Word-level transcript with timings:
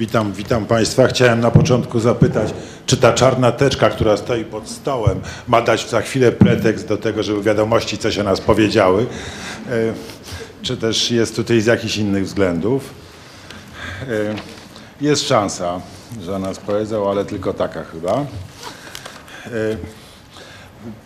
Witam, 0.00 0.32
witam 0.32 0.66
Państwa. 0.66 1.06
Chciałem 1.06 1.40
na 1.40 1.50
początku 1.50 2.00
zapytać, 2.00 2.54
czy 2.86 2.96
ta 2.96 3.12
czarna 3.12 3.52
teczka, 3.52 3.90
która 3.90 4.16
stoi 4.16 4.44
pod 4.44 4.68
stołem, 4.68 5.20
ma 5.48 5.62
dać 5.62 5.88
za 5.88 6.00
chwilę 6.00 6.32
pretekst 6.32 6.88
do 6.88 6.96
tego, 6.96 7.22
żeby 7.22 7.42
wiadomości 7.42 7.98
coś 7.98 8.18
o 8.18 8.22
nas 8.22 8.40
powiedziały, 8.40 9.02
e, 9.02 9.92
czy 10.62 10.76
też 10.76 11.10
jest 11.10 11.36
tutaj 11.36 11.60
z 11.60 11.66
jakichś 11.66 11.96
innych 11.96 12.24
względów. 12.24 12.90
E, 14.02 14.06
jest 15.00 15.28
szansa, 15.28 15.80
że 16.22 16.36
o 16.36 16.38
nas 16.38 16.58
powiedzą, 16.58 17.10
ale 17.10 17.24
tylko 17.24 17.54
taka 17.54 17.84
chyba. 17.84 18.12
E, 18.12 18.26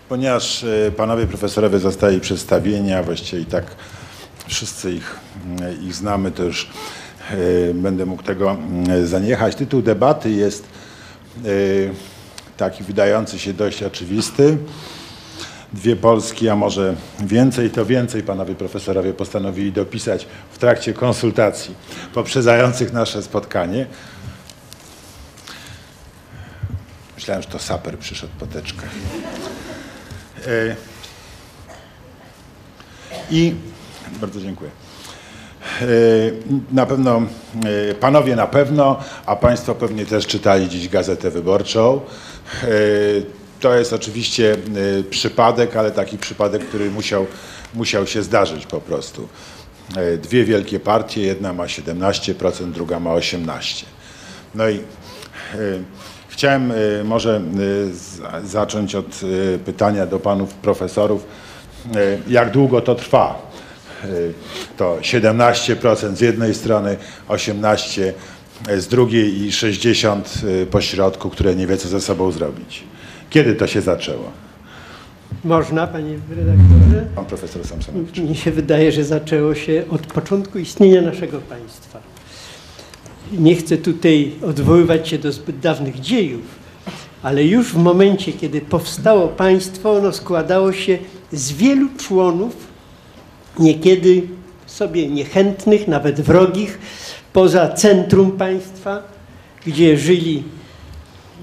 ponieważ 0.08 0.64
panowie 0.96 1.26
profesorowie 1.26 1.78
zostali 1.78 2.20
przedstawieni, 2.20 2.92
a 2.92 3.02
właściwie 3.02 3.42
i 3.42 3.46
tak 3.46 3.64
wszyscy 4.46 4.92
ich, 4.92 5.16
ich 5.82 5.94
znamy, 5.94 6.30
to 6.30 6.42
już 6.42 6.70
będę 7.74 8.06
mógł 8.06 8.22
tego 8.22 8.50
mm, 8.50 9.06
zaniechać. 9.06 9.54
Tytuł 9.54 9.82
debaty 9.82 10.30
jest 10.30 10.64
e, 11.44 11.48
taki 12.56 12.84
wydający 12.84 13.38
się 13.38 13.52
dość 13.52 13.82
oczywisty. 13.82 14.58
Dwie 15.72 15.96
Polski, 15.96 16.48
a 16.48 16.56
może 16.56 16.94
więcej, 17.20 17.70
to 17.70 17.86
więcej 17.86 18.22
panowie 18.22 18.54
profesorowie 18.54 19.12
postanowili 19.12 19.72
dopisać 19.72 20.26
w 20.52 20.58
trakcie 20.58 20.92
konsultacji 20.92 21.74
poprzedzających 22.14 22.92
nasze 22.92 23.22
spotkanie. 23.22 23.86
Myślałem, 27.14 27.42
że 27.42 27.48
to 27.48 27.58
saper 27.58 27.98
przyszedł 27.98 28.32
po 28.38 28.46
teczkę. 28.46 28.82
E, 30.46 30.76
I 33.30 33.54
bardzo 34.20 34.40
dziękuję. 34.40 34.83
E, 35.82 35.86
na 36.72 36.86
pewno, 36.86 37.22
e, 37.90 37.94
panowie 37.94 38.36
na 38.36 38.46
pewno, 38.46 38.96
a 39.26 39.36
państwo 39.36 39.74
pewnie 39.74 40.06
też 40.06 40.26
czytali 40.26 40.68
dziś 40.68 40.88
Gazetę 40.88 41.30
Wyborczą. 41.30 42.00
E, 42.62 42.66
to 43.60 43.74
jest 43.74 43.92
oczywiście 43.92 44.56
przypadek, 45.10 45.76
ale 45.76 45.90
taki 45.90 46.18
przypadek, 46.18 46.64
który 46.64 46.90
musiał, 46.90 47.26
musiał 47.74 48.06
się 48.06 48.22
zdarzyć 48.22 48.66
po 48.66 48.80
prostu. 48.80 49.28
Dwie 50.22 50.44
wielkie 50.44 50.80
partie, 50.80 51.20
jedna 51.20 51.52
ma 51.52 51.64
17%, 51.64 52.70
druga 52.70 53.00
ma 53.00 53.10
18%. 53.10 53.84
No 54.54 54.68
i 54.68 54.80
chciałem 56.28 56.72
może 57.04 57.40
zacząć 58.44 58.94
od 58.94 59.20
pytania 59.64 60.06
do 60.06 60.20
panów 60.20 60.54
profesorów, 60.54 61.26
jak 62.28 62.50
długo 62.50 62.80
to 62.80 62.94
trwa? 62.94 63.53
To 64.76 64.98
17% 65.00 66.14
z 66.14 66.20
jednej 66.20 66.54
strony, 66.54 66.96
18% 67.28 68.12
z 68.78 68.86
drugiej 68.86 69.42
i 69.42 69.50
60% 69.50 70.20
y, 70.62 70.66
pośrodku, 70.66 71.30
które 71.30 71.54
nie 71.54 71.66
wie, 71.66 71.76
co 71.76 71.88
ze 71.88 72.00
sobą 72.00 72.32
zrobić. 72.32 72.84
Kiedy 73.30 73.54
to 73.54 73.66
się 73.66 73.80
zaczęło? 73.80 74.30
Można, 75.44 75.86
panie 75.86 76.18
redaktorze? 76.30 77.06
Pan 77.14 77.24
profesor 77.24 77.66
Samsonowicz. 77.66 78.18
Mi 78.18 78.36
się 78.36 78.50
wydaje, 78.50 78.92
że 78.92 79.04
zaczęło 79.04 79.54
się 79.54 79.84
od 79.90 80.06
początku 80.06 80.58
istnienia 80.58 81.02
naszego 81.02 81.40
państwa. 81.40 82.00
Nie 83.32 83.56
chcę 83.56 83.76
tutaj 83.76 84.32
odwoływać 84.46 85.08
się 85.08 85.18
do 85.18 85.32
zbyt 85.32 85.58
dawnych 85.58 86.00
dziejów, 86.00 86.42
ale 87.22 87.44
już 87.44 87.72
w 87.72 87.76
momencie, 87.76 88.32
kiedy 88.32 88.60
powstało 88.60 89.28
państwo, 89.28 89.92
ono 89.92 90.12
składało 90.12 90.72
się 90.72 90.98
z 91.32 91.52
wielu 91.52 91.88
członów, 91.98 92.56
niekiedy 93.58 94.22
sobie 94.66 95.08
niechętnych, 95.08 95.88
nawet 95.88 96.20
wrogich, 96.20 96.78
poza 97.32 97.68
centrum 97.68 98.32
państwa, 98.32 99.02
gdzie 99.66 99.98
żyli, 99.98 100.42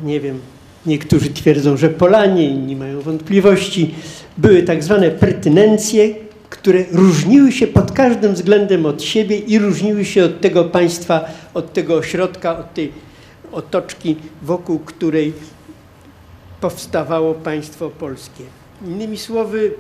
nie 0.04 0.20
wiem, 0.20 0.40
niektórzy 0.86 1.30
twierdzą, 1.30 1.78
że 1.78 1.90
Polanie, 1.90 2.50
inni 2.50 2.76
mają 2.76 3.02
wątpliwości, 3.02 3.94
były 4.38 4.64
tak 4.64 4.84
zwane 4.84 5.12
pertynencje, 5.12 6.16
które 6.50 6.84
różniły 6.92 7.52
się 7.52 7.68
pod 7.68 7.92
każdym 7.92 8.34
względem 8.34 8.86
od 8.86 9.04
siebie 9.04 9.38
i 9.38 9.60
różniły 9.60 10.06
się 10.06 10.26
od 10.26 10.42
tego 10.42 10.64
państwa, 10.64 11.26
od 11.54 11.74
tego 11.74 11.96
ośrodka, 11.96 12.60
od 12.60 12.74
tej 12.74 12.92
otoczki, 13.52 14.16
wokół 14.42 14.80
której 14.80 15.34
powstawało 16.62 17.34
państwo 17.34 17.90
polskie. 17.90 18.44
Innymi 18.86 19.18
słowy, 19.18 19.72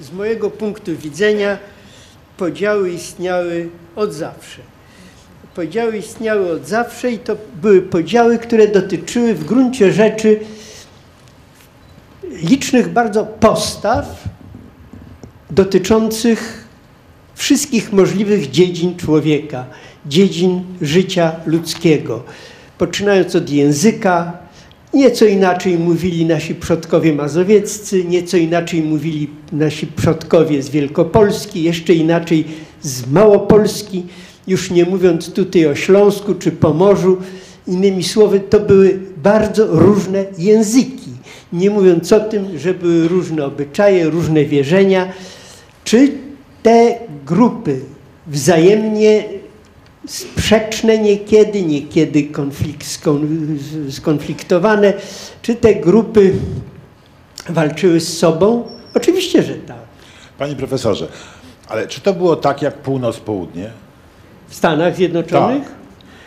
z 0.00 0.12
mojego 0.12 0.50
punktu 0.50 0.96
widzenia, 0.96 1.58
podziały 2.38 2.90
istniały 2.90 3.68
od 3.96 4.12
zawsze. 4.14 4.62
Podziały 5.54 5.96
istniały 5.96 6.52
od 6.52 6.68
zawsze 6.68 7.10
i 7.10 7.18
to 7.18 7.36
były 7.62 7.82
podziały, 7.82 8.38
które 8.38 8.68
dotyczyły 8.68 9.34
w 9.34 9.44
gruncie 9.44 9.92
rzeczy 9.92 10.40
licznych 12.42 12.88
bardzo 12.88 13.26
postaw 13.26 14.24
dotyczących 15.50 16.64
wszystkich 17.34 17.92
możliwych 17.92 18.50
dziedzin 18.50 18.96
człowieka, 18.96 19.64
dziedzin 20.06 20.64
życia 20.80 21.32
ludzkiego. 21.46 22.22
Poczynając 22.78 23.36
od 23.36 23.50
języka, 23.50 24.38
Nieco 24.94 25.24
inaczej 25.26 25.78
mówili 25.78 26.26
nasi 26.26 26.54
przodkowie 26.54 27.12
mazowieccy, 27.12 28.04
nieco 28.04 28.36
inaczej 28.36 28.82
mówili 28.82 29.30
nasi 29.52 29.86
przodkowie 29.86 30.62
z 30.62 30.68
Wielkopolski, 30.70 31.62
jeszcze 31.62 31.94
inaczej 31.94 32.44
z 32.82 33.10
Małopolski, 33.10 34.06
już 34.46 34.70
nie 34.70 34.84
mówiąc 34.84 35.32
tutaj 35.32 35.66
o 35.66 35.74
Śląsku 35.74 36.34
czy 36.34 36.52
Pomorzu. 36.52 37.16
Innymi 37.66 38.04
słowy, 38.04 38.40
to 38.40 38.60
były 38.60 38.98
bardzo 39.16 39.66
różne 39.66 40.24
języki. 40.38 41.10
Nie 41.52 41.70
mówiąc 41.70 42.12
o 42.12 42.20
tym, 42.20 42.58
że 42.58 42.74
były 42.74 43.08
różne 43.08 43.44
obyczaje, 43.44 44.10
różne 44.10 44.44
wierzenia. 44.44 45.12
Czy 45.84 46.12
te 46.62 46.98
grupy 47.26 47.80
wzajemnie 48.26 49.24
sprzeczne 50.08 50.98
niekiedy, 50.98 51.62
niekiedy 51.62 52.22
konflikt, 52.22 53.00
skonfliktowane. 53.90 54.92
Czy 55.42 55.54
te 55.54 55.74
grupy 55.74 56.32
walczyły 57.48 58.00
z 58.00 58.18
sobą? 58.18 58.68
Oczywiście, 58.94 59.42
że 59.42 59.54
tak. 59.54 59.76
Panie 60.38 60.56
profesorze, 60.56 61.08
ale 61.68 61.86
czy 61.86 62.00
to 62.00 62.14
było 62.14 62.36
tak 62.36 62.62
jak 62.62 62.82
północ-południe? 62.82 63.70
W 64.48 64.54
Stanach 64.54 64.96
Zjednoczonych? 64.96 65.64
Tak. 65.64 65.72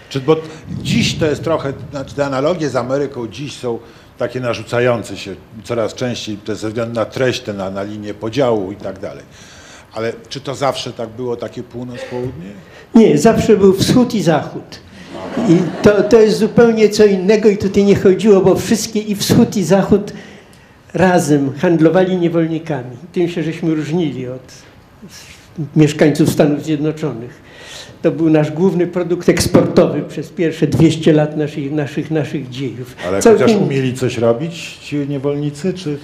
Czy, 0.10 0.20
bo 0.20 0.36
dziś 0.70 1.16
to 1.16 1.26
jest 1.26 1.44
trochę, 1.44 1.74
znaczy 1.92 2.16
te 2.16 2.26
analogie 2.26 2.70
z 2.70 2.76
Ameryką 2.76 3.28
dziś 3.28 3.54
są 3.58 3.80
takie 4.18 4.40
narzucające 4.40 5.18
się 5.18 5.36
coraz 5.64 5.94
częściej 5.94 6.38
ze 6.48 6.68
względu 6.68 6.96
na 6.96 7.06
treść, 7.06 7.44
na, 7.48 7.70
na 7.70 7.84
linię 7.84 8.14
podziału 8.14 8.72
i 8.72 8.76
tak 8.76 9.00
dalej. 9.00 9.24
Ale 9.94 10.14
czy 10.30 10.42
to 10.42 10.56
zawsze 10.56 10.94
tak 10.94 11.10
było, 11.10 11.36
takie 11.36 11.64
północ-południe? 11.64 12.52
Nie, 12.96 13.18
zawsze 13.18 13.58
był 13.58 13.74
wschód 13.74 14.16
i 14.16 14.22
zachód. 14.22 14.80
I 15.50 15.58
to, 15.82 16.04
to 16.04 16.22
jest 16.22 16.38
zupełnie 16.38 16.90
co 16.90 17.06
innego 17.06 17.50
i 17.50 17.58
tutaj 17.58 17.86
nie 17.86 17.96
chodziło, 17.96 18.42
bo 18.42 18.56
wszystkie 18.56 19.00
i 19.00 19.16
wschód 19.16 19.58
i 19.58 19.64
zachód 19.64 20.14
razem 20.94 21.54
handlowali 21.54 22.18
niewolnikami. 22.18 22.98
Tym 23.14 23.30
się 23.30 23.44
żeśmy 23.44 23.76
różnili 23.76 24.28
od 24.28 24.54
mieszkańców 25.76 26.30
Stanów 26.30 26.64
Zjednoczonych. 26.64 27.42
To 28.02 28.12
był 28.12 28.30
nasz 28.30 28.52
główny 28.52 28.88
produkt 28.88 29.30
eksportowy 29.30 30.02
przez 30.02 30.30
pierwsze 30.30 30.68
200 30.68 31.14
lat 31.14 31.38
naszych, 31.38 31.72
naszych, 31.72 32.12
naszych 32.12 32.50
dziejów. 32.50 32.96
Ale 33.08 33.22
Całkiem... 33.22 33.48
chociaż 33.48 33.62
umieli 33.62 33.94
coś 33.94 34.18
robić 34.18 34.78
ci 34.78 34.96
niewolnicy, 34.96 35.74
czy 35.74 35.98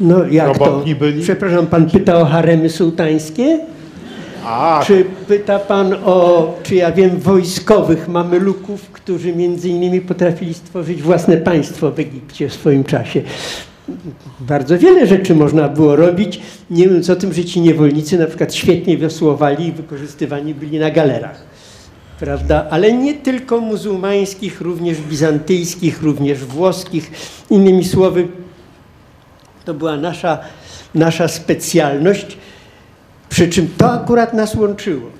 no, 0.00 0.26
jak 0.26 0.58
to? 0.58 0.84
byli? 0.98 1.22
Przepraszam, 1.22 1.66
pan 1.66 1.90
pyta 1.90 2.18
o 2.18 2.24
haremy 2.24 2.70
sułtańskie? 2.70 3.58
Czy 4.86 5.04
pyta 5.28 5.58
pan 5.58 5.94
o, 6.04 6.54
czy 6.62 6.74
ja 6.74 6.92
wiem, 6.92 7.20
wojskowych 7.20 8.08
mameluków, 8.08 8.90
którzy 8.90 9.32
między 9.36 9.68
innymi 9.68 10.00
potrafili 10.00 10.54
stworzyć 10.54 11.02
własne 11.02 11.36
państwo 11.36 11.90
w 11.90 11.98
Egipcie 11.98 12.48
w 12.48 12.54
swoim 12.54 12.84
czasie? 12.84 13.22
Bardzo 14.40 14.78
wiele 14.78 15.06
rzeczy 15.06 15.34
można 15.34 15.68
było 15.68 15.96
robić, 15.96 16.40
nie 16.70 16.86
mówiąc 16.86 17.10
o 17.10 17.16
tym, 17.16 17.32
że 17.32 17.44
ci 17.44 17.60
niewolnicy 17.60 18.18
na 18.18 18.26
przykład 18.26 18.54
świetnie 18.54 18.96
wiosłowali 18.96 19.66
i 19.66 19.72
wykorzystywani 19.72 20.54
byli 20.54 20.78
na 20.78 20.90
galerach. 20.90 21.42
Prawda? 22.20 22.66
Ale 22.70 22.92
nie 22.92 23.14
tylko 23.14 23.60
muzułmańskich, 23.60 24.60
również 24.60 25.00
bizantyjskich, 25.00 26.02
również 26.02 26.44
włoskich. 26.44 27.10
Innymi 27.50 27.84
słowy, 27.84 28.28
to 29.64 29.74
była 29.74 29.96
nasza, 29.96 30.38
nasza 30.94 31.28
specjalność, 31.28 32.38
przy 33.28 33.48
czym 33.48 33.68
to 33.78 33.92
akurat 33.92 34.34
nas 34.34 34.54
łączyło. 34.54 35.10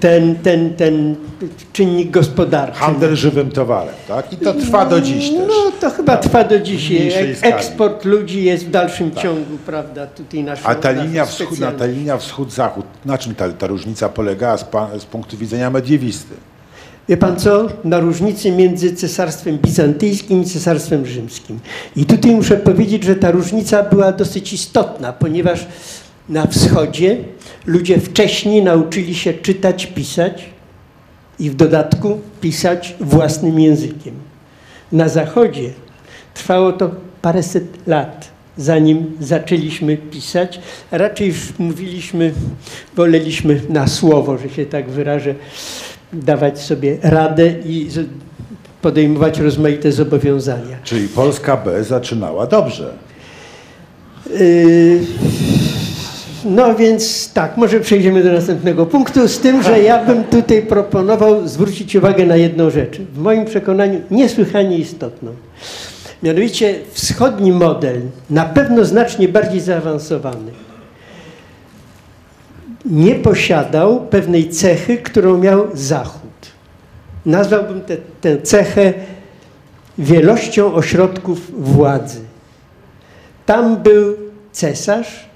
Ten, 0.00 0.36
ten, 0.36 0.74
ten 0.74 1.16
czynnik 1.72 2.10
gospodarczy. 2.10 2.80
Handel 2.80 3.16
żywym 3.16 3.50
towarem, 3.50 3.94
tak? 4.08 4.32
I 4.32 4.36
to 4.36 4.54
trwa 4.54 4.86
do 4.86 5.00
dziś 5.00 5.30
też. 5.30 5.38
No 5.48 5.72
to 5.80 5.90
chyba 5.90 6.16
tak. 6.16 6.24
trwa 6.24 6.44
do 6.44 6.60
dziś. 6.60 6.92
Eksport 7.42 8.04
ludzi 8.04 8.44
jest 8.44 8.66
w 8.66 8.70
dalszym 8.70 9.10
tak. 9.10 9.22
ciągu, 9.22 9.58
prawda, 9.66 10.06
tutaj 10.06 10.44
naszą 10.44 10.68
A 10.68 10.74
ta 10.74 10.90
linia, 10.90 11.26
wschód, 11.26 11.58
na 11.58 11.72
ta 11.72 11.86
linia 11.86 12.18
wschód-zachód, 12.18 12.84
na 13.04 13.18
czym 13.18 13.34
ta, 13.34 13.48
ta 13.52 13.66
różnica 13.66 14.08
polegała 14.08 14.56
z, 14.56 14.64
z 14.98 15.04
punktu 15.04 15.36
widzenia 15.36 15.70
mediewisty? 15.70 16.34
Wie 17.08 17.16
pan 17.16 17.36
co? 17.36 17.68
Na 17.84 18.00
różnicy 18.00 18.50
między 18.50 18.94
cesarstwem 18.94 19.58
bizantyjskim 19.58 20.42
i 20.42 20.44
cesarstwem 20.44 21.06
rzymskim. 21.06 21.60
I 21.96 22.04
tutaj 22.04 22.30
muszę 22.30 22.56
powiedzieć, 22.56 23.04
że 23.04 23.16
ta 23.16 23.30
różnica 23.30 23.82
była 23.82 24.12
dosyć 24.12 24.52
istotna, 24.52 25.12
ponieważ 25.12 25.66
na 26.28 26.46
wschodzie 26.46 27.16
ludzie 27.66 28.00
wcześniej 28.00 28.62
nauczyli 28.62 29.14
się 29.14 29.34
czytać, 29.34 29.86
pisać 29.86 30.44
i 31.38 31.50
w 31.50 31.54
dodatku 31.54 32.20
pisać 32.40 32.94
własnym 33.00 33.60
językiem. 33.60 34.14
Na 34.92 35.08
zachodzie 35.08 35.70
trwało 36.34 36.72
to 36.72 36.90
paręset 37.22 37.64
lat, 37.86 38.30
zanim 38.56 39.12
zaczęliśmy 39.20 39.96
pisać. 39.96 40.60
Raczej 40.90 41.28
już 41.28 41.58
mówiliśmy, 41.58 42.32
woleliśmy 42.96 43.60
na 43.68 43.86
słowo, 43.86 44.38
że 44.38 44.48
się 44.48 44.66
tak 44.66 44.90
wyrażę, 44.90 45.34
dawać 46.12 46.60
sobie 46.60 46.98
radę 47.02 47.54
i 47.64 47.88
podejmować 48.82 49.38
rozmaite 49.38 49.92
zobowiązania. 49.92 50.76
Czyli 50.84 51.08
Polska 51.08 51.56
B 51.56 51.84
zaczynała 51.84 52.46
dobrze. 52.46 52.94
Yy, 54.30 55.00
No 56.44 56.74
więc 56.74 57.32
tak, 57.32 57.56
może 57.56 57.80
przejdziemy 57.80 58.22
do 58.24 58.32
następnego 58.32 58.86
punktu, 58.86 59.28
z 59.28 59.38
tym, 59.38 59.62
że 59.62 59.80
ja 59.80 60.04
bym 60.04 60.24
tutaj 60.24 60.62
proponował 60.62 61.48
zwrócić 61.48 61.96
uwagę 61.96 62.26
na 62.26 62.36
jedną 62.36 62.70
rzecz, 62.70 62.98
w 63.00 63.18
moim 63.18 63.44
przekonaniu 63.44 64.00
niesłychanie 64.10 64.78
istotną. 64.78 65.32
Mianowicie 66.22 66.74
wschodni 66.92 67.52
model, 67.52 68.00
na 68.30 68.44
pewno 68.44 68.84
znacznie 68.84 69.28
bardziej 69.28 69.60
zaawansowany, 69.60 70.52
nie 72.84 73.14
posiadał 73.14 74.00
pewnej 74.00 74.50
cechy, 74.50 74.96
którą 74.96 75.38
miał 75.38 75.66
Zachód. 75.74 76.30
Nazwałbym 77.26 77.80
tę 78.20 78.42
cechę 78.42 78.92
wielością 79.98 80.74
ośrodków 80.74 81.64
władzy. 81.72 82.20
Tam 83.46 83.76
był 83.76 84.16
cesarz, 84.52 85.28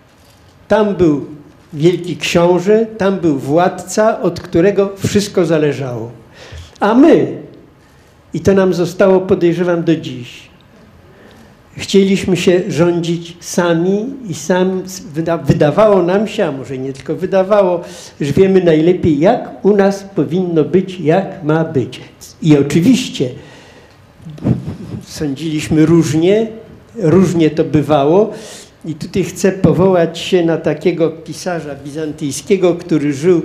tam 0.68 0.94
był 0.94 1.26
wielki 1.72 2.16
książę, 2.16 2.86
tam 2.98 3.16
był 3.16 3.38
władca, 3.38 4.20
od 4.20 4.40
którego 4.40 4.92
wszystko 5.06 5.46
zależało. 5.46 6.10
A 6.80 6.94
my, 6.94 7.42
i 8.34 8.40
to 8.40 8.54
nam 8.54 8.74
zostało, 8.74 9.20
podejrzewam, 9.20 9.84
do 9.84 9.96
dziś, 9.96 10.48
chcieliśmy 11.76 12.36
się 12.36 12.62
rządzić 12.68 13.36
sami 13.40 14.06
i 14.28 14.34
sam 14.34 14.82
wyda, 15.14 15.38
wydawało 15.38 16.02
nam 16.02 16.28
się, 16.28 16.44
a 16.44 16.52
może 16.52 16.78
nie 16.78 16.92
tylko 16.92 17.14
wydawało, 17.14 17.80
że 18.20 18.32
wiemy 18.32 18.64
najlepiej, 18.64 19.18
jak 19.18 19.64
u 19.64 19.76
nas 19.76 20.04
powinno 20.14 20.64
być, 20.64 21.00
jak 21.00 21.44
ma 21.44 21.64
być. 21.64 22.00
I 22.42 22.58
oczywiście 22.58 23.30
sądziliśmy 25.06 25.86
różnie, 25.86 26.46
różnie 26.96 27.50
to 27.50 27.64
bywało. 27.64 28.32
I 28.88 28.94
tutaj 28.94 29.24
chcę 29.24 29.52
powołać 29.52 30.18
się 30.18 30.44
na 30.44 30.56
takiego 30.56 31.10
pisarza 31.10 31.74
bizantyjskiego, 31.74 32.74
który 32.74 33.12
żył 33.12 33.42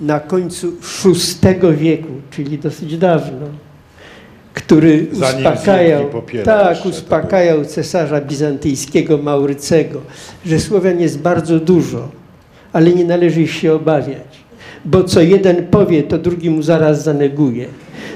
na 0.00 0.20
końcu 0.20 0.72
VI 1.04 1.76
wieku, 1.76 2.12
czyli 2.30 2.58
dosyć 2.58 2.98
dawno, 2.98 3.46
który 4.54 5.06
Zanim 5.12 5.46
uspokajał, 5.46 6.10
tak, 6.44 6.86
uspokajał 6.86 7.64
cesarza 7.64 8.20
bizantyjskiego 8.20 9.18
Maurycego, 9.18 10.00
że 10.46 10.60
Słowian 10.60 11.00
jest 11.00 11.18
bardzo 11.18 11.58
dużo, 11.58 12.08
ale 12.72 12.90
nie 12.90 13.04
należy 13.04 13.42
ich 13.42 13.52
się 13.52 13.72
obawiać, 13.72 14.38
bo 14.84 15.04
co 15.04 15.20
jeden 15.20 15.66
powie, 15.66 16.02
to 16.02 16.18
drugi 16.18 16.50
mu 16.50 16.62
zaraz 16.62 17.04
zaneguje. 17.04 17.66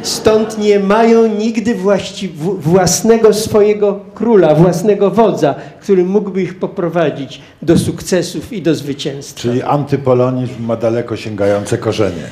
Stąd 0.02 0.58
nie 0.58 0.81
mają 0.81 1.26
nigdy 1.26 1.75
właści, 1.75 2.28
własnego 2.58 3.34
swojego 3.34 4.00
króla, 4.14 4.54
własnego 4.54 5.10
wodza, 5.10 5.54
który 5.81 6.04
mógłby 6.04 6.43
ich 6.43 6.58
poprowadzić 6.58 7.40
do 7.62 7.78
sukcesów 7.78 8.52
i 8.52 8.62
do 8.62 8.75
zwycięstwa. 8.75 9.40
Czyli 9.43 9.62
antypolonizm 9.62 10.62
ma 10.66 10.76
daleko 10.76 11.16
sięgające 11.16 11.78
korzenie. 11.78 12.22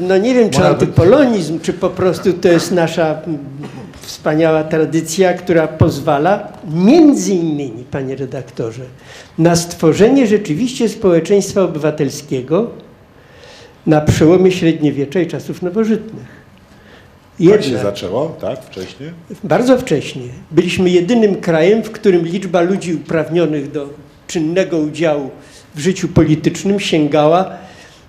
No 0.00 0.18
nie 0.18 0.34
wiem, 0.34 0.50
czy 0.50 0.58
być- 0.58 0.66
antypolonizm, 0.68 1.60
czy 1.60 1.72
po 1.72 1.90
prostu 1.90 2.32
to 2.32 2.48
jest 2.48 2.72
nasza 2.72 3.20
wspaniała 4.00 4.64
tradycja, 4.64 5.34
która 5.34 5.68
pozwala 5.68 6.52
między 6.74 7.34
innymi, 7.34 7.84
panie 7.90 8.16
redaktorze, 8.16 8.82
na 9.38 9.56
stworzenie 9.56 10.26
rzeczywiście 10.26 10.88
społeczeństwa 10.88 11.62
obywatelskiego 11.62 12.70
na 13.86 14.00
przełomie 14.00 14.50
średniowiecza 14.52 15.20
i 15.20 15.26
czasów 15.26 15.62
nowożytnych. 15.62 16.26
Tak 17.50 17.64
się 17.64 17.78
zaczęło, 17.78 18.36
tak? 18.40 18.64
Wcześniej? 18.64 19.10
bardzo 19.44 19.78
wcześnie. 19.78 20.22
Byliśmy 20.50 20.90
jedynym 20.90 21.34
krajem, 21.34 21.82
w 21.82 21.90
którym 21.90 22.26
liczba 22.26 22.60
ludzi 22.60 22.94
uprawnionych 22.94 23.70
do 23.70 23.88
czynnego 24.26 24.78
udziału 24.78 25.30
w 25.74 25.80
życiu 25.80 26.08
politycznym 26.08 26.80
sięgała 26.80 27.50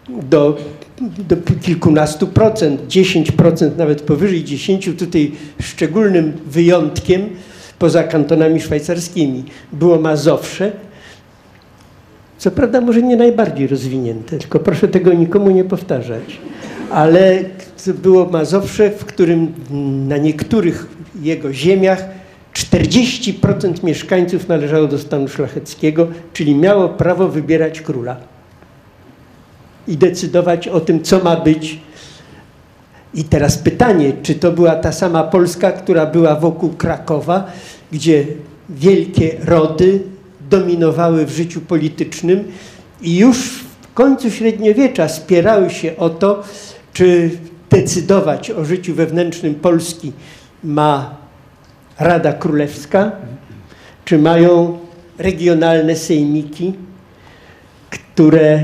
do, 0.10 0.58
do 1.30 1.36
kilkunastu 1.62 2.28
procent, 2.28 2.82
10%, 2.88 3.78
nawet 3.78 4.02
powyżej 4.02 4.44
10. 4.44 4.90
Tutaj 5.00 5.32
szczególnym 5.62 6.34
wyjątkiem, 6.46 7.30
poza 7.80 8.04
kantonami 8.04 8.62
szwajcarskimi, 8.62 9.44
było 9.74 10.00
Mazowsze. 10.00 10.72
Co 12.38 12.52
prawda 12.52 12.82
może 12.82 13.02
nie 13.02 13.16
najbardziej 13.16 13.68
rozwinięte, 13.68 14.38
tylko 14.38 14.60
proszę 14.60 14.88
tego 14.88 15.14
nikomu 15.14 15.52
nie 15.52 15.64
powtarzać. 15.64 16.40
Ale 16.92 17.44
było 17.88 18.26
Mazowsze, 18.26 18.92
w 18.92 19.06
którym 19.06 19.54
na 20.08 20.18
niektórych 20.18 20.88
jego 21.22 21.54
ziemiach 21.54 22.06
40% 22.54 23.84
mieszkańców 23.84 24.48
należało 24.48 24.88
do 24.88 25.00
stanu 25.00 25.28
szlacheckiego, 25.28 26.08
czyli 26.34 26.56
miało 26.56 26.90
prawo 26.90 27.30
wybierać 27.30 27.82
króla 27.82 28.18
i 29.88 29.98
decydować 29.98 30.68
o 30.68 30.80
tym, 30.80 31.04
co 31.04 31.24
ma 31.24 31.36
być. 31.36 31.80
I 33.14 33.24
teraz 33.24 33.58
pytanie, 33.58 34.14
czy 34.24 34.36
to 34.36 34.52
była 34.52 34.76
ta 34.76 34.92
sama 34.92 35.24
Polska, 35.24 35.72
która 35.72 36.06
była 36.06 36.36
wokół 36.36 36.70
Krakowa, 36.70 37.52
gdzie 37.92 38.26
wielkie 38.70 39.38
rody 39.46 40.02
dominowały 40.50 41.26
w 41.26 41.32
życiu 41.32 41.62
politycznym 41.62 42.44
i 43.02 43.18
już 43.18 43.38
w 43.82 43.94
końcu 43.94 44.32
średniowiecza 44.32 45.10
spierały 45.10 45.70
się 45.70 45.98
o 45.98 46.10
to, 46.10 46.44
czy 46.94 47.30
decydować 47.74 48.52
o 48.52 48.66
życiu 48.66 48.96
wewnętrznym 48.96 49.56
Polski 49.56 50.12
ma 50.64 51.16
Rada 52.00 52.34
Królewska, 52.34 53.12
czy 54.06 54.18
mają 54.18 54.80
regionalne 55.18 55.96
sejmiki, 55.96 56.74
które 57.90 58.64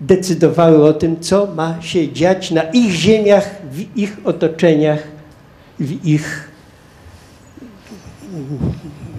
decydowały 0.00 0.84
o 0.84 0.92
tym, 0.92 1.20
co 1.20 1.46
ma 1.46 1.82
się 1.82 2.12
dziać 2.12 2.50
na 2.50 2.62
ich 2.62 2.92
ziemiach, 2.92 3.50
w 3.72 3.96
ich 3.96 4.16
otoczeniach, 4.24 5.02
w 5.80 6.06
ich 6.06 6.50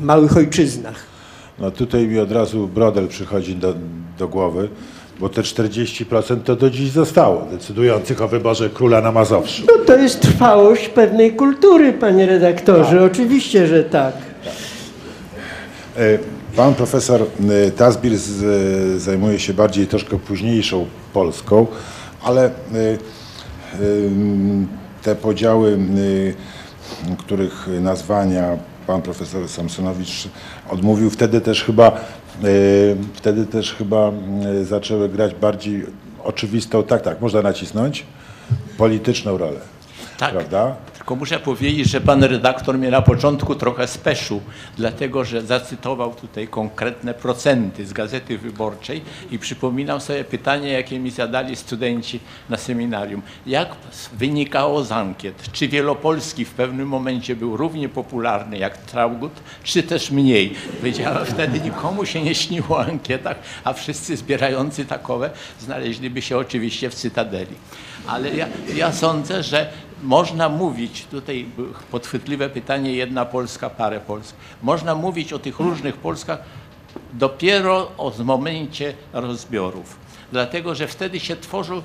małych 0.01 0.37
ojczyznach. 0.37 1.05
No 1.59 1.71
tutaj 1.71 2.07
mi 2.07 2.19
od 2.19 2.31
razu 2.31 2.67
Brodel 2.67 3.07
przychodzi 3.07 3.55
do, 3.55 3.75
do 4.19 4.27
głowy, 4.27 4.69
bo 5.23 5.29
te 5.29 5.41
40% 5.41 6.41
to 6.43 6.55
do 6.55 6.69
dziś 6.69 6.91
zostało, 6.91 7.47
decydujących 7.51 8.21
o 8.21 8.27
wyborze 8.27 8.69
króla 8.69 9.01
na 9.01 9.11
Mazowszu. 9.11 9.63
No 9.67 9.85
to 9.85 9.95
jest 9.97 10.21
trwałość 10.21 10.89
pewnej 10.89 11.33
kultury, 11.33 11.93
panie 11.93 12.25
redaktorze, 12.25 13.03
oczywiście, 13.03 13.67
że 13.67 13.83
tak. 13.83 14.13
E, 15.97 16.17
Pan 16.55 16.73
profesor 16.73 17.21
e, 17.21 17.71
Tasbir 17.71 18.17
z, 18.17 18.43
e, 18.43 18.99
zajmuje 18.99 19.39
się 19.39 19.53
bardziej 19.53 19.87
troszkę 19.87 20.19
późniejszą 20.19 20.85
Polską, 21.13 21.67
ale 22.23 22.51
te 25.03 25.15
podziały, 25.15 25.77
których 27.17 27.67
nazwania 27.81 28.57
pan 28.87 29.01
profesor 29.01 29.49
Samsonowicz 29.49 30.27
odmówił, 30.69 31.09
wtedy 31.09 31.41
też 31.41 31.63
chyba, 31.63 31.87
e, 31.87 31.93
wtedy 33.13 33.45
też 33.45 33.73
chyba 33.73 34.11
e, 34.61 34.65
zaczęły 34.65 35.09
grać 35.09 35.35
bardziej 35.35 35.85
oczywistą, 36.23 36.83
tak, 36.83 37.01
tak, 37.01 37.21
można 37.21 37.41
nacisnąć, 37.41 38.05
polityczną 38.77 39.37
rolę. 39.37 39.59
Tak. 40.17 40.31
Prawda? 40.31 40.75
Tylko 41.03 41.15
muszę 41.15 41.39
powiedzieć, 41.39 41.89
że 41.89 42.01
pan 42.01 42.23
redaktor 42.23 42.77
mnie 42.77 42.91
na 42.91 43.01
początku 43.01 43.55
trochę 43.55 43.87
speszył, 43.87 44.41
dlatego 44.77 45.25
że 45.25 45.41
zacytował 45.41 46.15
tutaj 46.15 46.47
konkretne 46.47 47.13
procenty 47.13 47.85
z 47.85 47.93
Gazety 47.93 48.37
Wyborczej 48.37 49.01
i 49.31 49.39
przypominam 49.39 50.01
sobie 50.01 50.23
pytanie, 50.23 50.69
jakie 50.69 50.99
mi 50.99 51.11
zadali 51.11 51.55
studenci 51.55 52.19
na 52.49 52.57
seminarium. 52.57 53.21
Jak 53.45 53.75
wynikało 54.13 54.83
z 54.83 54.91
ankiet, 54.91 55.51
czy 55.51 55.67
Wielopolski 55.67 56.45
w 56.45 56.51
pewnym 56.51 56.87
momencie 56.87 57.35
był 57.35 57.57
równie 57.57 57.89
popularny 57.89 58.57
jak 58.57 58.77
Traugut, 58.77 59.33
czy 59.63 59.83
też 59.83 60.11
mniej? 60.11 60.55
Powiedziałem, 60.79 61.25
wtedy 61.25 61.59
nikomu 61.59 62.05
się 62.05 62.21
nie 62.21 62.35
śniło 62.35 62.77
o 62.77 62.85
ankietach, 62.85 63.37
a 63.63 63.73
wszyscy 63.73 64.17
zbierający 64.17 64.85
takowe 64.85 65.29
znaleźliby 65.59 66.21
się 66.21 66.37
oczywiście 66.37 66.89
w 66.89 66.95
Cytadeli. 66.95 67.55
Ale 68.07 68.35
ja, 68.35 68.47
ja 68.75 68.91
sądzę, 68.91 69.43
że 69.43 69.69
można 70.03 70.49
mówić, 70.49 71.05
tutaj 71.11 71.45
podchwytliwe 71.91 72.49
pytanie, 72.49 72.93
jedna 72.93 73.25
Polska, 73.25 73.69
parę 73.69 73.99
Polsk. 73.99 74.35
Można 74.61 74.95
mówić 74.95 75.33
o 75.33 75.39
tych 75.39 75.59
różnych 75.59 75.95
Polskach 75.95 76.39
dopiero 77.13 77.91
o 77.97 78.11
w 78.11 78.19
momencie 78.19 78.93
rozbiorów. 79.13 79.97
Dlatego, 80.31 80.75
że 80.75 80.87
wtedy 80.87 81.19
się 81.19 81.35
tworzą 81.35 81.81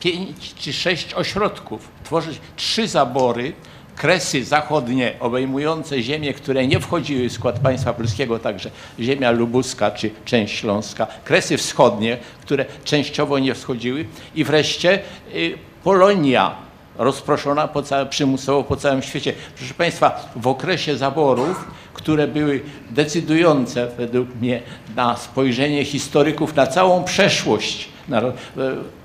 pięć 0.00 0.54
czy 0.54 0.72
sześć 0.72 1.14
ośrodków. 1.14 1.88
Tworzy 2.04 2.34
się 2.34 2.40
trzy 2.56 2.88
zabory, 2.88 3.52
kresy 3.96 4.44
zachodnie 4.44 5.14
obejmujące 5.20 6.02
ziemie, 6.02 6.34
które 6.34 6.66
nie 6.66 6.80
wchodziły 6.80 7.28
w 7.28 7.32
skład 7.32 7.58
państwa 7.58 7.92
polskiego, 7.92 8.38
także 8.38 8.70
ziemia 9.00 9.30
lubuska 9.30 9.90
czy 9.90 10.10
część 10.24 10.58
śląska, 10.58 11.06
kresy 11.24 11.56
wschodnie, 11.56 12.18
które 12.40 12.64
częściowo 12.84 13.38
nie 13.38 13.54
wschodziły 13.54 14.04
i 14.34 14.44
wreszcie 14.44 15.02
y, 15.34 15.58
Polonia, 15.84 16.69
rozproszona 17.00 17.68
po 17.68 17.82
całe, 17.82 18.06
przymusowo 18.06 18.64
po 18.64 18.76
całym 18.76 19.02
świecie. 19.02 19.32
Proszę 19.56 19.74
Państwa, 19.74 20.30
w 20.36 20.46
okresie 20.46 20.96
zaborów, 20.96 21.68
które 21.94 22.28
były 22.28 22.60
decydujące 22.90 23.86
według 23.86 24.34
mnie 24.34 24.62
na 24.96 25.16
spojrzenie 25.16 25.84
historyków 25.84 26.56
na 26.56 26.66
całą 26.66 27.04
przeszłość, 27.04 27.88
na, 28.08 28.20
e, 28.20 28.32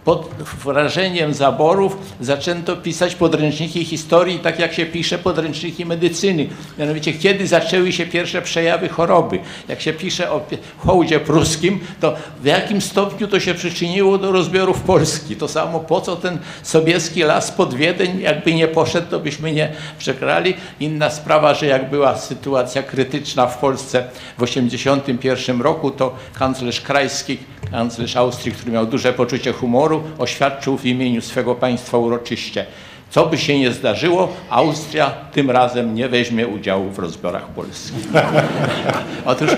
pod 0.06 0.30
wrażeniem 0.64 1.34
zaborów 1.34 1.98
zaczęto 2.22 2.76
pisać 2.76 3.16
podręczniki 3.16 3.86
historii, 3.86 4.40
tak 4.40 4.60
jak 4.60 4.74
się 4.74 4.86
pisze 4.86 5.18
podręczniki 5.18 5.86
medycyny. 5.86 6.48
Mianowicie, 6.80 7.14
kiedy 7.14 7.48
zaczęły 7.48 7.92
się 7.92 8.06
pierwsze 8.06 8.42
przejawy 8.42 8.90
choroby. 8.90 9.40
Jak 9.68 9.82
się 9.82 9.94
pisze 9.94 10.32
o 10.32 10.42
hołdzie 10.78 11.20
pruskim, 11.20 11.80
to 12.00 12.16
w 12.42 12.46
jakim 12.46 12.82
stopniu 12.82 13.28
to 13.28 13.40
się 13.40 13.54
przyczyniło 13.54 14.18
do 14.18 14.32
rozbiorów 14.32 14.82
Polski. 14.82 15.36
To 15.36 15.48
samo, 15.48 15.80
po 15.80 16.02
co 16.02 16.16
ten 16.16 16.38
sobieski 16.64 17.24
las 17.24 17.52
pod 17.52 17.74
Wiedeń, 17.74 18.20
jakby 18.20 18.54
nie 18.54 18.68
poszedł, 18.68 19.08
to 19.10 19.20
byśmy 19.20 19.52
nie 19.52 19.72
przegrali. 19.98 20.54
Inna 20.80 21.10
sprawa, 21.10 21.54
że 21.54 21.66
jak 21.66 21.90
była 21.90 22.18
sytuacja 22.18 22.84
krytyczna 22.84 23.48
w 23.48 23.58
Polsce 23.58 24.04
w 24.38 24.46
1981 24.46 25.62
roku, 25.62 25.92
to 25.92 26.16
kanclerz 26.34 26.82
Krajski, 26.82 27.38
kanclerz 27.72 28.16
Austrii, 28.16 28.56
który 28.56 28.72
miał 28.72 28.86
duże 28.86 29.14
poczucie 29.14 29.54
humoru, 29.54 29.95
oświadczył 30.18 30.78
w 30.78 30.86
imieniu 30.86 31.22
swego 31.22 31.56
państwa 31.56 31.98
uroczyście. 31.98 32.66
Co 33.10 33.26
by 33.26 33.38
się 33.38 33.60
nie 33.60 33.72
zdarzyło, 33.72 34.34
Austria 34.50 35.10
tym 35.10 35.52
razem 35.52 35.96
nie 35.96 36.10
weźmie 36.10 36.48
udziału 36.48 36.90
w 36.90 37.00
rozbiorach 37.00 37.48
Polski. 37.48 37.94
Otóż, 39.26 39.50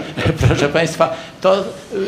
proszę 0.47 0.69
Państwa, 0.69 1.15
to 1.41 1.63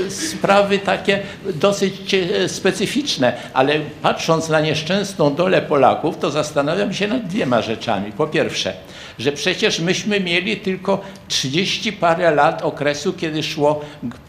y, 0.06 0.12
sprawy 0.12 0.80
takie 0.80 1.20
dosyć 1.54 2.14
e, 2.14 2.50
specyficzne, 2.50 3.34
ale 3.54 3.80
patrząc 4.02 4.50
na 4.50 4.60
nieszczęsną 4.60 5.36
dolę 5.36 5.62
Polaków, 5.62 6.18
to 6.18 6.32
zastanawiam 6.32 6.94
się 6.94 7.08
nad 7.08 7.28
dwiema 7.28 7.62
rzeczami. 7.62 8.12
Po 8.12 8.28
pierwsze, 8.28 8.74
że 9.20 9.32
przecież 9.32 9.80
myśmy 9.80 10.20
mieli 10.20 10.58
tylko 10.58 11.02
30 11.28 11.94
parę 11.94 12.32
lat 12.32 12.62
okresu, 12.62 13.14
kiedy 13.14 13.44
szło 13.44 13.82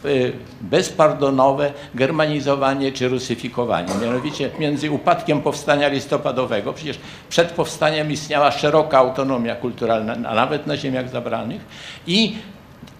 y, 0.05 0.33
bezpardonowe 0.61 1.73
germanizowanie 1.95 2.91
czy 2.91 3.07
rusyfikowanie. 3.09 3.93
Mianowicie 4.01 4.49
między 4.59 4.91
upadkiem 4.91 5.41
powstania 5.41 5.87
listopadowego, 5.87 6.73
przecież 6.73 6.99
przed 7.29 7.51
powstaniem 7.51 8.11
istniała 8.11 8.51
szeroka 8.51 8.97
autonomia 8.97 9.55
kulturalna, 9.55 10.29
a 10.29 10.35
nawet 10.35 10.67
na 10.67 10.77
ziemiach 10.77 11.09
zabranych, 11.09 11.61
i 12.07 12.35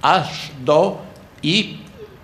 aż 0.01 0.51
do 0.60 0.98
i 1.43 1.77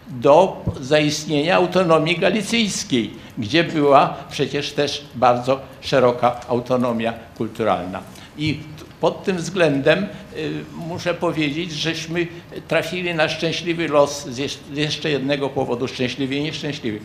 do 0.10 0.64
zaistnienia 0.80 1.56
autonomii 1.56 2.18
galicyjskiej, 2.18 3.14
gdzie 3.38 3.64
była 3.64 4.14
przecież 4.32 4.72
też 4.72 5.06
bardzo 5.16 5.60
szeroka 5.82 6.40
autonomia 6.48 7.14
kulturalna. 7.38 8.02
I 8.38 8.60
pod 9.02 9.24
tym 9.24 9.38
względem 9.38 10.04
y, 10.38 10.64
muszę 10.74 11.14
powiedzieć, 11.14 11.72
żeśmy 11.72 12.28
trafili 12.68 13.14
na 13.16 13.30
szczęśliwy 13.30 13.88
los 13.88 14.26
z 14.28 14.38
jeszcze- 14.78 15.10
jednego 15.10 15.50
powodu, 15.50 15.88
szczęśliwy 15.88 16.36
i 16.36 16.42
nieszczęśliwy. 16.42 17.00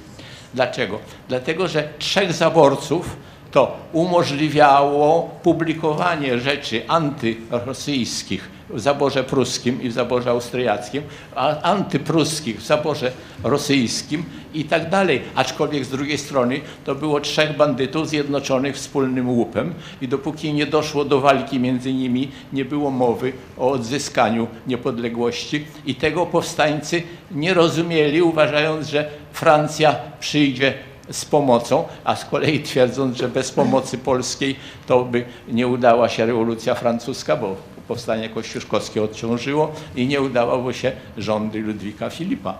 Dlaczego? 0.54 0.98
Dlatego, 1.28 1.68
że 1.68 1.88
trzech 1.98 2.32
zaborców 2.32 3.16
to 3.52 3.76
umożliwiało 3.92 5.30
publikowanie 5.42 6.38
rzeczy 6.38 6.82
antyrosyjskich 6.88 8.50
w 8.70 8.80
zaborze 8.80 9.24
pruskim 9.24 9.82
i 9.82 9.88
w 9.88 9.92
zaborze 9.92 10.30
austriackim, 10.30 11.02
antypruskich 11.62 12.60
w 12.60 12.66
zaborze 12.66 13.12
rosyjskim 13.44 14.24
i 14.54 14.64
tak 14.64 14.90
dalej. 14.90 15.22
Aczkolwiek 15.34 15.84
z 15.84 15.88
drugiej 15.88 16.18
strony 16.18 16.60
to 16.84 16.94
było 16.94 17.20
trzech 17.20 17.56
bandytów 17.56 18.08
zjednoczonych 18.08 18.76
wspólnym 18.76 19.30
łupem 19.30 19.74
i 20.00 20.08
dopóki 20.08 20.52
nie 20.52 20.66
doszło 20.66 21.04
do 21.04 21.20
walki 21.20 21.60
między 21.60 21.92
nimi, 21.92 22.30
nie 22.52 22.64
było 22.64 22.90
mowy 22.90 23.32
o 23.58 23.70
odzyskaniu 23.70 24.46
niepodległości 24.66 25.64
i 25.86 25.94
tego 25.94 26.26
powstańcy 26.26 27.02
nie 27.30 27.54
rozumieli, 27.54 28.22
uważając, 28.22 28.88
że 28.88 29.10
Francja 29.32 29.96
przyjdzie 30.20 30.74
z 31.12 31.24
pomocą, 31.24 31.84
a 32.04 32.16
z 32.16 32.24
kolei 32.24 32.62
twierdząc, 32.62 33.16
że 33.16 33.28
bez 33.28 33.50
pomocy 33.50 33.98
polskiej 33.98 34.56
to 34.86 35.04
by 35.04 35.24
nie 35.48 35.68
udała 35.68 36.08
się 36.08 36.26
rewolucja 36.26 36.74
francuska, 36.74 37.36
bo 37.36 37.56
powstanie 37.88 38.28
kościuszkowskie 38.28 39.02
odciążyło 39.02 39.72
i 39.96 40.06
nie 40.06 40.20
udałoby 40.20 40.74
się 40.74 40.92
rządy 41.18 41.60
Ludwika 41.60 42.10
Filipa. 42.10 42.58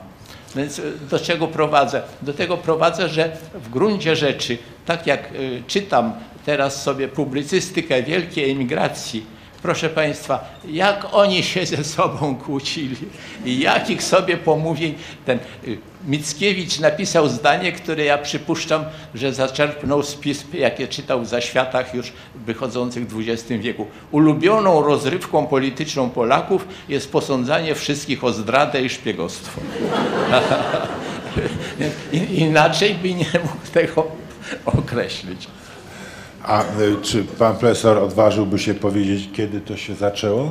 Więc 0.56 0.78
y, 0.78 0.92
do 1.10 1.18
czego 1.18 1.48
prowadzę? 1.48 2.02
Do 2.22 2.34
tego 2.34 2.56
prowadzę, 2.56 3.08
że 3.08 3.36
w 3.54 3.70
gruncie 3.70 4.16
rzeczy, 4.16 4.58
tak 4.86 5.06
jak 5.06 5.32
y, 5.34 5.62
czytam 5.66 6.12
teraz 6.46 6.82
sobie 6.82 7.08
publicystykę 7.08 8.02
wielkiej 8.02 8.50
emigracji, 8.50 9.24
proszę 9.62 9.88
Państwa, 9.88 10.44
jak 10.68 11.06
oni 11.12 11.42
się 11.42 11.66
ze 11.66 11.84
sobą 11.84 12.36
kłócili 12.36 12.96
i 13.44 13.60
jakich 13.60 14.02
sobie 14.02 14.36
pomówień 14.36 14.94
ten 15.26 15.38
y, 15.68 15.78
Mickiewicz 16.06 16.80
napisał 16.80 17.28
zdanie, 17.28 17.72
które 17.72 18.04
ja 18.04 18.18
przypuszczam, 18.18 18.84
że 19.14 19.32
zaczerpnął 19.32 20.02
z 20.02 20.14
pism, 20.14 20.46
jakie 20.52 20.88
czytał 20.88 21.20
w 21.20 21.26
zaświatach 21.26 21.94
już 21.94 22.12
wychodzących 22.34 23.08
w 23.08 23.20
XX 23.20 23.48
wieku. 23.48 23.86
Ulubioną 24.10 24.82
rozrywką 24.82 25.46
polityczną 25.46 26.10
Polaków 26.10 26.68
jest 26.88 27.12
posądzanie 27.12 27.74
wszystkich 27.74 28.24
o 28.24 28.32
zdradę 28.32 28.82
i 28.82 28.88
szpiegostwo. 28.88 29.60
Inaczej 32.32 32.94
by 32.94 33.14
nie 33.14 33.30
mógł 33.42 33.66
tego 33.72 34.06
określić. 34.66 35.48
A 36.44 36.62
y, 36.62 36.96
czy 37.02 37.24
pan 37.24 37.56
profesor 37.56 37.98
odważyłby 37.98 38.58
się 38.58 38.74
powiedzieć, 38.74 39.28
kiedy 39.36 39.60
to 39.60 39.76
się 39.76 39.94
zaczęło? 39.94 40.50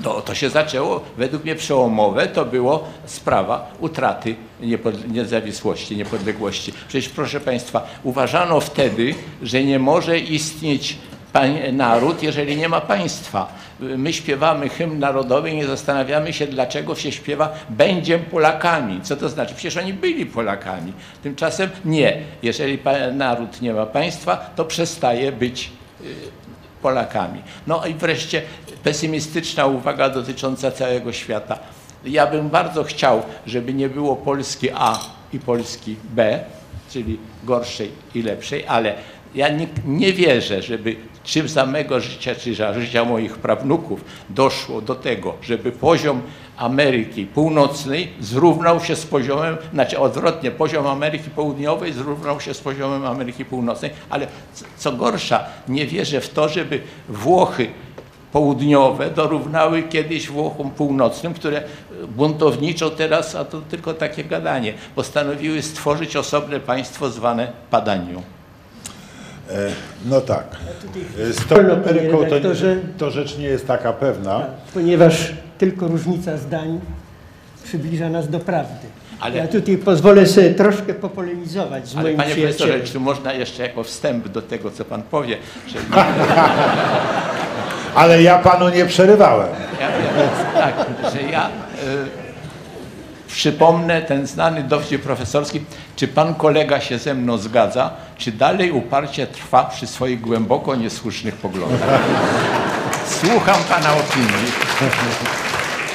No, 0.00 0.20
to 0.20 0.34
się 0.34 0.50
zaczęło, 0.50 1.00
według 1.18 1.44
mnie 1.44 1.54
przełomowe, 1.54 2.26
to 2.26 2.44
było 2.44 2.84
sprawa 3.06 3.70
utraty 3.80 4.36
niepod- 4.62 5.08
niezawisłości, 5.12 5.96
niepodległości. 5.96 6.72
Przecież 6.88 7.08
proszę 7.08 7.40
Państwa, 7.40 7.86
uważano 8.02 8.60
wtedy, 8.60 9.14
że 9.42 9.64
nie 9.64 9.78
może 9.78 10.18
istnieć 10.18 10.96
naród, 11.72 12.22
jeżeli 12.22 12.56
nie 12.56 12.68
ma 12.68 12.80
państwa. 12.80 13.48
My 13.80 14.12
śpiewamy 14.12 14.68
hymn 14.68 14.98
narodowy 14.98 15.50
i 15.50 15.56
nie 15.56 15.66
zastanawiamy 15.66 16.32
się, 16.32 16.46
dlaczego 16.46 16.94
się 16.94 17.12
śpiewa 17.12 17.54
będziem 17.70 18.20
Polakami. 18.20 19.00
Co 19.02 19.16
to 19.16 19.28
znaczy? 19.28 19.54
Przecież 19.54 19.76
oni 19.76 19.92
byli 19.92 20.26
Polakami. 20.26 20.92
Tymczasem 21.22 21.70
nie. 21.84 22.22
Jeżeli 22.42 22.78
naród 23.12 23.62
nie 23.62 23.72
ma 23.72 23.86
państwa, 23.86 24.36
to 24.56 24.64
przestaje 24.64 25.32
być 25.32 25.70
Polakami. 26.82 27.42
No 27.66 27.86
i 27.86 27.94
wreszcie 27.94 28.42
pesymistyczna 28.82 29.66
uwaga 29.66 30.08
dotycząca 30.08 30.70
całego 30.70 31.12
świata. 31.12 31.58
Ja 32.04 32.26
bym 32.26 32.48
bardzo 32.48 32.84
chciał, 32.84 33.22
żeby 33.46 33.74
nie 33.74 33.88
było 33.88 34.16
Polski 34.16 34.68
A 34.74 34.98
i 35.32 35.38
Polski 35.38 35.96
B, 36.04 36.40
czyli 36.90 37.18
gorszej 37.44 37.90
i 38.14 38.22
lepszej, 38.22 38.64
ale 38.66 38.94
ja 39.36 39.48
nie, 39.48 39.66
nie 39.84 40.12
wierzę, 40.12 40.62
żeby 40.62 40.96
czy 41.24 41.48
za 41.48 41.66
mego 41.66 42.00
życia, 42.00 42.34
czy 42.34 42.54
za 42.54 42.74
życia 42.74 43.04
moich 43.04 43.38
prawnuków 43.38 44.04
doszło 44.30 44.80
do 44.80 44.94
tego, 44.94 45.34
żeby 45.42 45.72
poziom 45.72 46.22
Ameryki 46.56 47.26
Północnej 47.26 48.08
zrównał 48.20 48.80
się 48.80 48.96
z 48.96 49.06
poziomem, 49.06 49.56
znaczy 49.72 49.98
odwrotnie, 49.98 50.50
poziom 50.50 50.86
Ameryki 50.86 51.30
Południowej 51.30 51.92
zrównał 51.92 52.40
się 52.40 52.54
z 52.54 52.60
poziomem 52.60 53.06
Ameryki 53.06 53.44
Północnej, 53.44 53.90
ale 54.10 54.26
co 54.76 54.92
gorsza, 54.92 55.44
nie 55.68 55.86
wierzę 55.86 56.20
w 56.20 56.28
to, 56.28 56.48
żeby 56.48 56.80
Włochy 57.08 57.68
południowe 58.32 59.10
dorównały 59.10 59.82
kiedyś 59.82 60.28
Włochom 60.28 60.70
północnym, 60.70 61.34
które 61.34 61.62
buntowniczo 62.08 62.90
teraz, 62.90 63.34
a 63.34 63.44
to 63.44 63.60
tylko 63.60 63.94
takie 63.94 64.24
gadanie, 64.24 64.74
postanowiły 64.94 65.62
stworzyć 65.62 66.16
osobne 66.16 66.60
państwo 66.60 67.10
zwane 67.10 67.52
Padanią. 67.70 68.35
No 70.06 70.20
tak. 70.20 70.44
Z 71.30 71.46
tą 71.46 71.54
Wolno, 71.54 71.76
panie 71.76 71.90
Ameryką 72.00 72.16
to, 72.16 72.22
nie, 72.24 72.28
redaktorze. 72.30 72.76
to 72.98 73.10
rzecz 73.10 73.38
nie 73.38 73.44
jest 73.44 73.66
taka 73.66 73.92
pewna. 73.92 74.42
Ponieważ 74.74 75.32
tylko 75.58 75.88
różnica 75.88 76.36
zdań 76.36 76.80
przybliża 77.64 78.08
nas 78.08 78.28
do 78.30 78.40
prawdy. 78.40 78.86
Ale, 79.20 79.36
Ja 79.36 79.48
tutaj 79.48 79.76
pozwolę 79.78 80.26
sobie 80.26 80.50
troszkę 80.54 80.94
popolemizować 80.94 81.88
z 81.88 81.94
ale 81.96 82.02
moim 82.02 82.16
panie 82.16 82.28
profesorze, 82.34 82.54
przyjacielem. 82.54 82.86
czy 82.92 83.00
można 83.00 83.32
jeszcze 83.32 83.62
jako 83.62 83.84
wstęp 83.84 84.28
do 84.28 84.42
tego, 84.42 84.70
co 84.70 84.84
pan 84.84 85.02
powie, 85.02 85.36
że 85.66 85.78
Ale 87.94 88.22
ja 88.22 88.38
panu 88.38 88.68
nie 88.68 88.86
przerywałem. 88.86 89.48
Ja 89.80 89.88
wiem, 89.88 90.28
tak, 90.54 90.74
że 91.12 91.22
ja 91.22 91.48
y, 91.48 91.50
przypomnę 93.36 94.02
ten 94.02 94.26
znany 94.26 94.62
dowcip 94.62 95.02
profesorski, 95.02 95.60
czy 95.96 96.08
pan 96.08 96.34
kolega 96.34 96.80
się 96.80 96.98
ze 96.98 97.14
mną 97.14 97.38
zgadza, 97.38 97.90
czy 98.18 98.32
dalej 98.32 98.72
uparcie 98.72 99.26
trwa 99.26 99.64
przy 99.64 99.86
swoich 99.86 100.20
głęboko 100.20 100.74
niesłusznych 100.76 101.34
poglądach. 101.34 102.00
Słucham 103.20 103.56
pana 103.68 103.92
opinii. 103.92 104.52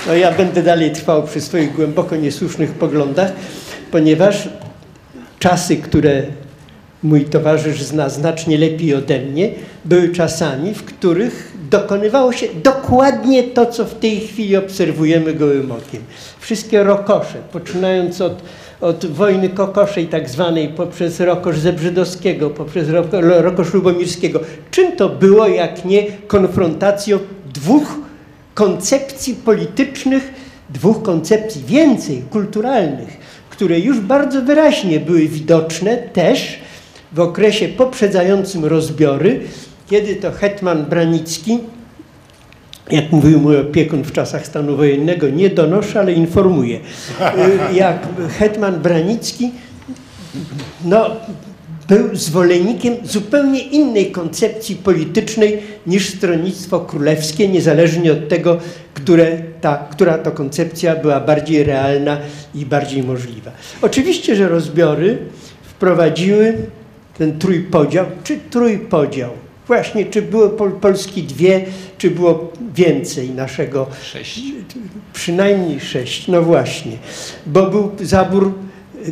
No 0.07 0.13
ja 0.13 0.31
będę 0.31 0.63
dalej 0.63 0.91
trwał 0.91 1.23
przy 1.23 1.41
swoich 1.41 1.75
głęboko 1.75 2.15
niesłusznych 2.15 2.71
poglądach, 2.71 3.31
ponieważ 3.91 4.49
czasy, 5.39 5.77
które 5.77 6.23
mój 7.03 7.25
towarzysz 7.25 7.83
zna 7.83 8.09
znacznie 8.09 8.57
lepiej 8.57 8.95
ode 8.95 9.19
mnie, 9.19 9.49
były 9.85 10.09
czasami, 10.09 10.73
w 10.73 10.83
których 10.83 11.51
dokonywało 11.69 12.33
się 12.33 12.47
dokładnie 12.63 13.43
to, 13.43 13.65
co 13.65 13.85
w 13.85 13.99
tej 13.99 14.19
chwili 14.19 14.55
obserwujemy 14.55 15.33
gołym 15.33 15.71
okiem. 15.71 16.01
Wszystkie 16.39 16.83
rokosze, 16.83 17.37
poczynając 17.51 18.21
od, 18.21 18.41
od 18.81 19.05
wojny 19.05 19.49
kokoszej 19.49 20.07
tak 20.07 20.29
zwanej, 20.29 20.69
poprzez 20.69 21.19
rokosz 21.19 21.57
Zebrzydowskiego, 21.57 22.49
poprzez 22.49 22.87
roko- 22.87 23.41
rokosz 23.41 23.73
Lubomirskiego. 23.73 24.39
Czym 24.71 24.91
to 24.91 25.09
było, 25.09 25.47
jak 25.47 25.85
nie 25.85 26.03
konfrontacją 26.27 27.19
dwóch 27.53 27.95
koncepcji 28.53 29.33
politycznych, 29.33 30.33
dwóch 30.69 31.03
koncepcji 31.03 31.63
więcej, 31.67 32.23
kulturalnych, 32.29 33.17
które 33.49 33.79
już 33.79 33.99
bardzo 33.99 34.41
wyraźnie 34.41 34.99
były 34.99 35.27
widoczne 35.27 35.97
też 35.97 36.60
w 37.13 37.19
okresie 37.19 37.67
poprzedzającym 37.67 38.65
rozbiory, 38.65 39.39
kiedy 39.89 40.15
to 40.15 40.31
hetman 40.31 40.85
Branicki, 40.85 41.59
jak 42.91 43.11
mówił 43.11 43.39
mój 43.39 43.57
opiekun 43.57 44.03
w 44.03 44.11
czasach 44.11 44.47
stanu 44.47 44.77
wojennego, 44.77 45.29
nie 45.29 45.49
donoszę, 45.49 45.99
ale 45.99 46.13
informuję, 46.13 46.79
y, 46.79 47.75
jak 47.75 48.07
hetman 48.39 48.79
Branicki 48.79 49.51
no, 50.85 51.09
był 51.87 52.15
zwolennikiem 52.15 52.95
zupełnie 53.03 53.59
innej 53.59 54.11
koncepcji 54.11 54.75
politycznej 54.75 55.63
niż 55.87 56.09
stronnictwo 56.09 56.79
królewskie, 56.79 57.47
niezależnie 57.47 58.11
od 58.11 58.29
tego, 58.29 58.57
które 58.93 59.37
ta, 59.61 59.77
która 59.91 60.17
to 60.17 60.31
koncepcja 60.31 60.95
była 60.95 61.19
bardziej 61.19 61.63
realna 61.63 62.17
i 62.55 62.65
bardziej 62.65 63.03
możliwa. 63.03 63.51
Oczywiście, 63.81 64.35
że 64.35 64.49
rozbiory 64.49 65.17
wprowadziły 65.63 66.57
ten 67.17 67.39
trójpodział, 67.39 68.05
czy 68.23 68.39
trójpodział. 68.49 69.29
Właśnie, 69.67 70.05
czy 70.05 70.21
było 70.21 70.49
Pol 70.49 70.71
Polski 70.71 71.23
dwie, 71.23 71.65
czy 71.97 72.11
było 72.11 72.51
więcej 72.75 73.29
naszego 73.29 73.87
Sześć. 74.03 74.41
Przynajmniej 75.13 75.79
sześć, 75.79 76.27
no 76.27 76.41
właśnie. 76.41 76.91
Bo 77.45 77.69
był 77.69 77.91
zabór, 78.01 78.53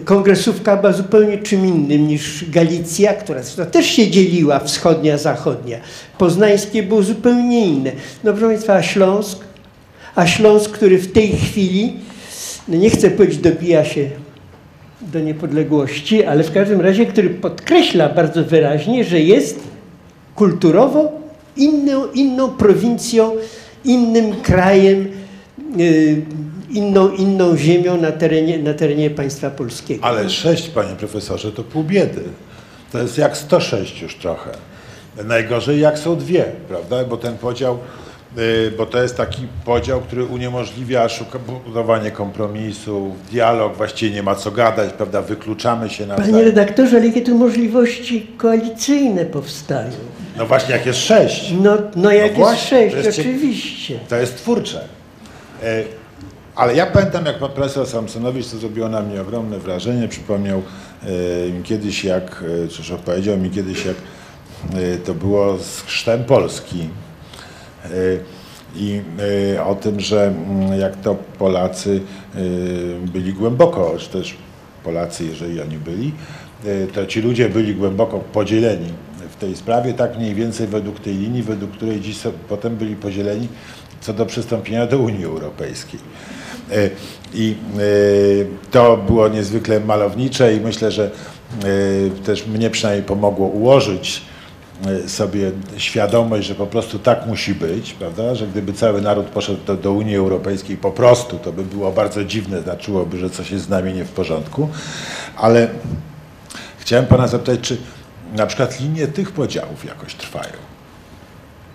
kongresówka 0.05 0.77
była 0.77 0.93
zupełnie 0.93 1.37
czym 1.37 1.65
innym 1.65 2.07
niż 2.07 2.49
Galicja, 2.49 3.13
która 3.13 3.41
też 3.71 3.85
się 3.85 4.11
dzieliła, 4.11 4.59
wschodnia, 4.59 5.17
zachodnia. 5.17 5.77
Poznańskie 6.17 6.83
było 6.83 7.03
zupełnie 7.03 7.65
inne. 7.65 7.91
No 8.23 8.31
proszę 8.33 8.47
Państwa, 8.47 8.73
a 8.73 8.83
Śląsk? 8.83 9.39
A 10.15 10.27
Śląsk, 10.27 10.71
który 10.71 10.97
w 10.97 11.11
tej 11.11 11.31
chwili, 11.31 11.93
no 12.67 12.77
nie 12.77 12.89
chcę 12.89 13.11
powiedzieć, 13.11 13.37
dobija 13.37 13.85
się 13.85 14.09
do 15.09 15.19
niepodległości, 15.19 16.23
ale 16.23 16.43
w 16.43 16.51
każdym 16.51 16.81
razie, 16.81 17.05
który 17.05 17.29
podkreśla 17.29 18.09
bardzo 18.09 18.43
wyraźnie, 18.43 19.03
że 19.03 19.19
jest 19.19 19.59
kulturowo 20.35 21.11
inną, 21.57 22.11
inną 22.11 22.49
prowincją, 22.49 23.31
innym 23.85 24.41
krajem, 24.41 25.07
y, 25.79 26.21
inną, 26.69 27.09
inną 27.09 27.57
ziemią 27.57 28.01
na 28.01 28.11
terenie, 28.11 28.59
na 28.59 28.73
terenie 28.73 29.09
państwa 29.09 29.49
polskiego. 29.49 30.05
Ale 30.05 30.29
sześć, 30.29 30.69
panie 30.69 30.95
profesorze, 30.95 31.51
to 31.51 31.63
pół 31.63 31.83
biedy. 31.83 32.21
To 32.91 33.01
jest 33.01 33.17
jak 33.17 33.37
106 33.37 34.01
już 34.01 34.15
trochę. 34.15 34.51
Najgorzej 35.25 35.79
jak 35.79 35.99
są 35.99 36.15
dwie, 36.15 36.45
prawda? 36.67 37.03
Bo 37.03 37.17
ten 37.17 37.37
podział, 37.37 37.77
bo 38.77 38.85
to 38.85 39.01
jest 39.01 39.17
taki 39.17 39.41
podział, 39.65 40.01
który 40.01 40.25
uniemożliwia 40.25 41.09
szuka, 41.09 41.39
budowanie 41.65 42.11
kompromisu, 42.11 43.15
dialog, 43.31 43.75
właściwie 43.77 44.15
nie 44.15 44.23
ma 44.23 44.35
co 44.35 44.51
gadać, 44.51 44.93
prawda? 44.93 45.21
Wykluczamy 45.21 45.89
się 45.89 46.03
Panie 46.07 46.17
nawzajem. 46.21 46.45
redaktorze, 46.45 46.97
ale 46.97 47.07
jakie 47.07 47.21
tu 47.21 47.37
możliwości 47.37 48.27
koalicyjne 48.37 49.25
powstają? 49.25 49.89
No 50.37 50.45
właśnie, 50.45 50.75
jak 50.75 50.85
jest 50.85 50.99
sześć, 50.99 51.53
No, 51.61 51.77
no 51.95 52.11
jak 52.11 52.25
jest 52.25 52.35
właśnie, 52.37 52.67
sześć, 52.69 52.95
to 52.95 53.01
jest 53.01 53.15
cie- 53.15 53.21
oczywiście. 53.21 53.99
to 54.09 54.15
jest 54.15 54.35
twórcze. 54.37 54.81
E, 55.63 55.83
Ale 56.55 56.75
ja 56.75 56.85
pamiętam, 56.85 57.25
jak 57.25 57.39
pan 57.39 57.49
profesor 57.51 57.87
Samsonowicz, 57.87 58.47
to 58.47 58.57
zrobiło 58.57 58.89
na 58.89 59.01
mnie 59.01 59.21
ogromne 59.21 59.59
wrażenie, 59.59 60.07
przypomniał 60.07 60.61
e, 61.47 61.51
mi 61.51 61.63
kiedyś, 61.63 62.03
jak, 62.03 62.43
e, 62.65 62.67
czy 62.67 62.77
też 62.77 62.91
opowiedział 62.91 63.37
mi 63.37 63.49
kiedyś, 63.51 63.85
jak 63.85 63.95
to 65.05 65.13
było 65.13 65.57
z 65.57 65.81
chrztem 65.81 66.23
Polski. 66.23 66.89
I 68.75 69.01
e, 69.55 69.63
o 69.63 69.75
tym, 69.75 69.99
że 69.99 70.27
mm, 70.27 70.79
jak 70.79 70.95
to 70.95 71.15
Polacy 71.37 72.01
e, 72.35 72.39
byli 73.07 73.33
głęboko, 73.33 73.95
czy 73.97 74.09
też 74.09 74.37
Polacy, 74.83 75.25
jeżeli 75.25 75.61
oni 75.61 75.77
byli, 75.77 76.11
e, 76.65 76.87
to 76.87 77.05
ci 77.05 77.21
ludzie 77.21 77.49
byli 77.49 77.75
głęboko 77.75 78.19
podzieleni 78.19 78.93
w 79.29 79.35
tej 79.35 79.55
sprawie, 79.55 79.93
tak 79.93 80.17
mniej 80.17 80.35
więcej 80.35 80.67
według 80.67 80.99
tej 80.99 81.13
linii, 81.13 81.43
według 81.43 81.71
której 81.71 82.01
dziś 82.01 82.17
potem 82.49 82.75
byli 82.75 82.95
podzieleni 82.95 83.47
co 84.01 84.13
do 84.13 84.25
przystąpienia 84.25 84.87
do 84.87 84.97
Unii 84.97 85.25
Europejskiej. 85.25 85.99
I 87.33 87.55
to 88.71 88.97
było 88.97 89.27
niezwykle 89.27 89.79
malownicze 89.79 90.53
i 90.53 90.59
myślę, 90.59 90.91
że 90.91 91.11
też 92.25 92.47
mnie 92.47 92.69
przynajmniej 92.69 93.05
pomogło 93.05 93.47
ułożyć 93.47 94.21
sobie 95.07 95.51
świadomość, 95.77 96.47
że 96.47 96.55
po 96.55 96.67
prostu 96.67 96.99
tak 96.99 97.25
musi 97.27 97.55
być, 97.55 97.93
prawda? 97.93 98.35
Że 98.35 98.47
gdyby 98.47 98.73
cały 98.73 99.01
naród 99.01 99.25
poszedł 99.25 99.59
do, 99.65 99.75
do 99.75 99.91
Unii 99.93 100.15
Europejskiej 100.15 100.77
po 100.77 100.91
prostu, 100.91 101.37
to 101.39 101.51
by 101.51 101.63
było 101.63 101.91
bardzo 101.91 102.23
dziwne, 102.23 102.61
znaczyłoby, 102.61 103.17
że 103.17 103.29
coś 103.29 103.51
jest 103.51 103.65
z 103.65 103.69
nami 103.69 103.93
nie 103.93 104.05
w 104.05 104.11
porządku. 104.11 104.69
Ale 105.37 105.67
chciałem 106.77 107.05
pana 107.05 107.27
zapytać, 107.27 107.59
czy 107.61 107.77
na 108.35 108.45
przykład 108.45 108.79
linie 108.79 109.07
tych 109.07 109.31
podziałów 109.31 109.85
jakoś 109.85 110.15
trwają? 110.15 110.53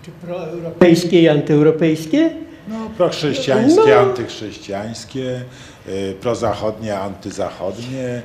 Czy 0.05 0.11
proeuropejskie 0.11 1.23
i 1.23 1.29
antyeuropejskie? 1.29 2.31
No, 2.69 2.91
prochrześcijańskie, 2.97 3.91
No. 3.95 4.01
antychrześcijańskie, 4.01 5.43
y, 5.89 6.15
prozachodnie, 6.21 6.99
antyzachodnie, 6.99 8.09
y, 8.09 8.23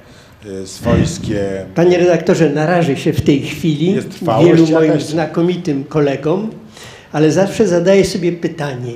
swojskie. 0.65 1.65
Panie 1.75 1.97
redaktorze, 1.97 2.49
narażę 2.49 2.97
się 2.97 3.13
w 3.13 3.21
tej 3.21 3.41
chwili 3.41 3.95
trwałość 4.09 4.47
wielu 4.47 4.67
moim 4.67 4.87
jakaś? 4.87 5.03
znakomitym 5.03 5.83
kolegom, 5.83 6.49
ale 7.11 7.31
zawsze 7.31 7.67
zadaję 7.67 8.05
sobie 8.05 8.31
pytanie, 8.31 8.93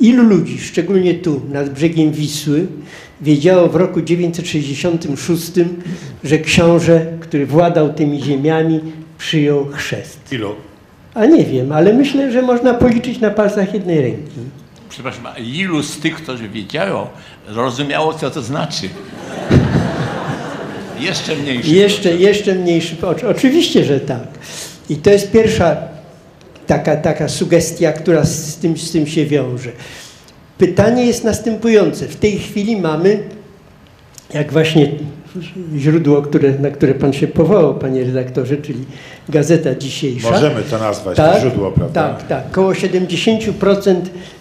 ilu 0.00 0.24
ludzi, 0.24 0.58
szczególnie 0.58 1.14
tu, 1.14 1.40
nad 1.48 1.70
brzegiem 1.70 2.12
Wisły, 2.12 2.66
wiedziało 3.20 3.68
w 3.68 3.76
roku 3.76 4.00
966, 4.00 5.52
że 6.24 6.38
książę, 6.38 7.06
który 7.20 7.46
władał 7.46 7.92
tymi 7.92 8.22
ziemiami, 8.22 8.80
przyjął 9.18 9.66
chrzest. 9.66 10.32
Ilu? 10.32 10.54
A 11.14 11.26
nie 11.26 11.44
wiem, 11.44 11.72
ale 11.72 11.92
myślę, 11.92 12.32
że 12.32 12.42
można 12.42 12.74
policzyć 12.74 13.20
na 13.20 13.30
palcach 13.30 13.74
jednej 13.74 14.00
ręki. 14.00 14.40
Przepraszam, 14.88 15.26
a 15.26 15.38
ilu 15.38 15.82
z 15.82 15.98
tych, 15.98 16.14
którzy 16.14 16.48
wiedziało, 16.48 17.10
rozumiało, 17.48 18.14
co 18.14 18.30
to 18.30 18.42
znaczy? 18.42 18.88
Jeszcze 21.02 21.36
mniejszy. 21.36 21.70
Jeszcze, 21.70 22.16
jeszcze 22.16 22.54
mniejszy. 22.54 22.96
oczy- 23.06 23.28
Oczywiście, 23.28 23.84
że 23.84 24.00
tak. 24.00 24.26
I 24.90 24.96
to 24.96 25.10
jest 25.10 25.30
pierwsza 25.30 25.76
taka, 26.66 26.96
taka 26.96 27.28
sugestia, 27.28 27.92
która 27.92 28.24
z 28.24 28.56
tym, 28.56 28.78
z 28.78 28.90
tym 28.90 29.06
się 29.06 29.26
wiąże. 29.26 29.70
Pytanie 30.58 31.06
jest 31.06 31.24
następujące. 31.24 32.08
W 32.08 32.16
tej 32.16 32.38
chwili 32.38 32.76
mamy, 32.80 33.22
jak 34.34 34.52
właśnie 34.52 34.88
źródło, 35.76 36.22
które, 36.22 36.52
na 36.58 36.70
które 36.70 36.94
Pan 36.94 37.12
się 37.12 37.28
powołał, 37.28 37.74
Panie 37.74 38.04
redaktorze, 38.04 38.56
czyli 38.56 38.78
Gazeta 39.28 39.74
Dzisiejsza. 39.74 40.30
Możemy 40.30 40.62
to 40.62 40.78
nazwać, 40.78 41.16
to 41.16 41.40
źródło, 41.40 41.70
prawda? 41.70 42.08
Tak, 42.08 42.26
tak. 42.26 42.50
Koło 42.50 42.72
70% 42.72 43.94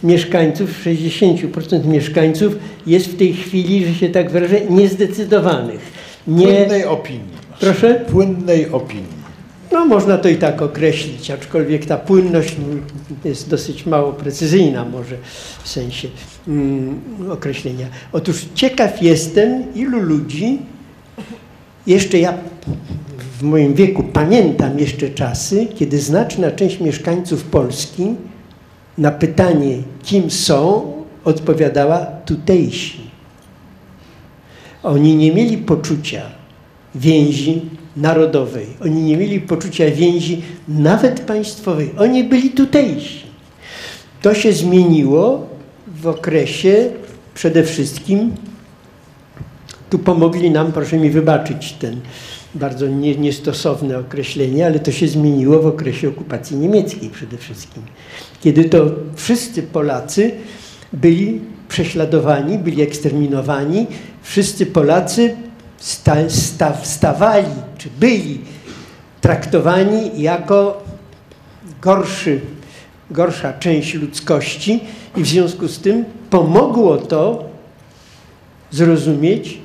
mieszkańców, 0.03 0.69
60% 0.85 1.85
mieszkańców 1.85 2.55
jest 2.87 3.05
w 3.07 3.17
tej 3.17 3.33
chwili, 3.33 3.85
że 3.85 3.93
się 3.95 4.09
tak 4.09 4.29
wyrażę, 4.31 4.61
niezdecydowanych. 4.69 6.00
Nie, 6.27 6.45
Płynnej 6.47 6.85
opinii. 6.85 7.41
Proszę? 7.59 7.95
Płynnej 7.95 8.71
opinii. 8.71 9.21
No 9.71 9.85
można 9.85 10.17
to 10.17 10.29
i 10.29 10.35
tak 10.35 10.61
określić, 10.61 11.31
aczkolwiek 11.31 11.85
ta 11.85 11.97
płynność 11.97 12.55
jest 13.25 13.49
dosyć 13.49 13.85
mało 13.85 14.13
precyzyjna 14.13 14.85
może 14.85 15.15
w 15.63 15.69
sensie 15.69 16.07
mm, 16.47 17.01
określenia. 17.31 17.87
Otóż 18.11 18.45
ciekaw 18.55 19.01
jestem, 19.01 19.73
ilu 19.75 19.99
ludzi, 19.99 20.59
jeszcze 21.87 22.19
ja 22.19 22.33
w 23.39 23.43
moim 23.43 23.73
wieku 23.73 24.03
pamiętam 24.03 24.79
jeszcze 24.79 25.09
czasy, 25.09 25.67
kiedy 25.75 25.99
znaczna 25.99 26.51
część 26.51 26.79
mieszkańców 26.79 27.43
Polski 27.43 28.15
na 28.97 29.11
pytanie, 29.11 29.77
kim 30.03 30.31
są, 30.31 30.91
odpowiadała 31.23 32.05
tutejsi. 32.05 33.00
Oni 34.83 35.15
nie 35.15 35.31
mieli 35.33 35.57
poczucia 35.57 36.21
więzi 36.95 37.61
narodowej. 37.97 38.65
Oni 38.81 39.03
nie 39.03 39.17
mieli 39.17 39.39
poczucia 39.39 39.91
więzi 39.91 40.41
nawet 40.67 41.19
państwowej. 41.19 41.91
Oni 41.97 42.23
byli 42.23 42.49
tutejsi. 42.49 43.25
To 44.21 44.33
się 44.33 44.53
zmieniło 44.53 45.47
w 46.01 46.07
okresie 46.07 46.89
przede 47.33 47.63
wszystkim, 47.63 48.31
tu 49.89 49.99
pomogli 49.99 50.51
nam, 50.51 50.71
proszę 50.71 50.97
mi 50.97 51.09
wybaczyć 51.09 51.73
ten 51.73 52.01
bardzo 52.55 52.87
nie, 52.87 53.15
niestosowne 53.15 53.99
określenie, 53.99 54.65
ale 54.65 54.79
to 54.79 54.91
się 54.91 55.07
zmieniło 55.07 55.59
w 55.59 55.65
okresie 55.65 56.09
okupacji 56.09 56.57
niemieckiej 56.57 57.09
przede 57.09 57.37
wszystkim. 57.37 57.83
Kiedy 58.41 58.65
to 58.65 58.85
wszyscy 59.15 59.63
Polacy 59.63 60.31
byli 60.93 61.41
prześladowani, 61.69 62.57
byli 62.57 62.81
eksterminowani, 62.81 63.87
wszyscy 64.21 64.65
Polacy 64.65 65.35
sta, 65.77 66.29
sta, 66.29 66.77
stawali, 66.83 67.47
czy 67.77 67.89
byli 67.99 68.41
traktowani 69.21 70.21
jako 70.21 70.83
gorszy, 71.81 72.41
gorsza 73.11 73.53
część 73.53 73.93
ludzkości 73.93 74.79
i 75.17 75.21
w 75.21 75.27
związku 75.27 75.67
z 75.67 75.79
tym 75.79 76.05
pomogło 76.29 76.97
to 76.97 77.43
zrozumieć, 78.71 79.57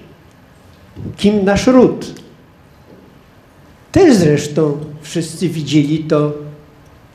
kim 1.17 1.45
nasz 1.45 1.67
ród. 1.67 2.15
Też 3.93 4.15
zresztą 4.17 4.79
wszyscy 5.03 5.49
widzieli 5.49 5.99
to, 5.99 6.33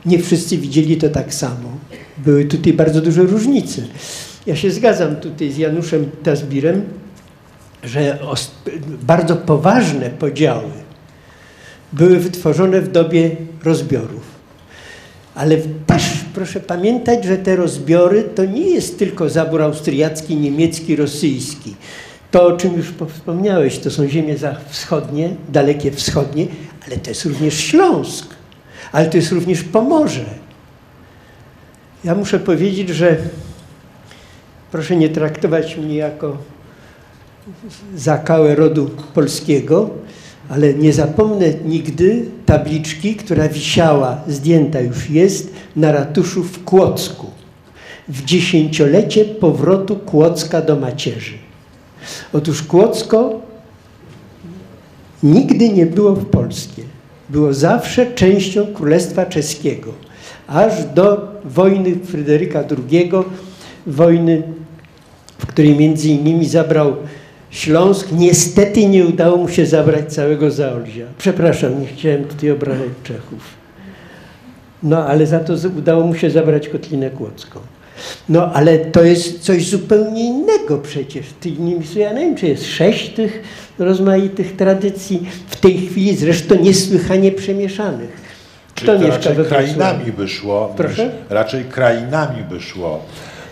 nie 0.06 0.19
wszyscy 0.19 0.58
widzieli 0.58 0.97
to 0.97 1.10
tak 1.10 1.34
samo. 1.34 1.77
Były 2.17 2.45
tutaj 2.45 2.73
bardzo 2.73 3.01
duże 3.01 3.23
różnice. 3.23 3.82
Ja 4.45 4.56
się 4.56 4.71
zgadzam 4.71 5.15
tutaj 5.15 5.51
z 5.51 5.58
Januszem 5.58 6.12
Tasbirem, 6.23 6.84
że 7.84 8.20
bardzo 9.02 9.36
poważne 9.36 10.10
podziały 10.10 10.72
były 11.94 12.20
wytworzone 12.20 12.82
w 12.82 12.91
dobie 12.91 13.36
rozbiorów. 13.63 14.32
Ale 15.36 15.58
też 15.88 16.04
proszę 16.34 16.60
pamiętać, 16.60 17.26
że 17.26 17.38
te 17.38 17.56
rozbiory 17.56 18.24
to 18.24 18.46
nie 18.46 18.70
jest 18.70 19.00
tylko 19.00 19.30
zabór 19.30 19.62
austriacki, 19.62 20.36
niemiecki, 20.36 20.96
rosyjski. 20.96 21.76
To, 22.32 22.48
o 22.48 22.58
czym 22.58 22.74
już 22.74 22.94
wspomniałeś, 23.13 23.80
to 23.80 23.91
są 23.91 24.08
ziemie 24.08 24.36
wschodnie, 24.70 25.36
dalekie 25.50 25.91
wschodnie, 25.91 26.48
ale 26.88 26.98
to 26.98 27.10
jest 27.10 27.26
również 27.26 27.54
Śląsk, 27.54 28.26
ale 28.91 29.10
to 29.10 29.17
jest 29.17 29.32
również 29.32 29.63
Pomorze. 29.63 30.26
Ja 32.04 32.15
muszę 32.15 32.39
powiedzieć, 32.39 32.89
że 32.89 33.17
proszę 34.72 34.96
nie 34.96 35.10
traktować 35.10 35.78
mnie 35.78 35.96
jako 35.96 36.38
zakałę 37.95 38.56
rodu 38.56 38.89
polskiego, 39.13 39.89
ale 40.49 40.73
nie 40.73 40.93
zapomnę 40.93 41.54
nigdy 41.65 42.25
tabliczki, 42.45 43.15
która 43.15 43.49
wisiała, 43.49 44.21
zdjęta 44.27 44.80
już 44.80 45.10
jest, 45.10 45.54
na 45.75 45.91
ratuszu 45.91 46.43
w 46.43 46.63
Kłodzku. 46.63 47.27
W 48.08 48.25
dziesięciolecie 48.25 49.25
powrotu 49.25 49.95
Kłodzka 49.95 50.62
do 50.62 50.75
macierzy. 50.75 51.34
Otóż 52.34 52.63
Kłodzko 52.63 53.41
nigdy 55.23 55.69
nie 55.69 55.86
było 55.86 56.13
w 56.13 56.25
polskie. 56.25 56.84
Było 57.30 57.54
zawsze 57.54 58.06
częścią 58.06 58.67
Królestwa 58.73 59.25
Czeskiego. 59.25 59.93
Aż 60.47 60.86
do 60.86 61.32
wojny 61.45 61.95
Fryderyka 61.95 62.63
II, 62.91 63.12
wojny, 63.88 64.43
w 65.38 65.45
której 65.45 65.75
między 65.75 66.10
innymi 66.10 66.45
zabrał 66.45 66.95
Śląsk 67.52 68.08
niestety 68.12 68.86
nie 68.86 69.06
udało 69.06 69.38
mu 69.38 69.50
się 69.50 69.66
zabrać 69.66 70.14
całego 70.14 70.52
Zaolzia. 70.52 71.06
Przepraszam, 71.18 71.82
nie 71.82 71.88
chciałem 71.88 72.26
tutaj 72.26 72.52
obrażać 72.52 72.90
Czechów. 73.04 73.62
No, 74.84 75.06
ale 75.06 75.28
za 75.28 75.40
to 75.40 75.54
udało 75.78 76.06
mu 76.06 76.16
się 76.16 76.30
zabrać 76.30 76.70
Kotlinę 76.70 77.10
Kłodzką. 77.10 77.60
No, 78.30 78.54
ale 78.54 78.78
to 78.78 79.04
jest 79.04 79.40
coś 79.40 79.70
zupełnie 79.70 80.26
innego 80.26 80.78
przecież. 80.78 81.26
Tej 81.42 81.58
ja 81.96 82.14
nie 82.14 82.20
wiem, 82.20 82.36
czy 82.36 82.48
jest 82.48 82.66
sześć 82.66 83.10
tych 83.10 83.44
rozmaitych 83.80 84.56
tradycji, 84.56 85.28
w 85.48 85.56
tej 85.56 85.78
chwili 85.78 86.16
zresztą 86.16 86.56
niesłychanie 86.56 87.32
przemieszanych. 87.32 88.22
Kto 88.76 88.98
Czyli 88.98 89.06
mieszka 89.06 89.30
we 89.30 89.46
krainami 89.46 90.12
by 90.12 90.28
szło, 90.28 90.76
raczej 91.30 91.66
krainami 91.66 92.44
by 92.44 92.62
szło 92.62 93.06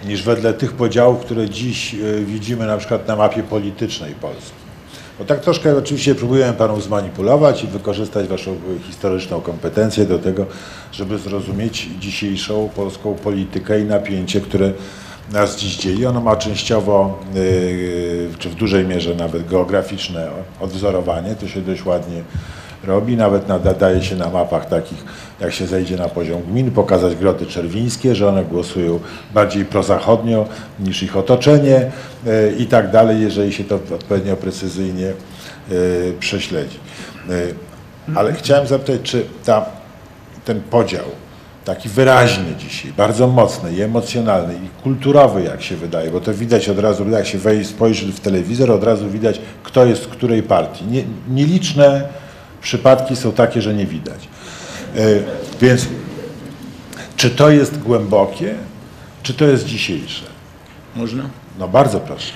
niż 0.06 0.24
wedle 0.24 0.54
tych 0.54 0.74
podziałów, 0.74 1.20
które 1.20 1.50
dziś 1.50 1.94
e, 1.96 1.98
widzimy 2.26 2.68
na 2.68 2.78
przykład 2.78 3.08
na 3.08 3.16
mapie 3.16 3.44
politycznej 3.44 4.14
Polski. 4.14 4.60
Bo 5.20 5.26
tak 5.26 5.40
troszkę 5.40 5.78
oczywiście 5.78 6.16
próbuję 6.16 6.54
Panu 6.58 6.82
zmanipulować 6.82 7.64
i 7.64 7.68
wykorzystać 7.68 8.28
Waszą 8.28 8.56
historyczną 8.88 9.42
kompetencję 9.42 10.06
do 10.06 10.20
tego, 10.20 10.46
żeby 10.92 11.18
zrozumieć 11.18 11.88
dzisiejszą 12.00 12.70
polską 12.76 13.16
politykę 13.16 13.82
i 13.82 13.84
napięcie, 13.84 14.42
które 14.42 14.72
nas 15.32 15.58
dziś 15.58 15.78
dzieje. 15.78 16.10
Ono 16.10 16.22
ma 16.22 16.36
częściowo, 16.36 17.20
yy, 17.36 18.30
czy 18.40 18.50
w 18.50 18.56
dużej 18.56 18.86
mierze 18.86 19.16
nawet 19.16 19.48
geograficzne 19.48 20.30
odwzorowanie. 20.60 21.36
To 21.36 21.48
się 21.48 21.62
dość 21.62 21.86
ładnie 21.86 22.24
robi. 22.84 23.18
Nawet 23.18 23.48
nadaje 23.48 24.04
się 24.04 24.16
na 24.16 24.30
mapach 24.30 24.66
takich, 24.66 25.06
jak 25.40 25.54
się 25.54 25.68
zejdzie 25.68 25.98
na 25.98 26.10
poziom 26.10 26.42
gmin, 26.42 26.72
pokazać 26.72 27.16
groty 27.16 27.46
czerwińskie, 27.46 28.16
że 28.16 28.30
one 28.30 28.46
głosują 28.46 29.00
bardziej 29.34 29.66
prozachodnio 29.66 30.46
niż 30.80 31.04
ich 31.04 31.18
otoczenie 31.18 31.92
e, 32.28 32.52
i 32.52 32.68
tak 32.68 32.92
dalej, 32.92 33.22
jeżeli 33.22 33.54
się 33.54 33.64
to 33.64 33.76
odpowiednio 33.76 34.36
precyzyjnie 34.36 35.08
e, 35.08 35.14
prześledzi. 36.20 36.80
E, 37.30 37.34
ale 38.16 38.34
chciałem 38.34 38.68
zapytać, 38.68 39.02
czy 39.04 39.26
ta, 39.46 39.66
ten 40.46 40.62
podział, 40.62 41.06
taki 41.66 41.90
wyraźny 41.90 42.56
dzisiaj, 42.58 42.94
bardzo 42.94 43.28
mocny 43.28 43.74
i 43.74 43.82
emocjonalny 43.82 44.54
i 44.54 44.84
kulturowy, 44.84 45.44
jak 45.44 45.62
się 45.62 45.76
wydaje, 45.76 46.12
bo 46.12 46.22
to 46.22 46.34
widać 46.34 46.70
od 46.70 46.80
razu, 46.80 47.10
jak 47.10 47.28
się 47.28 47.38
wejść, 47.38 47.70
spojrzy 47.70 48.14
w 48.14 48.20
telewizor, 48.20 48.72
od 48.72 48.84
razu 48.84 49.10
widać, 49.10 49.42
kto 49.64 49.86
jest 49.86 50.04
z 50.04 50.08
której 50.08 50.44
partii. 50.44 50.86
Nie, 50.86 51.04
nieliczne 51.30 52.08
Przypadki 52.62 53.16
są 53.16 53.32
takie, 53.32 53.62
że 53.62 53.74
nie 53.74 53.86
widać. 53.86 54.28
E, 54.96 55.00
więc 55.62 55.88
czy 57.16 57.30
to 57.30 57.50
jest 57.50 57.80
głębokie, 57.80 58.56
czy 59.24 59.34
to 59.34 59.46
jest 59.46 59.66
dzisiejsze? 59.66 60.26
Można? 60.96 61.30
No 61.60 61.68
bardzo 61.68 62.00
proszę. 62.00 62.34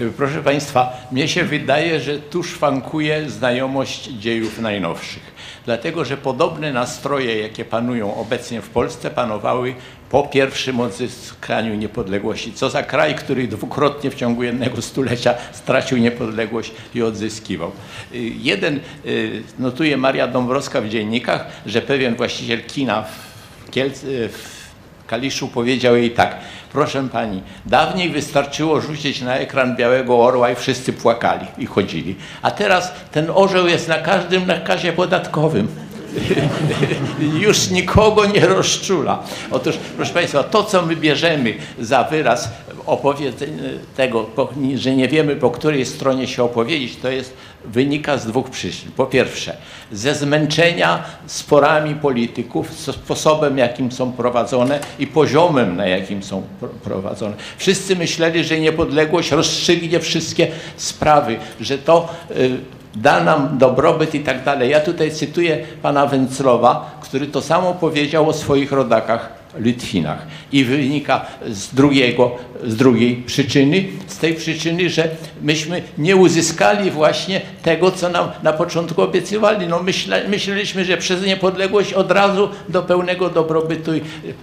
E, 0.00 0.10
proszę 0.16 0.42
Państwa, 0.42 0.92
mnie 1.12 1.28
się 1.28 1.44
wydaje, 1.44 2.00
że 2.00 2.18
tu 2.18 2.42
szwankuje 2.42 3.30
znajomość 3.30 4.04
dziejów 4.04 4.58
najnowszych. 4.58 5.32
Dlatego, 5.64 6.04
że 6.04 6.16
podobne 6.16 6.72
nastroje, 6.72 7.38
jakie 7.38 7.64
panują 7.64 8.14
obecnie 8.14 8.62
w 8.62 8.68
Polsce, 8.68 9.10
panowały 9.10 9.74
po 10.12 10.22
pierwszym 10.22 10.80
odzyskaniu 10.80 11.74
niepodległości. 11.74 12.52
Co 12.52 12.70
za 12.70 12.82
kraj, 12.82 13.14
który 13.14 13.48
dwukrotnie 13.48 14.10
w 14.10 14.14
ciągu 14.14 14.42
jednego 14.42 14.82
stulecia 14.82 15.34
stracił 15.52 15.98
niepodległość 15.98 16.72
i 16.94 17.02
odzyskiwał. 17.02 17.72
Y, 18.14 18.18
jeden 18.38 18.80
y, 19.06 19.42
notuje 19.58 19.96
Maria 19.96 20.28
Dąbrowska 20.28 20.80
w 20.80 20.88
dziennikach, 20.88 21.46
że 21.66 21.82
pewien 21.82 22.14
właściciel 22.14 22.62
kina 22.62 23.02
w, 23.02 23.76
y, 23.76 24.28
w 24.28 24.62
Kaliszu 25.06 25.48
powiedział 25.48 25.96
jej 25.96 26.10
tak, 26.10 26.38
proszę 26.72 27.08
pani, 27.12 27.42
dawniej 27.66 28.10
wystarczyło 28.10 28.80
rzucić 28.80 29.20
na 29.20 29.36
ekran 29.36 29.76
białego 29.76 30.18
orła 30.18 30.50
i 30.50 30.54
wszyscy 30.54 30.92
płakali 30.92 31.46
i 31.58 31.66
chodzili, 31.66 32.16
a 32.42 32.50
teraz 32.50 32.92
ten 33.12 33.26
orzeł 33.34 33.68
jest 33.68 33.88
na 33.88 33.98
każdym 33.98 34.46
nakazie 34.46 34.92
podatkowym. 34.92 35.91
już 37.40 37.70
nikogo 37.70 38.26
nie 38.26 38.46
rozczula. 38.46 39.22
Otóż, 39.50 39.76
proszę 39.96 40.12
Państwa, 40.12 40.42
to, 40.42 40.64
co 40.64 40.82
my 40.82 40.96
bierzemy 40.96 41.54
za 41.80 42.04
wyraz 42.04 42.48
opowiedzenia 42.86 43.62
tego, 43.96 44.26
że 44.74 44.96
nie 44.96 45.08
wiemy, 45.08 45.36
po 45.36 45.50
której 45.50 45.86
stronie 45.86 46.26
się 46.26 46.42
opowiedzieć, 46.42 46.96
to 46.96 47.10
jest 47.10 47.34
wynika 47.64 48.18
z 48.18 48.26
dwóch 48.26 48.50
przyczyn. 48.50 48.92
Po 48.96 49.06
pierwsze, 49.06 49.56
ze 49.92 50.14
zmęczenia 50.14 51.04
sporami 51.26 51.94
polityków, 51.94 52.72
sposobem, 52.72 53.58
jakim 53.58 53.92
są 53.92 54.12
prowadzone 54.12 54.80
i 54.98 55.06
poziomem, 55.06 55.76
na 55.76 55.86
jakim 55.86 56.22
są 56.22 56.42
prowadzone. 56.84 57.36
Wszyscy 57.56 57.96
myśleli, 57.96 58.44
że 58.44 58.60
niepodległość 58.60 59.30
rozstrzygnie 59.30 60.00
wszystkie 60.00 60.48
sprawy, 60.76 61.36
że 61.60 61.78
to 61.78 62.08
y, 62.30 62.58
da 62.94 63.24
nam 63.24 63.58
dobrobyt 63.58 64.14
i 64.14 64.20
tak 64.20 64.44
dalej. 64.44 64.70
Ja 64.70 64.80
tutaj 64.80 65.10
cytuję 65.10 65.58
pana 65.82 66.06
Węclowa, 66.06 66.98
który 67.00 67.26
to 67.26 67.42
samo 67.42 67.74
powiedział 67.74 68.28
o 68.28 68.32
swoich 68.32 68.72
rodakach 68.72 69.42
Litwinach. 69.58 70.26
I 70.52 70.64
wynika 70.64 71.26
z, 71.48 71.74
drugiego, 71.74 72.30
z 72.64 72.76
drugiej 72.76 73.16
przyczyny, 73.16 73.84
z 74.06 74.18
tej 74.18 74.34
przyczyny, 74.34 74.90
że 74.90 75.08
myśmy 75.42 75.82
nie 75.98 76.16
uzyskali 76.16 76.90
właśnie 76.90 77.40
tego, 77.62 77.90
co 77.90 78.08
nam 78.08 78.30
na 78.42 78.52
początku 78.52 79.02
obiecywali. 79.02 79.66
No 79.66 79.82
myśle, 79.82 80.28
myśleliśmy, 80.28 80.84
że 80.84 80.96
przez 80.96 81.26
niepodległość 81.26 81.92
od 81.92 82.10
razu 82.10 82.48
do 82.68 82.82
pełnego 82.82 83.30
dobrobytu. 83.30 83.90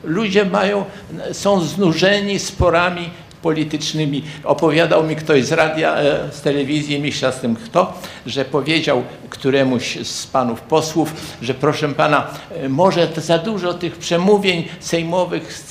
Ludzie 0.03 0.45
mają, 0.45 0.85
są 1.31 1.61
znużeni 1.61 2.39
sporami 2.39 3.09
politycznymi. 3.41 4.23
Opowiadał 4.43 5.03
mi 5.03 5.15
ktoś 5.15 5.45
z 5.45 5.51
radia, 5.51 5.95
e, 5.95 6.31
z 6.31 6.41
telewizji, 6.41 6.99
myślę 6.99 7.31
z 7.31 7.39
tym 7.39 7.55
kto, 7.55 7.93
że 8.25 8.45
powiedział 8.45 9.03
któremuś 9.29 9.97
z 10.03 10.27
panów 10.27 10.61
posłów, 10.61 11.13
że 11.41 11.53
proszę 11.53 11.89
pana, 11.89 12.27
e, 12.55 12.69
może 12.69 13.07
za 13.17 13.37
dużo 13.37 13.73
tych 13.73 13.97
przemówień 13.97 14.67
sejmowych 14.79 15.63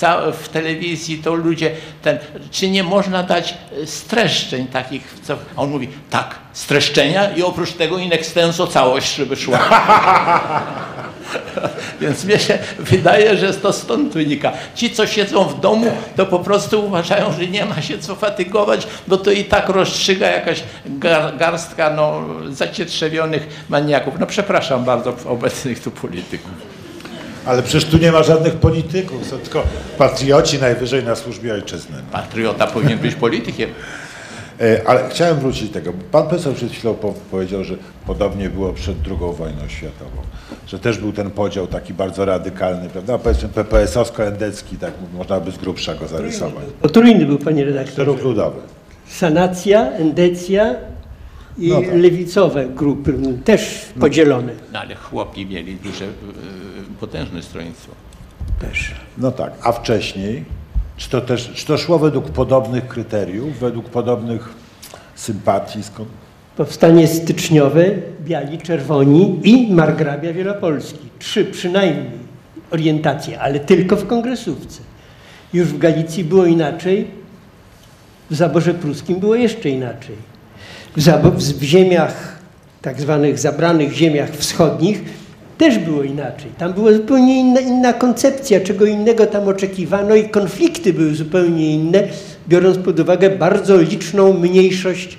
w 0.43 0.49
telewizji, 0.49 1.19
to 1.19 1.35
ludzie 1.35 1.71
ten, 2.03 2.19
czy 2.51 2.71
nie 2.71 2.83
można 2.83 3.23
dać 3.23 3.55
e, 3.83 3.87
streszczeń 3.87 4.67
takich, 4.67 5.15
co, 5.23 5.37
on 5.57 5.71
mówi, 5.71 5.89
tak, 6.11 6.48
streszczenia 6.59 7.31
i 7.31 7.43
oprócz 7.43 7.73
tego 7.73 7.99
in 7.99 8.13
extenso 8.13 8.67
całość, 8.67 9.17
żeby 9.17 9.37
szła. 9.37 9.61
Więc 12.01 12.25
mnie 12.25 12.39
się 12.39 12.59
wydaje, 12.79 13.37
że 13.37 13.55
to 13.55 13.73
stąd 13.73 14.13
wynika. 14.13 14.53
Ci, 14.75 14.91
co 14.91 15.07
siedzą 15.07 15.45
w 15.45 15.61
domu, 15.61 15.93
to 16.17 16.27
po 16.27 16.39
prostu 16.39 16.87
uważają, 16.87 17.33
że 17.33 17.47
nie 17.47 17.65
ma 17.65 17.83
się 17.83 17.99
co 17.99 18.15
fatygować, 18.15 18.87
bo 19.09 19.17
to 19.17 19.31
i 19.31 19.45
tak 19.45 19.69
rozstrzyga 19.69 20.27
jakaś 20.27 20.63
gar, 20.87 21.37
garstka 21.37 21.91
no, 21.91 22.25
zacietrzewionych 22.51 23.65
maniaków. 23.69 24.15
No 24.21 24.27
przepraszam 24.27 24.85
bardzo 24.85 25.17
obecnych 25.27 25.83
tu 25.83 25.91
polityków. 25.91 26.51
Ale 27.47 27.63
przecież 27.63 27.85
tu 27.85 27.99
nie 27.99 28.13
ma 28.13 28.23
żadnych 28.23 28.55
polityków, 28.55 29.27
są 29.27 29.39
tylko 29.39 29.63
patrioci 29.99 30.59
najwyżej 30.59 31.05
na 31.05 31.17
służbie 31.17 31.55
ojczyzny. 31.55 31.97
Patriota 32.13 32.67
powinien 32.67 32.99
być 32.99 33.15
politykiem. 33.15 33.71
E, 34.61 34.89
Ale 34.89 35.09
chciałem 35.09 35.39
wrócić 35.39 35.69
do 35.69 35.75
tego. 35.75 35.93
Pan 36.11 36.27
profesor 36.29 36.55
przed 36.55 36.73
chwilą 36.73 36.95
po, 36.95 37.15
powiedział, 37.31 37.65
że 37.65 37.75
podobnie 38.07 38.51
było 38.51 38.73
przed 38.73 38.97
II 39.07 39.17
wojną 39.37 39.69
światową. 39.69 40.17
Że 40.67 40.79
też 40.79 40.99
był 40.99 41.13
ten 41.13 41.31
podział 41.31 41.67
taki 41.67 41.95
bardzo 41.95 42.25
radykalny, 42.25 42.89
prawda? 42.89 43.19
Powiedzmy 43.19 43.49
PPS-owsko-endecki, 43.49 44.77
tak 44.81 44.93
można 45.15 45.41
by 45.41 45.51
z 45.53 45.59
grubsza 45.59 45.95
go 45.95 46.09
zarysować. 46.09 46.65
Potrójny 46.83 47.27
był, 47.27 47.39
panie 47.39 47.65
redaktorze. 47.65 48.05
Ruch 48.05 48.23
ludowy. 48.23 48.61
Sanacja, 49.09 49.91
endecja 49.93 50.75
i 51.59 51.69
No 51.69 51.81
tak. 51.81 51.95
lewicowe 51.95 52.67
grupy, 52.67 53.15
też 53.45 53.87
podzielone. 54.01 54.53
No 54.73 54.79
ale 54.79 54.95
chłopi 54.95 55.47
mieli 55.47 55.75
duże, 55.77 56.05
e, 56.05 56.09
potężne 57.01 57.43
stronnictwo. 57.43 57.93
Też. 58.61 58.95
No 59.19 59.31
tak, 59.33 59.53
a 59.63 59.73
wcześniej, 59.73 60.45
czy 60.99 61.11
to 61.11 61.21
też, 61.21 61.51
czy 61.55 61.67
to 61.67 61.79
szło 61.79 61.99
według 61.99 62.25
podobnych 62.25 62.89
kryteriów, 62.89 63.59
według 63.59 63.89
podobnych 63.89 64.49
sympatii? 65.15 65.83
Skąd? 65.83 66.09
Powstanie 66.57 67.07
styczniowe, 67.07 67.85
biali, 68.25 68.59
czerwoni 68.59 69.41
i 69.45 69.73
margrabia 69.73 70.33
wielopolski. 70.33 71.09
Trzy 71.19 71.45
przynajmniej 71.45 72.11
orientacje, 72.71 73.41
ale 73.41 73.61
tylko 73.61 73.97
w 73.97 74.07
kongresówce. 74.07 74.81
Już 75.53 75.69
w 75.69 75.79
Galicji 75.79 76.25
było 76.25 76.47
inaczej, 76.47 77.11
w 78.31 78.35
zaborze 78.35 78.75
pruskim 78.75 79.21
było 79.21 79.35
jeszcze 79.35 79.69
inaczej. 79.69 80.17
W, 80.97 81.01
w 81.39 81.63
ziemiach, 81.63 82.39
tak 82.83 83.01
zwanych 83.01 83.39
zabranych 83.39 83.93
ziemiach 83.93 84.31
wschodnich 84.31 85.05
też 85.59 85.79
było 85.79 86.03
inaczej. 86.03 86.51
Tam 86.59 86.73
była 86.73 86.93
zupełnie 86.93 87.41
inna, 87.41 87.61
inna 87.61 87.93
koncepcja, 87.93 88.61
czego 88.61 88.87
innego 88.87 89.27
tam 89.27 89.49
oczekiwano 89.49 90.15
i 90.15 90.29
konflikty 90.29 90.93
były 90.93 91.15
zupełnie 91.15 91.75
inne, 91.75 92.03
biorąc 92.49 92.79
pod 92.79 93.01
uwagę 93.01 93.31
bardzo 93.31 93.81
liczną 93.81 94.33
mniejszość 94.33 95.19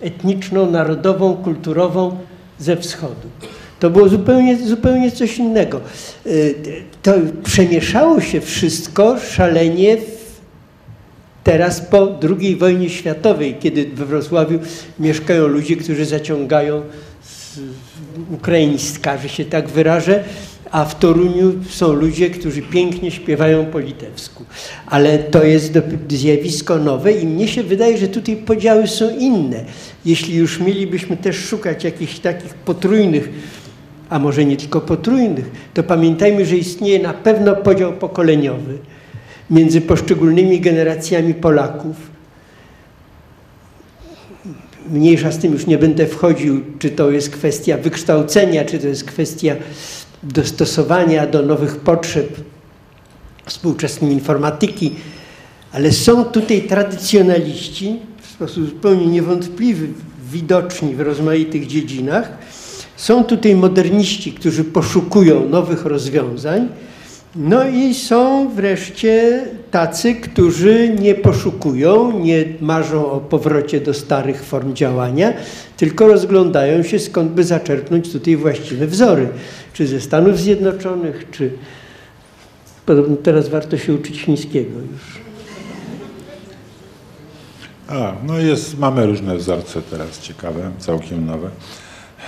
etniczną, 0.00 0.70
narodową, 0.70 1.36
kulturową 1.36 2.16
ze 2.58 2.76
wschodu. 2.76 3.28
To 3.80 3.90
było 3.90 4.08
zupełnie, 4.08 4.56
zupełnie 4.56 5.10
coś 5.10 5.38
innego. 5.38 5.80
Y, 6.26 6.54
To 7.02 7.12
przemieszało 7.44 8.20
się 8.20 8.40
wszystko 8.40 9.18
szalenie 9.18 9.96
Teraz 11.44 11.80
po 11.80 12.18
II 12.40 12.56
wojnie 12.56 12.90
światowej, 12.90 13.56
kiedy 13.60 13.86
we 13.86 14.06
Wrocławiu 14.06 14.58
mieszkają 15.00 15.46
ludzie, 15.46 15.76
którzy 15.76 16.04
zaciągają 16.04 16.82
z 17.22 17.58
ukraińska, 18.32 19.18
że 19.18 19.28
się 19.28 19.44
tak 19.44 19.68
wyrażę, 19.68 20.24
a 20.70 20.84
w 20.84 20.98
Toruniu 20.98 21.52
są 21.68 21.92
ludzie, 21.92 22.30
którzy 22.30 22.62
pięknie 22.62 23.10
śpiewają 23.10 23.66
po 23.66 23.78
litewsku. 23.78 24.44
Ale 24.86 25.18
to 25.18 25.44
jest 25.44 25.78
zjawisko 26.08 26.78
nowe 26.78 27.12
i 27.12 27.26
mnie 27.26 27.48
się 27.48 27.62
wydaje, 27.62 27.98
że 27.98 28.08
tutaj 28.08 28.36
podziały 28.36 28.86
są 28.86 29.18
inne. 29.18 29.64
Jeśli 30.04 30.36
już 30.36 30.60
mielibyśmy 30.60 31.16
też 31.16 31.36
szukać 31.36 31.84
jakichś 31.84 32.18
takich 32.18 32.54
potrójnych, 32.54 33.28
a 34.10 34.18
może 34.18 34.44
nie 34.44 34.56
tylko 34.56 34.80
potrójnych, 34.80 35.50
to 35.74 35.82
pamiętajmy, 35.82 36.46
że 36.46 36.56
istnieje 36.56 36.98
na 36.98 37.12
pewno 37.12 37.56
podział 37.56 37.92
pokoleniowy 37.92 38.78
między 39.50 39.80
poszczególnymi 39.80 40.60
generacjami 40.60 41.34
Polaków. 41.34 42.13
Mniejsza 44.90 45.32
z 45.32 45.38
tym 45.38 45.52
już 45.52 45.66
nie 45.66 45.78
będę 45.78 46.06
wchodził, 46.06 46.60
czy 46.78 46.90
to 46.90 47.10
jest 47.10 47.30
kwestia 47.30 47.78
wykształcenia, 47.78 48.64
czy 48.64 48.78
to 48.78 48.86
jest 48.86 49.04
kwestia 49.04 49.56
dostosowania 50.22 51.26
do 51.26 51.42
nowych 51.42 51.76
potrzeb 51.76 52.40
współczesnej 53.46 54.12
informatyki, 54.12 54.94
ale 55.72 55.92
są 55.92 56.24
tutaj 56.24 56.62
tradycjonaliści 56.62 57.96
w 58.22 58.26
sposób 58.26 58.66
zupełnie 58.66 59.06
niewątpliwy, 59.06 59.88
widoczni 60.32 60.94
w 60.94 61.00
rozmaitych 61.00 61.66
dziedzinach. 61.66 62.32
Są 62.96 63.24
tutaj 63.24 63.54
moderniści, 63.54 64.32
którzy 64.32 64.64
poszukują 64.64 65.48
nowych 65.48 65.84
rozwiązań. 65.84 66.68
No 67.36 67.68
i 67.68 67.94
są 67.94 68.48
wreszcie 68.48 69.44
tacy, 69.70 70.14
którzy 70.14 70.96
nie 71.00 71.14
poszukują, 71.14 72.20
nie 72.20 72.44
marzą 72.60 73.10
o 73.10 73.20
powrocie 73.20 73.80
do 73.80 73.94
starych 73.94 74.44
form 74.44 74.74
działania, 74.74 75.32
tylko 75.76 76.08
rozglądają 76.08 76.82
się, 76.82 76.98
skąd 76.98 77.32
by 77.32 77.44
zaczerpnąć 77.44 78.12
tutaj 78.12 78.36
właściwe 78.36 78.86
wzory. 78.86 79.28
Czy 79.72 79.86
ze 79.86 80.00
Stanów 80.00 80.38
Zjednoczonych, 80.38 81.26
czy 81.30 81.50
podobno 82.86 83.16
teraz 83.16 83.48
warto 83.48 83.78
się 83.78 83.94
uczyć 83.94 84.20
chińskiego 84.20 84.78
już. 84.92 85.24
A, 87.88 88.12
no 88.26 88.38
jest, 88.38 88.78
mamy 88.78 89.06
różne 89.06 89.36
wzorce 89.36 89.82
teraz 89.82 90.20
ciekawe, 90.20 90.70
całkiem 90.78 91.26
nowe. 91.26 91.50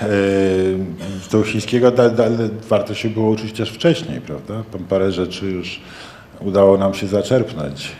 Z 0.01 1.29
tego 1.31 1.45
chińskiego 1.45 1.91
da, 1.91 2.09
da, 2.09 2.25
warto 2.69 2.95
się 2.95 3.11
było 3.11 3.31
uczyć 3.31 3.53
też 3.53 3.71
wcześniej, 3.71 4.21
prawda? 4.21 4.63
Tam 4.73 4.85
Parę 4.85 5.13
rzeczy 5.13 5.47
już 5.47 5.81
udało 6.41 6.79
nam 6.79 6.95
się 6.95 7.07
zaczerpnąć 7.07 7.93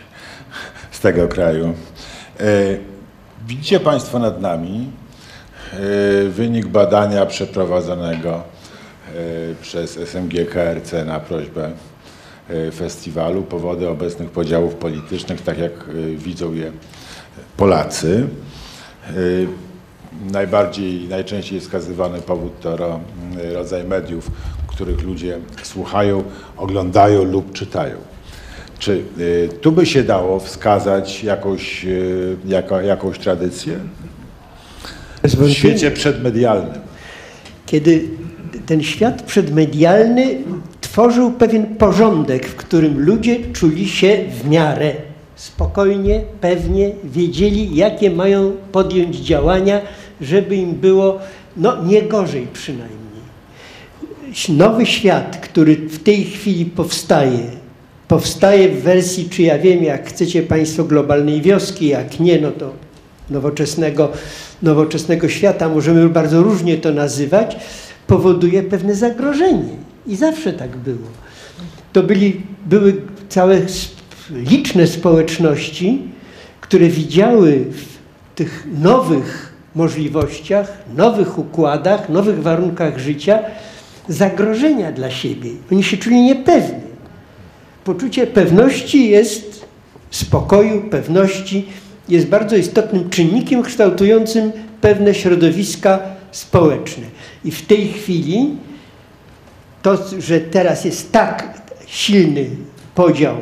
z 0.91 0.99
tego 0.99 1.27
kraju. 1.27 1.73
Eee, 2.39 2.77
Widzicie 3.47 3.79
Państwo 3.79 4.19
nad 4.19 4.41
nami 4.41 4.89
eee, 5.73 6.29
wynik 6.29 6.67
badania 6.67 7.25
przeprowadzonego 7.25 8.43
przez 9.61 9.97
SMG 9.97 10.45
KRC 10.45 11.05
na 11.05 11.19
prośbę 11.19 11.71
festiwalu, 12.75 13.43
powody 13.43 13.89
obecnych 13.89 14.29
podziałów 14.29 14.75
politycznych, 14.75 15.41
tak 15.41 15.57
jak 15.57 15.71
widzą 16.17 16.53
je 16.53 16.71
Polacy. 17.57 18.27
Najbardziej, 20.31 21.07
najczęściej 21.09 21.55
jest 21.55 21.67
wskazywany 21.67 22.21
powód 22.21 22.59
to 22.61 22.77
ro- 22.77 22.99
rodzaj 23.53 23.83
mediów, 23.83 24.31
których 24.67 25.03
ludzie 25.03 25.37
słuchają, 25.63 26.23
oglądają 26.57 27.23
lub 27.23 27.53
czytają. 27.53 27.95
Czy 28.79 29.01
e, 29.45 29.47
tu 29.47 29.71
by 29.71 29.85
się 29.85 30.03
dało 30.03 30.39
wskazać 30.39 31.23
jakąś, 31.23 31.85
e, 31.85 31.89
jako, 32.45 32.81
jakąś 32.81 33.19
tradycję? 33.19 33.79
W 35.23 35.49
świecie 35.49 35.91
przedmedialnym. 35.91 36.81
kiedy 37.65 38.03
ten 38.65 38.83
świat 38.83 39.21
przedmedialny 39.21 40.37
tworzył 40.81 41.31
pewien 41.31 41.75
porządek, 41.75 42.47
w 42.47 42.55
którym 42.55 42.99
ludzie 43.05 43.37
czuli 43.53 43.87
się 43.89 44.17
w 44.43 44.49
miarę 44.49 44.93
spokojnie, 45.35 46.21
pewnie, 46.41 46.91
wiedzieli, 47.03 47.75
jakie 47.75 48.11
mają 48.11 48.51
podjąć 48.71 49.15
działania, 49.15 49.81
żeby 50.21 50.55
im 50.55 50.73
było 50.73 51.19
no, 51.57 51.83
nie 51.83 52.01
gorzej 52.01 52.47
przynajmniej. 52.53 52.97
Nowy 54.49 54.85
świat, 54.85 55.37
który 55.37 55.75
w 55.75 56.03
tej 56.03 56.23
chwili 56.23 56.65
powstaje, 56.65 57.39
powstaje 58.07 58.69
w 58.69 58.83
wersji, 58.83 59.29
czy 59.29 59.41
ja 59.41 59.59
wiem, 59.59 59.83
jak 59.83 60.09
chcecie 60.09 60.43
Państwo, 60.43 60.83
globalnej 60.83 61.41
wioski, 61.41 61.87
jak 61.87 62.19
nie, 62.19 62.41
no 62.41 62.51
to 62.51 62.73
nowoczesnego, 63.29 64.11
nowoczesnego 64.61 65.29
świata, 65.29 65.69
możemy 65.69 66.09
bardzo 66.09 66.43
różnie 66.43 66.77
to 66.77 66.91
nazywać, 66.91 67.57
powoduje 68.07 68.63
pewne 68.63 68.95
zagrożenie. 68.95 69.69
I 70.07 70.15
zawsze 70.15 70.53
tak 70.53 70.77
było. 70.77 71.07
To 71.93 72.03
byli, 72.03 72.41
były 72.65 73.01
całe 73.29 73.61
liczne 74.29 74.87
społeczności, 74.87 76.01
które 76.61 76.87
widziały 76.87 77.65
w 77.71 77.85
tych 78.35 78.67
nowych 78.81 79.46
możliwościach, 79.77 80.73
nowych 80.95 81.39
układach, 81.39 82.09
nowych 82.09 82.41
warunkach 82.43 82.99
życia 82.99 83.39
zagrożenia 84.07 84.91
dla 84.91 85.11
siebie. 85.11 85.49
Oni 85.71 85.83
się 85.83 85.97
czuli 85.97 86.21
niepewni. 86.21 86.87
Poczucie 87.83 88.27
pewności 88.27 89.09
jest 89.09 89.65
spokoju, 90.11 90.81
pewności, 90.89 91.65
jest 92.09 92.27
bardzo 92.27 92.55
istotnym 92.55 93.09
czynnikiem 93.09 93.63
kształtującym 93.63 94.51
pewne 94.81 95.13
środowiska 95.13 95.99
społeczne. 96.31 97.03
I 97.45 97.51
w 97.51 97.65
tej 97.65 97.87
chwili 97.87 98.55
to, 99.81 99.97
że 100.19 100.39
teraz 100.39 100.85
jest 100.85 101.11
tak 101.11 101.61
silny 101.87 102.45
podział 102.95 103.35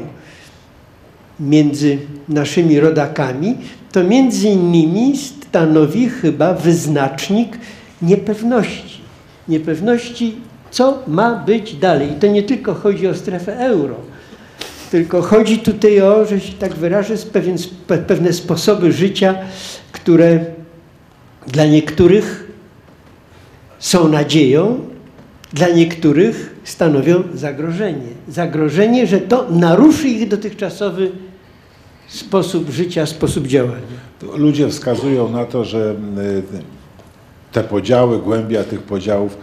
między 1.40 1.98
naszymi 2.30 2.80
rodakami, 2.80 3.58
to 3.92 4.04
między 4.04 4.50
innymi 4.50 5.14
stanowi 5.56 6.10
chyba 6.10 6.54
wyznacznik 6.54 7.58
niepewności. 8.02 9.02
Niepewności, 9.48 10.36
co 10.72 11.04
ma 11.08 11.36
być 11.36 11.76
dalej. 11.76 12.12
I 12.12 12.16
to 12.16 12.28
nie 12.28 12.44
tylko 12.44 12.74
chodzi 12.74 13.08
o 13.08 13.16
strefę 13.16 13.60
euro, 13.60 13.96
tylko 14.92 15.22
chodzi 15.22 15.60
tutaj 15.60 16.02
o, 16.02 16.26
że 16.26 16.40
się 16.40 16.54
tak 16.54 16.74
wyrażę, 16.74 17.18
pewien, 17.18 17.58
pewne 18.08 18.34
sposoby 18.34 18.92
życia, 18.92 19.36
które 19.92 20.46
dla 21.48 21.66
niektórych 21.66 22.52
są 23.80 24.08
nadzieją, 24.08 24.80
dla 25.54 25.70
niektórych 25.70 26.56
stanowią 26.64 27.24
zagrożenie. 27.34 28.12
Zagrożenie, 28.28 29.08
że 29.08 29.18
to 29.20 29.48
naruszy 29.52 30.08
ich 30.08 30.28
dotychczasowy 30.28 31.12
sposób 32.08 32.70
życia, 32.70 33.06
sposób 33.06 33.48
działania. 33.48 34.05
Ludzie 34.34 34.70
wskazują 34.70 35.30
na 35.30 35.46
to, 35.46 35.66
że 35.66 35.96
y, 36.18 36.44
te 37.52 37.64
podziały, 37.64 38.20
głębia 38.20 38.64
tych 38.64 38.84
podziałów 38.84 39.38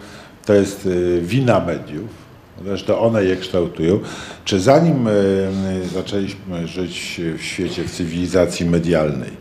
to 0.45 0.53
jest 0.53 0.85
y, 0.85 1.21
wina 1.21 1.59
mediów. 1.59 2.23
Zresztą 2.63 2.99
one 2.99 3.23
je 3.23 3.35
kształtują. 3.35 3.99
Czy 4.45 4.59
zanim 4.59 5.07
y, 5.07 5.87
zaczęliśmy 5.93 6.67
żyć 6.67 7.21
w 7.37 7.41
świecie, 7.41 7.83
w 7.83 7.91
cywilizacji 7.91 8.65
medialnej, 8.65 9.31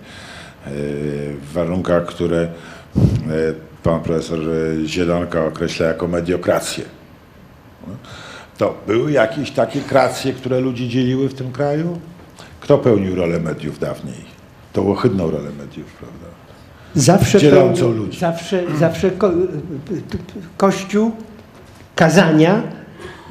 w 1.43 1.53
warunkach, 1.53 2.07
które 2.07 2.49
pan 3.83 4.01
profesor 4.01 4.39
Zielonka 4.87 5.45
określa 5.45 5.87
jako 5.87 6.09
mediokrację, 6.09 6.85
to 8.59 8.75
były 8.87 9.13
jakieś 9.13 9.51
takie 9.51 9.81
kracje, 9.81 10.33
które 10.33 10.61
ludzi 10.61 10.89
dzieliły 10.89 11.29
w 11.29 11.35
tym 11.35 11.53
kraju? 11.53 11.99
Kto 12.61 12.79
pełnił 12.79 13.15
rolę 13.15 13.41
mediów 13.41 13.79
dawniej? 13.79 14.32
Tą 14.73 14.93
ohydną 14.93 15.31
rolę 15.31 15.51
mediów, 15.59 15.93
prawda? 15.93 16.27
Zawsze, 16.95 17.39
Dzielącą 17.41 17.91
ludzi. 17.93 18.19
zawsze, 18.21 18.63
zawsze 18.79 19.11
ko 19.11 19.31
Kościół, 20.57 21.11
kazania 21.95 22.63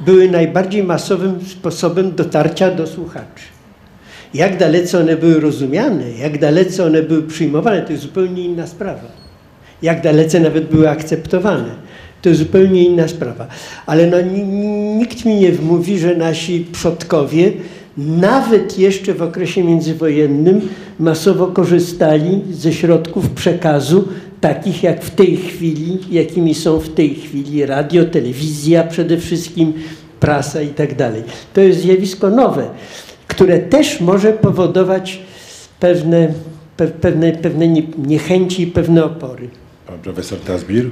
były 0.06 0.30
najbardziej 0.30 0.84
masowym 0.84 1.38
sposobem 1.46 2.14
dotarcia 2.14 2.70
do 2.70 2.86
słuchaczy. 2.86 3.44
Jak 4.34 4.58
dalece 4.58 5.00
one 5.00 5.16
były 5.16 5.40
rozumiane, 5.40 6.10
jak 6.10 6.38
dalece 6.38 6.84
one 6.86 7.02
były 7.02 7.22
przyjmowane, 7.22 7.82
to 7.82 7.92
jest 7.92 8.02
zupełnie 8.02 8.42
inna 8.42 8.66
sprawa. 8.66 9.08
Jak 9.82 10.02
dalece 10.02 10.40
nawet 10.40 10.68
były 10.70 10.90
akceptowane, 10.90 11.74
to 12.22 12.28
jest 12.28 12.38
zupełnie 12.40 12.84
inna 12.84 13.08
sprawa. 13.08 13.46
Ale 13.86 14.06
no, 14.06 14.20
ni- 14.20 14.42
ni- 14.42 14.94
nikt 14.96 15.24
mi 15.24 15.34
nie 15.34 15.52
wmówi, 15.52 15.98
że 15.98 16.16
nasi 16.16 16.66
przodkowie 16.72 17.52
nawet 17.98 18.78
jeszcze 18.78 19.14
w 19.14 19.22
okresie 19.22 19.64
międzywojennym 19.64 20.60
masowo 21.00 21.46
korzystali 21.46 22.40
ze 22.52 22.72
środków 22.72 23.30
przekazu, 23.30 24.08
takich 24.40 24.82
jak 24.82 25.04
w 25.04 25.10
tej 25.10 25.36
chwili, 25.36 25.98
jakimi 26.10 26.54
są 26.54 26.78
w 26.78 26.88
tej 26.88 27.14
chwili 27.14 27.66
radio, 27.66 28.04
telewizja 28.04 28.84
przede 28.84 29.16
wszystkim, 29.18 29.72
prasa 30.20 30.62
i 30.62 30.68
tak 30.68 30.96
dalej. 30.96 31.22
To 31.54 31.60
jest 31.60 31.80
zjawisko 31.80 32.30
nowe, 32.30 32.68
które 33.28 33.58
też 33.58 34.00
może 34.00 34.32
powodować 34.32 35.18
pewne, 35.80 36.28
pe, 36.76 36.86
pewne, 36.86 37.32
pewne 37.32 37.68
nie- 37.68 37.82
niechęci 38.06 38.62
i 38.62 38.66
pewne 38.66 39.04
opory. 39.04 39.48
Pan 39.86 39.98
profesor 39.98 40.38
Tasbir? 40.38 40.90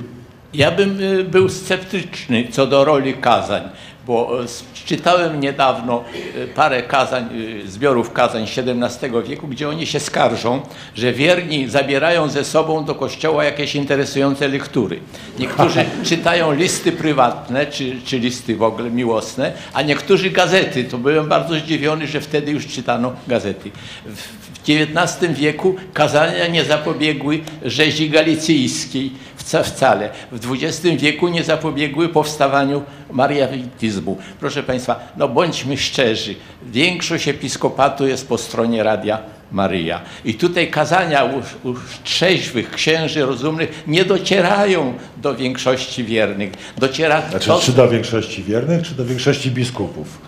Ja 0.55 0.71
bym 0.71 1.01
y, 1.01 1.25
był 1.25 1.49
sceptyczny 1.49 2.49
co 2.51 2.67
do 2.67 2.85
roli 2.85 3.15
kazań, 3.15 3.63
bo 4.07 4.43
s- 4.45 4.65
czytałem 4.85 5.41
niedawno 5.41 6.05
y, 6.37 6.47
parę 6.47 6.83
kazań, 6.83 7.29
y, 7.65 7.71
zbiorów 7.71 8.13
kazań 8.13 8.43
XVII 8.43 9.11
wieku, 9.29 9.49
gdzie 9.49 9.69
oni 9.69 9.87
się 9.87 10.01
skarżą, 10.01 10.61
że 10.95 11.13
wierni 11.13 11.69
zabierają 11.69 12.29
ze 12.29 12.45
sobą 12.45 12.85
do 12.85 12.95
kościoła 12.95 13.45
jakieś 13.45 13.75
interesujące 13.75 14.49
lektury. 14.49 15.01
Niektórzy 15.39 15.85
czytają 16.09 16.53
listy 16.53 16.93
prywatne, 16.93 17.67
czy, 17.67 17.97
czy 18.05 18.19
listy 18.19 18.57
w 18.57 18.63
ogóle 18.63 18.91
miłosne, 18.91 19.53
a 19.73 19.83
niektórzy 19.83 20.31
gazety. 20.31 20.85
To 20.85 20.99
byłem 20.99 21.29
bardzo 21.29 21.55
zdziwiony, 21.55 22.07
że 22.07 22.21
wtedy 22.21 22.51
już 22.53 22.67
czytano 22.67 23.13
gazety. 23.29 23.71
W 24.07 24.41
XIX 24.69 25.33
wieku 25.39 25.75
kazania 25.95 26.47
nie 26.47 26.65
zapobiegły 26.65 27.41
rzezi 27.65 28.11
galicyjskiej 28.11 29.13
wca- 29.45 29.63
wcale. 29.65 30.11
W 30.33 30.53
XX 30.53 30.81
wieku 31.03 31.29
nie 31.29 31.45
zapobiegły 31.45 32.09
powstawaniu 32.09 32.83
mariawityzmu. 33.13 34.19
Proszę 34.41 34.63
Państwa, 34.63 35.09
no 35.17 35.29
bądźmy 35.29 35.77
szczerzy, 35.77 36.35
większość 36.67 37.29
episkopatu 37.29 38.07
jest 38.07 38.29
po 38.29 38.39
stronie 38.39 38.83
Radia 38.83 39.19
Maryja. 39.53 40.01
I 40.25 40.35
tutaj 40.35 40.71
kazania 40.71 41.25
u, 41.25 41.69
u 41.69 41.75
trzeźwych 42.05 42.71
księży 42.71 43.27
rozumnych 43.27 43.83
nie 43.87 44.05
docierają 44.05 44.95
do 45.17 45.35
większości 45.37 46.05
wiernych. 46.05 46.53
Dociera 46.79 47.23
Znaczy, 47.31 47.47
to, 47.47 47.61
czy 47.61 47.73
do 47.73 47.89
większości 47.89 48.43
wiernych, 48.43 48.83
czy 48.87 48.95
do 48.95 49.05
większości 49.05 49.51
biskupów? 49.51 50.19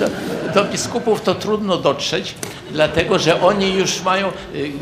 do, 0.00 0.06
do 0.54 0.70
biskupów 0.70 1.20
to 1.22 1.34
trudno 1.34 1.76
dotrzeć, 1.76 2.34
dlatego 2.76 3.18
że 3.18 3.42
oni 3.42 3.74
już 3.74 4.02
mają, 4.02 4.32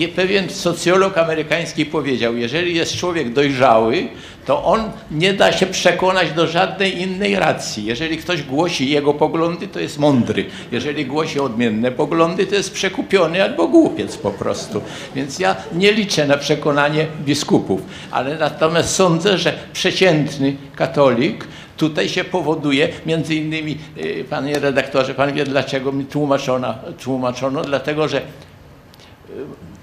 y, 0.01 0.09
pewien 0.09 0.51
socjolog 0.51 1.19
amerykański 1.19 1.87
powiedział, 1.87 2.37
jeżeli 2.37 2.75
jest 2.75 2.97
człowiek 2.97 3.33
dojrzały, 3.33 4.09
to 4.47 4.65
on 4.65 4.81
nie 5.11 5.33
da 5.33 5.53
się 5.53 5.67
przekonać 5.67 6.33
do 6.33 6.47
żadnej 6.47 7.03
innej 7.03 7.37
racji. 7.37 7.85
Jeżeli 7.85 8.19
ktoś 8.19 8.43
głosi 8.43 8.91
jego 8.91 9.15
poglądy, 9.15 9.69
to 9.69 9.81
jest 9.81 9.99
mądry. 9.99 10.47
Jeżeli 10.73 11.07
głosi 11.07 11.41
odmienne 11.41 11.91
poglądy, 11.91 12.47
to 12.47 12.55
jest 12.55 12.73
przekupiony 12.75 13.43
albo 13.43 13.69
głupiec 13.69 14.17
po 14.17 14.31
prostu. 14.31 14.81
Więc 15.15 15.39
ja 15.39 15.57
nie 15.73 15.93
liczę 15.93 16.27
na 16.27 16.37
przekonanie 16.37 17.07
biskupów, 17.25 17.81
ale 18.11 18.39
natomiast 18.39 18.95
sądzę, 18.95 19.39
że 19.39 19.53
przeciętny 19.73 20.57
katolik 20.77 21.47
Tutaj 21.77 22.09
się 22.09 22.25
powoduje, 22.25 22.89
między 23.07 23.35
innymi, 23.35 23.79
y, 23.99 24.25
panie 24.31 24.59
redaktorze, 24.59 25.15
pan 25.15 25.33
wie 25.33 25.45
dlaczego 25.45 25.93
mi 25.93 26.05
tłumaczono, 26.05 26.75
tłumaczono 27.03 27.63
dlatego 27.63 28.09
że 28.09 28.19
y, 28.19 28.23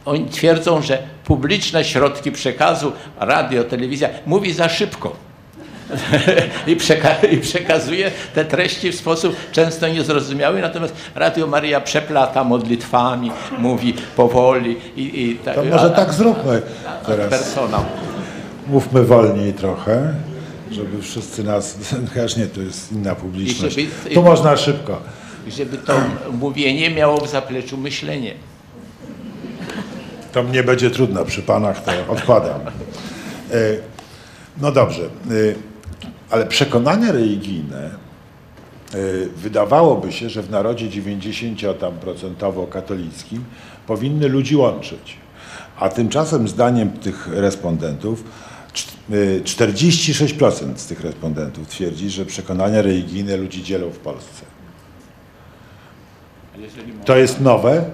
oni 0.05 0.25
twierdzą, 0.25 0.81
że 0.81 0.97
publiczne 1.25 1.83
środki 1.83 2.31
przekazu, 2.31 2.91
radio, 3.19 3.63
telewizja 3.63 4.09
mówi 4.25 4.53
za 4.53 4.69
szybko. 4.69 5.15
I, 6.67 6.75
przeka- 6.77 7.27
I 7.31 7.37
przekazuje 7.37 8.11
te 8.35 8.45
treści 8.45 8.91
w 8.91 8.95
sposób 8.95 9.35
często 9.51 9.87
niezrozumiały, 9.87 10.61
natomiast 10.61 10.95
Radio 11.15 11.47
Maria 11.47 11.81
przeplata 11.81 12.43
modlitwami, 12.43 13.31
mówi 13.57 13.93
powoli 14.15 14.77
i, 14.95 15.21
i 15.21 15.35
tak. 15.35 15.55
To 15.55 15.63
może 15.63 15.85
a- 15.85 15.89
tak 15.89 16.13
zróbmy 16.13 16.61
a- 16.87 17.05
teraz. 17.05 17.29
Personał. 17.29 17.81
Mówmy 18.67 19.03
wolniej 19.03 19.53
trochę, 19.53 20.13
żeby 20.71 21.01
wszyscy 21.01 21.43
nas... 21.43 21.77
Chociaż 22.09 22.37
nie, 22.37 22.45
to 22.47 22.61
jest 22.61 22.91
inna 22.91 23.15
publiczność. 23.15 23.77
I 23.77 23.81
żeby- 24.03 24.15
Tu 24.15 24.21
można 24.23 24.57
szybko. 24.57 25.01
Żeby 25.47 25.77
to 25.77 25.93
mówienie 26.31 26.89
miało 26.89 27.21
w 27.25 27.29
zapleczu 27.29 27.77
myślenie. 27.77 28.33
To 30.33 30.43
mnie 30.43 30.63
będzie 30.63 30.91
trudno 30.91 31.25
przy 31.25 31.41
panach, 31.41 31.83
to 31.83 31.91
odkładam. 32.07 32.61
E, 32.61 33.91
No 34.61 34.71
dobrze, 34.71 35.03
e, 35.03 35.09
ale 36.29 36.45
przekonania 36.45 37.11
religijne 37.11 37.77
e, 37.85 38.97
wydawałoby 39.35 40.11
się, 40.11 40.29
że 40.29 40.41
w 40.41 40.49
narodzie 40.51 40.89
90 40.89 41.79
tam 41.79 41.93
procentowo 41.93 42.67
katolickim 42.67 43.43
powinny 43.87 44.27
ludzi 44.27 44.55
łączyć. 44.55 45.17
A 45.79 45.89
tymczasem 45.89 46.47
zdaniem 46.47 46.89
tych 46.91 47.27
respondentów 47.27 48.23
46% 48.73 50.77
z 50.77 50.87
tych 50.87 51.01
respondentów 51.01 51.67
twierdzi, 51.67 52.09
że 52.09 52.25
przekonania 52.25 52.81
religijne 52.81 53.37
ludzi 53.37 53.63
dzielą 53.63 53.89
w 53.89 53.97
Polsce. 53.97 54.45
To 57.05 57.17
jest 57.17 57.41
nowe? 57.41 57.85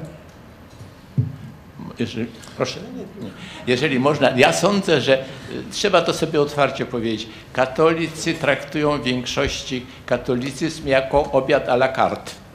Jeżeli, 2.00 2.28
proszę, 2.58 2.80
nie. 3.22 3.30
jeżeli 3.68 4.00
można, 4.00 4.30
ja 4.30 4.54
sądzę, 4.54 5.02
że 5.02 5.20
y, 5.20 5.24
trzeba 5.72 6.02
to 6.02 6.14
sobie 6.14 6.42
otwarcie 6.42 6.86
powiedzieć. 6.86 7.28
Katolicy 7.54 8.34
traktują 8.34 8.98
w 8.98 9.04
większości 9.04 9.86
katolicyzm 10.06 10.88
jako 10.88 11.32
obiad 11.32 11.70
à 11.70 11.74
la 11.74 11.94
carte. 11.94 12.47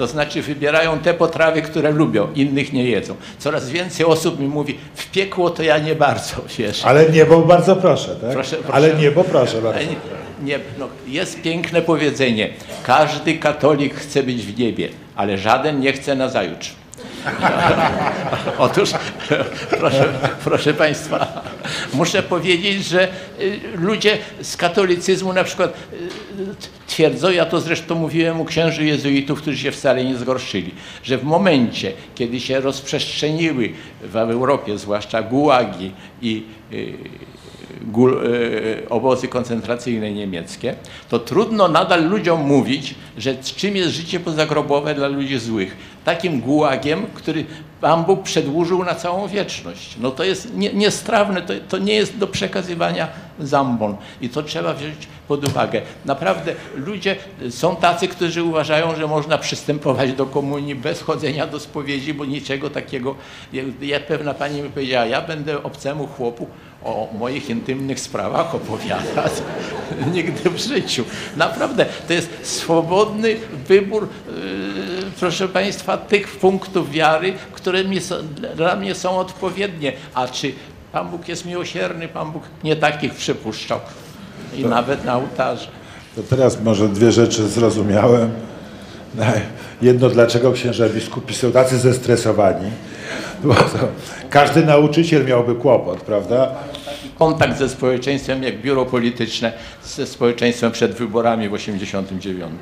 To 0.00 0.06
znaczy 0.06 0.42
wybierają 0.42 0.98
te 0.98 1.14
potrawy, 1.14 1.62
które 1.62 1.90
lubią, 1.90 2.32
innych 2.34 2.72
nie 2.72 2.84
jedzą. 2.84 3.16
Coraz 3.38 3.70
więcej 3.70 4.06
osób 4.06 4.40
mi 4.40 4.48
mówi, 4.48 4.78
w 4.94 5.10
piekło 5.10 5.50
to 5.50 5.62
ja 5.62 5.78
nie 5.78 5.94
bardzo, 5.94 6.36
wiesz. 6.58 6.84
Ale 6.84 7.10
niebo 7.10 7.40
bardzo 7.40 7.76
proszę, 7.76 8.16
tak? 8.16 8.32
Proszę, 8.32 8.56
proszę. 8.56 8.74
Ale 8.74 8.94
niebo 8.94 9.24
proszę 9.24 9.62
bardzo. 9.62 9.80
Nie, 10.42 10.58
no, 10.78 10.88
jest 11.06 11.42
piękne 11.42 11.82
powiedzenie. 11.82 12.50
Każdy 12.82 13.38
katolik 13.38 13.94
chce 13.94 14.22
być 14.22 14.42
w 14.42 14.58
niebie, 14.58 14.88
ale 15.16 15.38
żaden 15.38 15.80
nie 15.80 15.92
chce 15.92 16.14
na 16.14 16.28
zajutrz. 16.28 16.74
Otóż, 18.58 18.90
proszę, 19.70 20.12
proszę 20.44 20.74
Państwa, 20.74 21.42
muszę 21.92 22.22
powiedzieć, 22.22 22.84
że 22.84 23.08
y, 23.40 23.60
ludzie 23.74 24.18
z 24.42 24.56
katolicyzmu 24.56 25.32
na 25.32 25.44
przykład 25.44 25.74
y, 25.92 26.79
twierdzą, 27.00 27.30
ja 27.30 27.46
to 27.46 27.60
zresztą 27.60 27.94
mówiłem 27.94 28.40
u 28.40 28.44
księży 28.44 28.84
jezuitów, 28.84 29.42
którzy 29.42 29.58
się 29.58 29.72
wcale 29.72 30.04
nie 30.04 30.16
zgorszyli, 30.16 30.70
że 31.02 31.18
w 31.18 31.24
momencie, 31.24 31.92
kiedy 32.14 32.40
się 32.40 32.60
rozprzestrzeniły 32.60 33.72
w 34.02 34.16
Europie, 34.16 34.78
zwłaszcza 34.78 35.22
gułagi 35.22 35.92
i 36.22 36.42
y, 36.72 36.94
e, 38.84 38.88
obozy 38.88 39.28
koncentracyjne 39.28 40.12
niemieckie, 40.12 40.74
to 41.08 41.18
trudno 41.18 41.68
nadal 41.68 42.08
ludziom 42.08 42.40
mówić, 42.40 42.94
że 43.18 43.36
czym 43.36 43.76
jest 43.76 43.90
życie 43.90 44.20
pozagrobowe 44.20 44.94
dla 44.94 45.08
ludzi 45.08 45.38
złych. 45.38 45.76
Takim 46.04 46.40
gułagiem, 46.40 47.06
który 47.14 47.44
Pan 47.80 48.04
Bóg 48.04 48.22
przedłużył 48.22 48.84
na 48.84 48.94
całą 48.94 49.28
wieczność. 49.28 49.96
No 50.00 50.10
to 50.10 50.24
jest 50.24 50.54
nie, 50.54 50.72
niestrawne, 50.72 51.42
to, 51.42 51.52
to 51.68 51.78
nie 51.78 51.94
jest 51.94 52.16
do 52.16 52.26
przekazywania 52.26 53.08
zambon 53.40 53.96
i 54.20 54.28
to 54.28 54.42
trzeba 54.42 54.74
wziąć 54.74 55.08
pod 55.28 55.48
uwagę. 55.48 55.82
Naprawdę 56.04 56.52
ludzie 56.76 57.16
są 57.50 57.76
tacy, 57.76 58.08
którzy 58.08 58.42
uważają, 58.42 58.96
że 58.96 59.06
można 59.06 59.38
przystępować 59.38 60.12
do 60.12 60.26
komunii 60.26 60.74
bez 60.74 61.02
chodzenia 61.02 61.46
do 61.46 61.60
spowiedzi, 61.60 62.14
bo 62.14 62.24
niczego 62.24 62.70
takiego, 62.70 63.14
ja, 63.82 64.00
pewna 64.00 64.34
pani 64.34 64.62
mi 64.62 64.70
powiedziała, 64.70 65.06
ja 65.06 65.22
będę 65.22 65.62
obcemu 65.62 66.06
chłopu 66.06 66.46
o 66.84 67.08
moich 67.18 67.50
intymnych 67.50 68.00
sprawach 68.00 68.54
opowiadać. 68.54 69.32
Nigdy 70.14 70.50
w 70.50 70.58
życiu. 70.58 71.04
Naprawdę, 71.36 71.86
to 72.08 72.12
jest 72.12 72.30
swobodny 72.42 73.36
wybór, 73.68 74.08
yy, 74.26 74.34
proszę 75.20 75.48
Państwa, 75.48 75.96
tych 75.96 76.28
punktów 76.28 76.90
wiary, 76.90 77.32
które 77.52 77.84
mi 77.84 78.00
są, 78.00 78.14
dla 78.56 78.76
mnie 78.76 78.94
są 78.94 79.18
odpowiednie. 79.18 79.92
A 80.14 80.28
czy 80.28 80.52
Pan 80.92 81.08
Bóg 81.08 81.28
jest 81.28 81.46
miłosierny, 81.46 82.08
Pan 82.08 82.32
Bóg 82.32 82.42
nie 82.64 82.76
takich 82.76 83.14
przypuszczał. 83.14 83.80
I 84.56 84.64
nawet 84.64 85.04
na 85.04 85.16
ołtarze. 85.16 85.66
To 86.16 86.22
teraz 86.22 86.62
może 86.62 86.88
dwie 86.88 87.12
rzeczy 87.12 87.48
zrozumiałem. 87.48 88.30
Jedno, 89.82 90.08
dlaczego 90.08 90.52
księża 90.52 90.88
biskupi 90.88 91.34
są 91.34 91.52
tacy 91.52 91.78
zestresowani. 91.78 92.70
Bo 93.44 93.54
to 93.54 93.88
każdy 94.30 94.64
nauczyciel 94.64 95.24
miałby 95.24 95.54
kłopot, 95.54 96.00
prawda? 96.00 96.54
Kontakt 97.18 97.58
ze 97.58 97.68
społeczeństwem, 97.68 98.42
jak 98.42 98.62
biuro 98.62 98.86
polityczne 98.86 99.52
ze 99.84 100.06
społeczeństwem 100.06 100.72
przed 100.72 100.92
wyborami 100.92 101.48
w 101.48 101.52
89. 101.52 102.52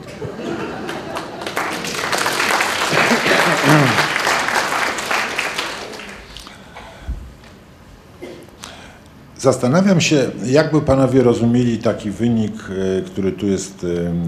Zastanawiam 9.38 10.00
się, 10.00 10.30
jakby 10.46 10.80
panowie 10.80 11.22
rozumieli 11.22 11.78
taki 11.78 12.10
wynik, 12.10 12.52
e, 12.98 13.02
który 13.02 13.32
tu 13.32 13.46
jest 13.46 13.86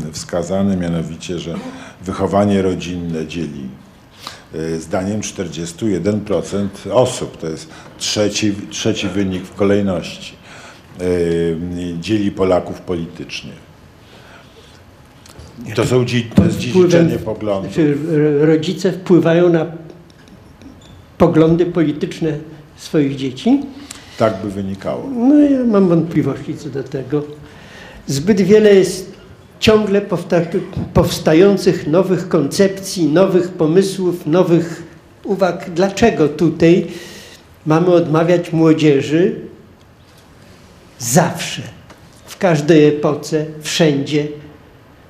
e, 0.08 0.12
wskazany, 0.12 0.76
mianowicie, 0.76 1.38
że 1.38 1.54
wychowanie 2.04 2.62
rodzinne 2.62 3.26
dzieli 3.26 3.68
e, 4.54 4.78
zdaniem 4.78 5.20
41% 5.20 6.68
osób. 6.90 7.36
To 7.36 7.46
jest 7.46 7.68
trzeci, 7.98 8.54
trzeci 8.70 9.08
wynik 9.08 9.44
w 9.44 9.54
kolejności. 9.54 10.40
Dzieli 12.00 12.30
Polaków 12.30 12.80
politycznie. 12.80 13.52
To, 15.74 15.86
są, 15.86 16.04
to 16.34 16.44
jest 16.44 16.58
dziedziczenie 16.58 17.18
poglądów. 17.18 17.72
Czy 17.74 17.98
rodzice 18.40 18.92
wpływają 18.92 19.48
na 19.48 19.66
poglądy 21.18 21.66
polityczne 21.66 22.32
swoich 22.76 23.16
dzieci? 23.16 23.61
Tak 24.20 24.34
by 24.42 24.50
wynikało. 24.50 25.04
No 25.10 25.38
ja 25.38 25.64
mam 25.64 25.88
wątpliwości 25.88 26.56
co 26.56 26.68
do 26.68 26.82
tego. 26.82 27.22
Zbyt 28.06 28.40
wiele 28.40 28.74
jest 28.74 29.12
ciągle 29.60 30.02
powstających 30.94 31.86
nowych 31.86 32.28
koncepcji, 32.28 33.08
nowych 33.08 33.48
pomysłów, 33.48 34.26
nowych 34.26 34.82
uwag. 35.24 35.70
Dlaczego 35.70 36.28
tutaj 36.28 36.86
mamy 37.66 37.86
odmawiać 37.86 38.52
młodzieży 38.52 39.40
zawsze, 40.98 41.62
w 42.26 42.38
każdej 42.38 42.88
epoce, 42.88 43.46
wszędzie, 43.60 44.28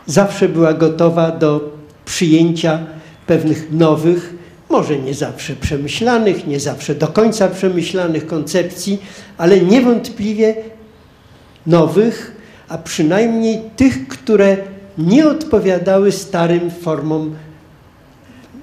zawsze 0.06 0.48
była 0.48 0.74
gotowa 0.74 1.30
do 1.30 1.76
przyjęcia 2.04 2.86
pewnych 3.26 3.72
nowych, 3.72 4.34
może 4.70 4.98
nie 4.98 5.14
zawsze 5.14 5.56
przemyślanych, 5.56 6.46
nie 6.46 6.60
zawsze 6.60 6.94
do 6.94 7.08
końca 7.08 7.48
przemyślanych 7.48 8.26
koncepcji, 8.26 9.02
ale 9.38 9.60
niewątpliwie 9.60 10.54
nowych, 11.66 12.36
a 12.68 12.78
przynajmniej 12.78 13.60
tych, 13.76 14.08
które 14.08 14.56
nie 14.98 15.28
odpowiadały 15.28 16.12
starym 16.12 16.70
formom, 16.70 17.34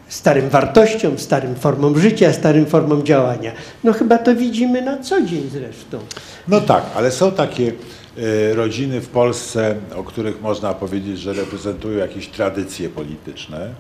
starym 0.07 0.49
wartościom, 0.49 1.19
starym 1.19 1.55
formom 1.55 1.99
życia, 1.99 2.33
starym 2.33 2.65
formom 2.65 3.03
działania. 3.03 3.51
No 3.83 3.93
chyba 3.93 4.17
to 4.17 4.35
widzimy 4.35 4.81
na 4.81 4.97
co 4.97 5.21
dzień 5.21 5.49
zresztą. 5.51 5.99
No 6.47 6.61
tak, 6.61 6.83
ale 6.95 7.11
są 7.11 7.31
takie 7.31 7.71
e, 8.17 8.53
rodziny 8.55 9.01
w 9.01 9.07
Polsce, 9.07 9.75
o 9.95 10.03
których 10.03 10.41
można 10.41 10.73
powiedzieć, 10.73 11.19
że 11.19 11.33
reprezentują 11.33 11.97
jakieś 11.97 12.27
tradycje 12.27 12.89
polityczne 12.89 13.73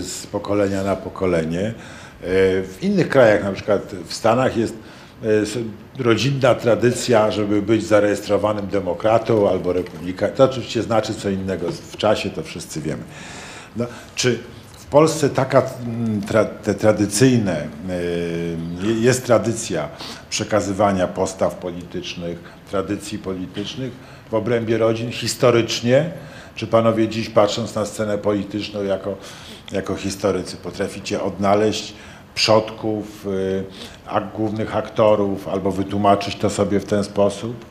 z 0.00 0.26
pokolenia 0.26 0.84
na 0.84 0.96
pokolenie. 0.96 1.66
E, 1.66 1.72
w 2.62 2.78
innych 2.82 3.08
krajach, 3.08 3.44
na 3.44 3.52
przykład 3.52 3.94
w 4.06 4.14
Stanach 4.14 4.56
jest 4.56 4.74
e, 5.24 6.02
rodzinna 6.02 6.54
tradycja, 6.54 7.30
żeby 7.30 7.62
być 7.62 7.86
zarejestrowanym 7.86 8.66
demokratą 8.66 9.48
albo 9.50 9.72
republikanem. 9.72 10.36
To 10.36 10.44
oczywiście 10.44 10.82
znaczy 10.82 11.14
co 11.14 11.30
innego 11.30 11.72
w 11.72 11.96
czasie, 11.96 12.30
to 12.30 12.42
wszyscy 12.42 12.80
wiemy. 12.80 13.02
No, 13.76 13.86
czy 14.14 14.38
w 14.78 14.86
Polsce 14.86 15.30
taka 15.30 15.62
tra, 16.28 16.44
te 16.44 16.74
tradycyjne, 16.74 17.68
jest 19.00 19.26
tradycja 19.26 19.88
przekazywania 20.30 21.06
postaw 21.06 21.54
politycznych, 21.54 22.38
tradycji 22.70 23.18
politycznych 23.18 23.92
w 24.30 24.34
obrębie 24.34 24.78
rodzin 24.78 25.12
historycznie, 25.12 26.10
czy 26.54 26.66
panowie 26.66 27.08
dziś 27.08 27.30
patrząc 27.30 27.74
na 27.74 27.86
scenę 27.86 28.18
polityczną 28.18 28.82
jako 28.82 29.16
jako 29.72 29.94
historycy 29.94 30.56
potraficie 30.56 31.22
odnaleźć 31.22 31.94
przodków, 32.34 33.26
y, 33.26 33.64
głównych 34.36 34.76
aktorów, 34.76 35.48
albo 35.48 35.72
wytłumaczyć 35.72 36.36
to 36.36 36.50
sobie 36.50 36.80
w 36.80 36.84
ten 36.84 37.04
sposób? 37.04 37.64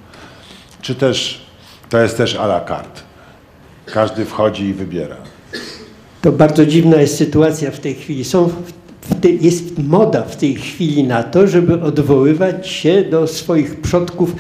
Czy 0.82 0.96
też 0.96 1.46
to 1.90 2.00
jest 2.00 2.18
też 2.18 2.36
à 2.36 2.46
la 2.46 2.62
carte? 2.62 3.02
Każdy 3.86 4.26
wchodzi 4.26 4.64
i 4.64 4.74
wybiera. 4.74 5.16
To 6.22 6.32
bardzo 6.32 6.66
dziwna 6.66 6.98
jest 6.98 7.18
sytuacja 7.18 7.72
w 7.72 7.80
tej 7.80 7.96
chwili. 7.96 8.26
Są 8.26 8.50
jest 9.42 9.80
moda 9.80 10.22
w 10.24 10.38
tej 10.38 10.56
chwili 10.56 11.04
na 11.04 11.24
to, 11.24 11.48
żeby 11.48 11.82
odwoływać 11.82 12.68
się 12.68 13.04
do 13.04 13.28
swoich 13.28 13.82
przodków 13.82 14.36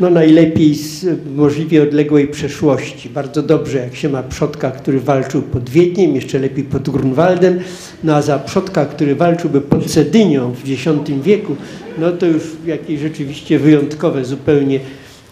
no 0.00 0.10
najlepiej 0.10 0.74
z 0.74 1.06
możliwie 1.36 1.82
odległej 1.82 2.28
przeszłości. 2.28 3.10
Bardzo 3.10 3.42
dobrze, 3.42 3.78
jak 3.78 3.94
się 3.96 4.08
ma 4.08 4.22
przodka, 4.22 4.70
który 4.70 5.00
walczył 5.00 5.42
pod 5.42 5.70
Wiedniem, 5.70 6.14
jeszcze 6.14 6.38
lepiej 6.38 6.64
pod 6.64 6.90
Grunwaldem, 6.90 7.60
no 8.04 8.14
a 8.14 8.22
za 8.22 8.38
przodka, 8.38 8.86
który 8.86 9.14
walczyłby 9.14 9.60
pod 9.60 9.86
Cedynią 9.86 10.52
w 10.52 10.70
X 10.70 11.10
wieku, 11.22 11.56
no 11.98 12.12
to 12.12 12.26
już 12.26 12.42
jakieś 12.66 13.00
rzeczywiście 13.00 13.58
wyjątkowe 13.58 14.24
zupełnie 14.24 14.80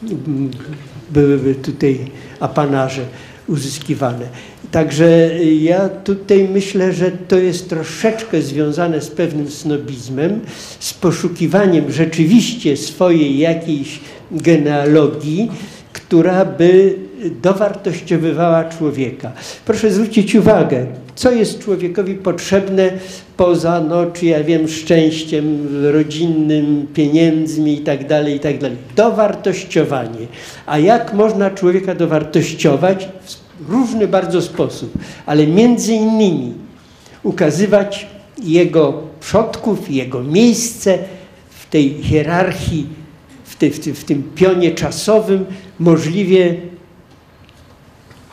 mm, 0.03 0.51
byłyby 1.11 1.55
tutaj 1.55 1.99
apanarze 2.41 3.03
uzyskiwane. 3.49 4.27
Także 4.71 5.31
ja 5.45 5.89
tutaj 5.89 6.49
myślę, 6.53 6.93
że 6.93 7.11
to 7.11 7.39
jest 7.39 7.69
troszeczkę 7.69 8.43
związane 8.43 9.01
z 9.01 9.11
pewnym 9.11 9.51
snobizmem, 9.51 10.41
z 10.81 10.95
poszukiwaniem 10.95 11.93
rzeczywiście 11.93 12.77
swojej 12.77 13.39
jakiejś 13.39 14.01
genealogii, 14.33 15.51
która 15.93 16.45
by 16.45 16.99
dowartościowywała 17.43 18.65
człowieka. 18.65 19.33
Proszę 19.65 19.91
zwrócić 19.91 20.35
uwagę, 20.35 20.87
Co 21.15 21.31
jest 21.31 21.59
człowiekowi 21.59 22.15
potrzebne 22.15 22.91
poza, 23.37 23.81
no, 23.81 24.07
czy 24.07 24.27
ja 24.27 24.45
wiem, 24.45 24.69
szczęściem 24.69 25.69
rodzinnym, 25.93 26.87
pieniędzmi 26.95 27.75
i 27.75 27.81
tak 27.81 28.07
dalej, 28.07 28.37
i 28.37 28.41
tak. 28.41 28.57
Dowartościowanie. 28.97 30.27
A 30.67 30.79
jak 30.79 31.15
można 31.15 31.51
człowieka 31.51 31.95
dowartościować? 31.95 33.09
W 33.61 33.71
różny 33.71 34.09
bardzo 34.09 34.43
sposób, 34.43 34.99
ale 35.27 35.47
między 35.47 35.93
innymi 35.93 36.53
ukazywać 37.23 38.07
jego 38.45 39.03
przodków, 39.21 39.91
jego 39.91 40.23
miejsce 40.23 40.99
w 41.51 41.71
tej 41.71 42.03
hierarchii, 42.03 42.87
w, 43.71 43.81
tym, 43.81 43.95
w 43.95 44.05
tym 44.05 44.23
pionie 44.35 44.71
czasowym 44.71 45.45
możliwie, 45.79 46.55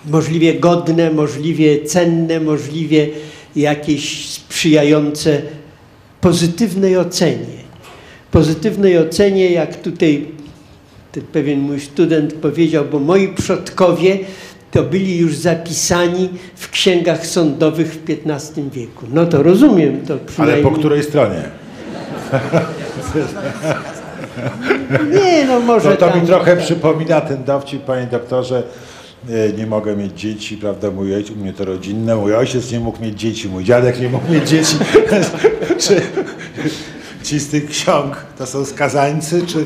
możliwie 0.05 0.53
godne, 0.53 1.11
możliwie 1.11 1.83
cenne, 1.83 2.39
możliwie 2.39 3.07
jakieś 3.55 4.29
sprzyjające 4.29 5.41
pozytywnej 6.21 6.97
ocenie. 6.97 7.59
Pozytywnej 8.31 8.97
ocenie, 8.97 9.51
jak 9.51 9.81
tutaj 9.81 10.25
pewien 11.31 11.59
mój 11.59 11.79
student 11.79 12.33
powiedział, 12.33 12.85
bo 12.91 12.99
moi 12.99 13.27
przodkowie 13.27 14.19
to 14.71 14.83
byli 14.83 15.17
już 15.17 15.35
zapisani 15.35 16.29
w 16.55 16.69
księgach 16.69 17.27
sądowych 17.27 17.93
w 17.93 17.99
XV 18.27 18.69
wieku. 18.71 19.05
No 19.13 19.25
to 19.25 19.43
rozumiem 19.43 20.01
to 20.05 20.13
Ale 20.13 20.21
przynajmniej. 20.25 20.63
po 20.63 20.71
której 20.71 21.03
stronie? 21.03 21.43
Nie, 25.13 25.45
no 25.45 25.59
może 25.59 25.89
No 25.89 25.95
to 25.95 26.09
tam, 26.09 26.21
mi 26.21 26.27
trochę 26.27 26.55
tak. 26.55 26.65
przypomina 26.65 27.21
ten 27.21 27.43
dowcip, 27.43 27.81
panie 27.83 28.07
doktorze. 28.11 28.63
e, 29.29 29.53
Nie 29.57 29.65
mogę 29.67 29.95
mieć 29.95 30.19
dzieci, 30.19 30.57
prawda? 30.57 30.91
Mój 30.91 31.15
ojciec, 31.15 31.35
u 31.35 31.39
mnie 31.39 31.53
to 31.53 31.65
rodzinne, 31.65 32.15
mój 32.15 32.35
ojciec 32.35 32.71
nie 32.71 32.79
mógł 32.79 33.01
mieć 33.01 33.19
dzieci, 33.19 33.49
mój 33.49 33.63
dziadek 33.63 33.99
nie 34.01 34.09
mógł 34.09 34.31
mieć 34.33 34.49
dzieci. 34.49 34.75
czy 35.83 36.01
ci 37.23 37.39
z 37.39 37.47
tych 37.49 37.69
ksiąg 37.69 38.25
to 38.37 38.45
są 38.45 38.65
skazańcy, 38.65 39.41
czy 39.47 39.65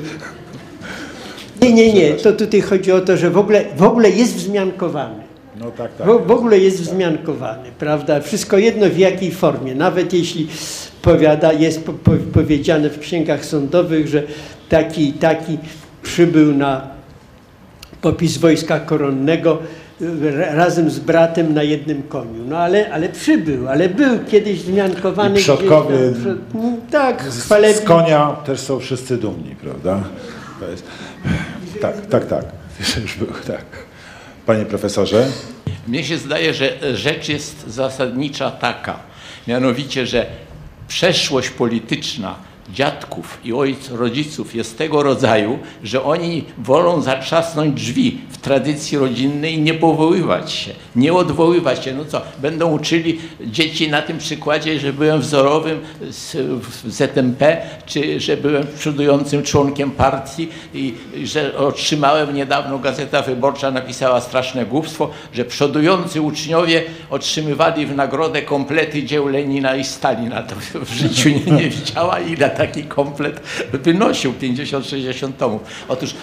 Nie, 1.61 1.73
nie, 1.73 1.93
nie. 1.93 2.13
To 2.13 2.33
tutaj 2.33 2.61
chodzi 2.61 2.91
o 2.91 3.01
to, 3.01 3.17
że 3.17 3.29
w 3.29 3.37
ogóle, 3.37 3.65
w 3.77 3.83
ogóle 3.83 4.09
jest 4.09 4.35
wzmiankowany. 4.35 5.23
no 5.59 5.71
tak, 5.71 5.95
tak. 5.95 6.07
W, 6.07 6.27
w 6.27 6.31
ogóle 6.31 6.59
jest 6.59 6.81
wzmiankowany, 6.81 7.69
prawda? 7.79 8.21
Wszystko 8.21 8.57
jedno 8.57 8.89
w 8.89 8.97
jakiej 8.97 9.31
formie. 9.31 9.75
Nawet 9.75 10.13
jeśli 10.13 10.47
powiada, 11.01 11.53
jest 11.53 11.83
po, 11.85 11.93
po, 11.93 12.11
powiedziane 12.33 12.89
w 12.89 12.99
księgach 12.99 13.45
sądowych, 13.45 14.07
że 14.07 14.23
taki 14.73 15.09
i 15.09 15.13
taki 15.13 15.57
przybył 16.03 16.53
na 16.55 16.81
popis 18.01 18.37
wojska 18.37 18.79
koronnego 18.79 19.59
e, 20.01 20.55
razem 20.55 20.89
z 20.89 20.99
bratem 20.99 21.53
na 21.53 21.63
jednym 21.63 22.03
koniu. 22.03 22.45
No 22.47 22.57
ale, 22.57 22.93
ale 22.93 23.09
przybył, 23.09 23.69
ale 23.69 23.89
był 23.89 24.19
kiedyś 24.19 24.59
wzmiankowany. 24.59 25.29
I 25.29 25.33
gdzieś 25.33 25.43
przodkowie 25.43 25.97
tam 25.97 26.21
przed- 26.21 26.53
no, 26.53 26.77
tak, 26.91 27.23
Z, 27.31 27.81
konia 27.85 28.27
też 28.45 28.59
są 28.59 28.79
wszyscy 28.79 29.17
dumni, 29.17 29.55
prawda? 29.55 30.03
To 30.59 30.71
jest... 30.71 30.83
Tak, 31.81 32.05
tak, 32.05 32.25
tak. 32.27 32.45
Już 33.03 33.17
był, 33.17 33.27
tak. 33.27 33.65
Panie 34.45 34.65
profesorze, 34.65 35.27
Mnie 35.87 36.03
się 36.03 36.17
zdaje, 36.17 36.53
że 36.53 36.69
rzecz 36.93 37.29
jest 37.29 37.67
zasadnicza 37.67 38.51
taka, 38.51 38.99
mianowicie, 39.47 40.07
że 40.07 40.25
przeszłość 40.87 41.49
polityczna 41.49 42.35
dziadków 42.73 43.37
i 43.43 43.53
ojc, 43.53 43.89
rodziców 43.89 44.55
jest 44.55 44.77
tego 44.77 45.03
rodzaju, 45.03 45.59
że 45.83 46.03
oni 46.03 46.43
wolą 46.57 47.01
zatrzasnąć 47.01 47.73
drzwi 47.75 48.21
w 48.29 48.37
tradycji 48.37 48.97
rodzinnej 48.97 49.53
i 49.53 49.61
nie 49.61 49.73
powoływać 49.73 50.51
się, 50.51 50.71
nie 50.95 51.13
odwoływać 51.13 51.85
się. 51.85 51.93
No 51.93 52.05
co, 52.05 52.21
będą 52.41 52.71
uczyli 52.71 53.19
dzieci 53.41 53.89
na 53.89 54.01
tym 54.01 54.17
przykładzie, 54.17 54.79
że 54.79 54.93
byłem 54.93 55.21
wzorowym 55.21 55.79
z, 56.09 56.35
w 56.61 56.91
ZMP, 56.91 57.57
czy 57.85 58.19
że 58.19 58.37
byłem 58.37 58.67
przodującym 58.77 59.43
członkiem 59.43 59.91
partii 59.91 60.49
i, 60.73 60.93
że 61.23 61.57
otrzymałem 61.57 62.35
niedawno 62.35 62.79
Gazeta 62.79 63.21
Wyborcza 63.21 63.71
napisała 63.71 64.21
straszne 64.21 64.65
głupstwo, 64.65 65.09
że 65.33 65.45
przodujący 65.45 66.21
uczniowie 66.21 66.83
otrzymywali 67.09 67.85
w 67.85 67.95
nagrodę 67.95 68.41
komplety 68.41 69.03
dzieł 69.03 69.27
Lenina 69.27 69.75
i 69.75 69.83
Stalina. 69.83 70.43
To 70.43 70.55
w 70.85 70.93
życiu 70.93 71.29
nie, 71.29 71.51
nie 71.51 71.69
widziała 71.69 72.19
i 72.19 72.37
na 72.37 72.49
taki 72.67 72.83
komplet 72.83 73.39
wynosił 73.73 74.33
50-60 74.41 75.33
tomów. 75.33 75.61
Otóż 75.87 76.15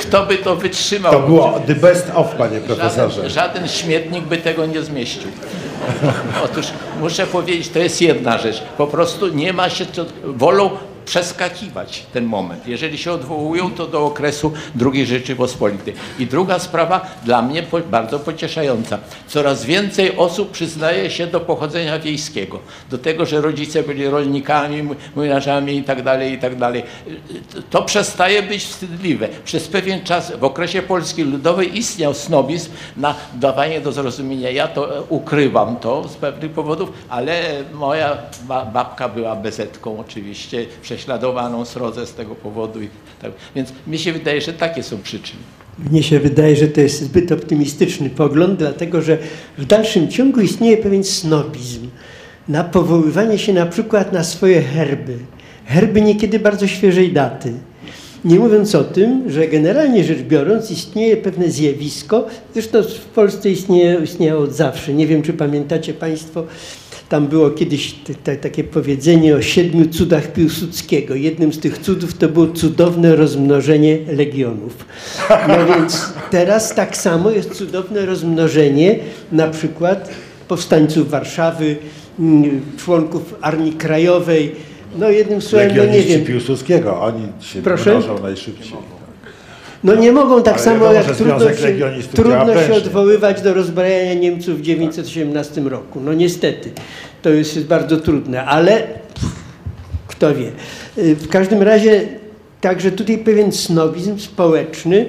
kto 0.00 0.26
by 0.26 0.36
to 0.36 0.56
wytrzymał? 0.56 1.12
to 1.12 1.20
było 1.20 1.60
the 1.66 1.74
best 1.74 2.10
of, 2.14 2.34
panie 2.34 2.60
profesorze. 2.60 3.14
Żaden, 3.14 3.30
żaden 3.30 3.68
śmietnik 3.68 4.24
by 4.24 4.38
tego 4.38 4.66
nie 4.66 4.82
zmieścił. 4.82 5.30
Otóż 6.44 6.66
muszę 7.00 7.26
powiedzieć, 7.26 7.68
to 7.68 7.78
jest 7.78 8.00
jedna 8.00 8.38
rzecz. 8.38 8.62
Po 8.78 8.86
prostu 8.86 9.28
nie 9.28 9.52
ma 9.52 9.70
się, 9.70 9.86
co, 9.86 10.04
wolą 10.24 10.70
przeskakiwać 11.04 12.06
ten 12.12 12.24
moment. 12.24 12.66
Jeżeli 12.66 12.98
się 12.98 13.12
odwołują, 13.12 13.70
to 13.70 13.86
do 13.86 14.06
okresu 14.06 14.52
II 14.92 15.06
Rzeczypospolitej. 15.06 15.94
I 16.18 16.26
druga 16.26 16.58
sprawa, 16.58 17.06
dla 17.24 17.42
mnie 17.42 17.62
bardzo 17.90 18.18
pocieszająca. 18.18 18.98
Coraz 19.28 19.64
więcej 19.64 20.16
osób 20.16 20.50
przyznaje 20.50 21.10
się 21.10 21.26
do 21.26 21.40
pochodzenia 21.40 21.98
wiejskiego. 21.98 22.58
Do 22.90 22.98
tego, 22.98 23.26
że 23.26 23.40
rodzice 23.40 23.82
byli 23.82 24.08
rolnikami, 24.08 24.88
młynarzami 25.16 25.76
i 25.76 25.82
tak 25.84 26.02
dalej, 26.02 26.32
i 26.32 26.38
tak. 26.38 26.52
To 27.70 27.82
przestaje 27.82 28.42
być 28.42 28.64
wstydliwe. 28.64 29.28
Przez 29.44 29.68
pewien 29.68 30.04
czas 30.04 30.32
w 30.36 30.44
okresie 30.44 30.82
Polski 30.82 31.22
Ludowej 31.22 31.78
istniał 31.78 32.14
snobizm 32.14 32.70
na 32.96 33.14
dawanie 33.34 33.80
do 33.80 33.92
zrozumienia. 33.92 34.50
Ja 34.50 34.68
to 34.68 34.98
e, 34.98 35.02
ukrywam 35.08 35.76
to 35.76 36.08
z 36.08 36.14
pewnych 36.14 36.50
powodów, 36.52 36.92
ale 37.08 37.42
moja 37.74 38.16
ba- 38.42 38.64
babka 38.64 39.08
była 39.08 39.36
bezetką 39.36 40.00
oczywiście, 40.00 40.66
prześladowaną 40.96 41.64
srodze 41.64 42.06
z 42.06 42.14
tego 42.14 42.34
powodu. 42.34 42.82
I 42.82 42.88
tak. 43.22 43.32
Więc 43.56 43.72
mi 43.86 43.98
się 43.98 44.12
wydaje, 44.12 44.40
że 44.40 44.52
takie 44.52 44.82
są 44.82 44.98
przyczyny. 45.02 45.42
Mnie 45.90 46.02
się 46.02 46.20
wydaje, 46.20 46.56
że 46.56 46.68
to 46.68 46.80
jest 46.80 47.02
zbyt 47.02 47.32
optymistyczny 47.32 48.10
pogląd, 48.10 48.58
dlatego 48.58 49.02
że 49.02 49.18
w 49.58 49.64
dalszym 49.64 50.08
ciągu 50.10 50.40
istnieje 50.40 50.76
pewien 50.76 51.04
snobizm 51.04 51.88
na 52.48 52.64
powoływanie 52.64 53.38
się 53.38 53.52
na 53.52 53.66
przykład 53.66 54.12
na 54.12 54.24
swoje 54.24 54.62
herby. 54.62 55.18
Herby 55.64 56.02
niekiedy 56.02 56.38
bardzo 56.38 56.66
świeżej 56.66 57.12
daty. 57.12 57.52
Nie 58.24 58.38
mówiąc 58.38 58.74
o 58.74 58.84
tym, 58.84 59.30
że 59.30 59.48
generalnie 59.48 60.04
rzecz 60.04 60.18
biorąc 60.18 60.70
istnieje 60.70 61.16
pewne 61.16 61.50
zjawisko, 61.50 62.26
zresztą 62.52 62.82
w 62.82 63.04
Polsce 63.04 63.50
istnieje, 63.50 64.00
istniało 64.04 64.42
od 64.42 64.52
zawsze. 64.52 64.94
Nie 64.94 65.06
wiem, 65.06 65.22
czy 65.22 65.32
pamiętacie 65.32 65.94
Państwo, 65.94 66.44
tam 67.12 67.26
było 67.26 67.50
kiedyś 67.50 67.94
takie 68.40 68.64
powiedzenie 68.64 69.36
o 69.36 69.42
siedmiu 69.42 69.88
cudach 69.88 70.32
Piłsudskiego. 70.32 71.14
Jednym 71.14 71.52
z 71.52 71.58
tych 71.58 71.78
cudów 71.78 72.18
to 72.18 72.28
było 72.28 72.46
cudowne 72.46 73.16
rozmnożenie 73.16 73.98
legionów. 74.16 74.86
No 75.48 75.74
więc 75.74 76.12
teraz 76.30 76.74
tak 76.74 76.96
samo 76.96 77.30
jest 77.30 77.54
cudowne 77.54 78.06
rozmnożenie 78.06 78.98
na 79.32 79.46
przykład 79.46 80.10
powstańców 80.48 81.10
Warszawy, 81.10 81.76
mm, 82.18 82.60
członków 82.76 83.34
Armii 83.40 83.72
Krajowej. 83.72 84.52
No 84.98 85.10
jednym 85.10 85.42
słowem, 85.42 85.76
no 85.76 85.84
nie 85.84 86.02
wiem, 86.02 86.24
Piłsudskiego, 86.24 87.00
oni 87.00 87.26
się 87.40 87.62
Proszę? 87.62 87.90
mnożą 87.90 88.22
najszybciej. 88.22 88.72
No 89.84 89.94
nie 89.94 90.12
mogą 90.12 90.42
tak 90.42 90.54
Ale 90.54 90.62
samo 90.64 90.92
jak 90.92 91.06
trudno 91.16 91.54
się, 91.54 91.74
trudno 92.14 92.62
się 92.66 92.74
odwoływać 92.74 93.42
do 93.42 93.54
rozbrajania 93.54 94.14
Niemców 94.14 94.58
w 94.58 94.62
1918 94.62 95.60
roku. 95.60 96.00
No 96.00 96.12
niestety, 96.12 96.70
to 97.22 97.30
jest, 97.30 97.66
bardzo 97.66 97.96
trudne, 97.96 98.44
ale 98.44 98.72
pff, 98.82 99.32
kto 100.08 100.34
wie. 100.34 100.52
Y, 100.98 101.16
W 101.16 101.28
każdym 101.28 101.62
razie 101.62 102.08
także 102.60 102.92
tutaj 102.92 103.18
pewien 103.18 103.52
snobizm 103.52 104.18
społeczny 104.18 105.06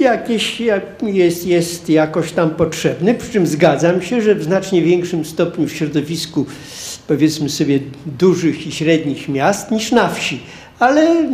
jakieś, 0.00 0.60
jak- 0.60 1.02
jest, 1.02 1.46
jest 1.46 1.88
jakoś 1.90 2.32
tam 2.32 2.50
potrzebny, 2.50 3.14
przy 3.14 3.32
czym 3.32 3.46
zgadzam 3.46 4.02
się, 4.02 4.22
że 4.22 4.34
w 4.34 4.42
znacznie 4.44 4.82
większym 4.82 5.24
stopniu 5.24 5.66
w 5.66 5.72
środowisku 5.72 6.46
powiedzmy 7.08 7.48
sobie 7.48 7.78
dużych 8.06 8.66
i 8.66 8.72
średnich 8.72 9.28
miast 9.28 9.70
niż 9.70 9.92
na 9.92 10.08
wsi, 10.08 10.40
ale 10.78 11.28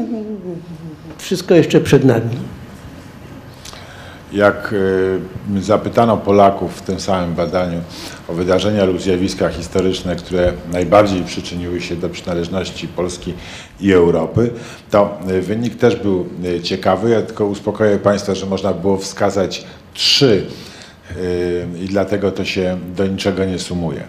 wszystko 1.19 1.55
jeszcze 1.55 1.81
przed 1.81 2.05
nami. 2.05 2.37
Jak 4.33 4.73
y, 4.73 5.63
zapytano 5.63 6.17
Polaków 6.17 6.77
w 6.77 6.83
tym 6.83 7.01
samym 7.01 7.35
badaniu 7.35 7.81
o 8.29 8.33
wydarzenia 8.33 8.85
lub 8.85 9.01
zjawiska 9.01 9.49
historyczne, 9.49 10.17
które 10.17 10.53
najbardziej 10.73 11.23
przyczyniły 11.23 11.81
się 11.81 11.97
do 11.97 12.09
przynależności 12.09 12.89
Polski 12.89 13.35
i 13.81 13.93
Europy, 13.93 14.51
to 14.91 15.19
y, 15.31 15.43
wynik 15.43 15.77
też 15.77 15.97
był 15.97 16.27
y, 16.45 16.61
ciekawy. 16.61 17.11
Ja 17.11 17.23
tylko 17.23 17.47
uspokoję 17.47 17.99
Państwa, 17.99 18.35
że 18.35 18.47
można 18.47 18.73
było 18.73 18.97
wskazać 18.97 19.65
trzy 19.95 20.47
i 21.81 21.87
dlatego 21.87 22.33
to 22.33 22.45
się 22.45 22.79
do 22.97 23.07
niczego 23.07 23.45
nie 23.45 23.59
sumuje, 23.59 24.03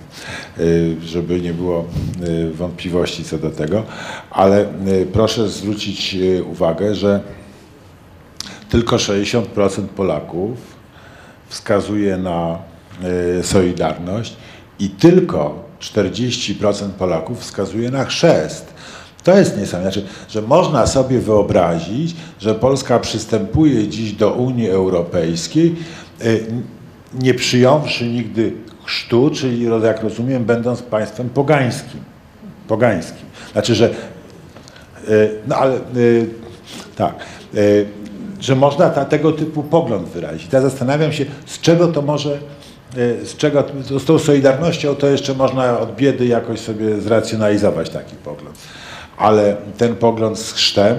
y, 0.59 0.95
żeby 1.05 1.41
nie 1.41 1.53
było 1.53 1.85
y, 2.27 2.51
wątpliwości 2.51 3.23
co 3.23 3.37
do 3.37 3.49
tego. 3.49 3.83
Ale 4.31 4.61
y, 4.87 5.07
proszę 5.13 5.49
zwrócić 5.49 6.17
uwagę, 6.51 6.95
że 6.95 7.21
tylko 8.69 8.95
60% 8.95 9.87
Polaków 9.87 10.57
wskazuje 11.47 12.17
na 12.17 12.57
Solidarność 13.41 14.35
i 14.79 14.89
tylko 14.89 15.63
40% 15.79 16.89
Polaków 16.89 17.39
wskazuje 17.39 17.91
na 17.91 18.05
chrzest. 18.05 18.73
To 19.23 19.37
jest 19.37 19.57
niesamowite, 19.57 19.91
znaczy, 19.91 20.07
że 20.29 20.41
można 20.41 20.87
sobie 20.87 21.19
wyobrazić, 21.19 22.15
że 22.39 22.55
Polska 22.55 22.99
przystępuje 22.99 23.87
dziś 23.87 24.11
do 24.11 24.33
Unii 24.33 24.69
Europejskiej, 24.69 25.75
nie 27.13 27.33
przyjąwszy 27.33 28.07
nigdy 28.07 28.53
chrztu, 28.83 29.29
czyli 29.29 29.63
jak 29.83 30.03
rozumiem, 30.03 30.45
będąc 30.45 30.81
państwem 30.81 31.29
pogańskim. 31.29 31.99
Pogańskim. 32.67 33.25
Znaczy, 33.53 33.75
że 33.75 33.93
E, 35.07 35.29
No 35.47 35.55
ale 35.55 35.75
e, 35.75 35.79
tak, 36.95 37.15
e, 37.55 37.57
że 38.39 38.55
można 38.55 38.89
ta, 38.89 39.05
tego 39.05 39.31
typu 39.31 39.63
pogląd 39.63 40.07
wyrazić. 40.07 40.53
Ja 40.53 40.61
zastanawiam 40.61 41.13
się, 41.13 41.25
z 41.45 41.61
czego 41.61 41.87
to 41.87 42.01
może, 42.01 42.37
z 43.23 43.37
czego, 43.37 43.63
z 43.99 44.05
tą 44.05 44.19
solidarnością 44.19 44.95
to 44.95 45.07
jeszcze 45.07 45.33
można 45.33 45.79
od 45.79 45.95
biedy 45.95 46.25
jakoś 46.25 46.59
sobie 46.59 47.01
zracjonalizować 47.01 47.89
taki 47.89 48.15
pogląd. 48.15 48.57
Ale 49.17 49.55
ten 49.77 49.95
pogląd 49.95 50.39
z 50.39 50.53
chrztem, 50.53 50.95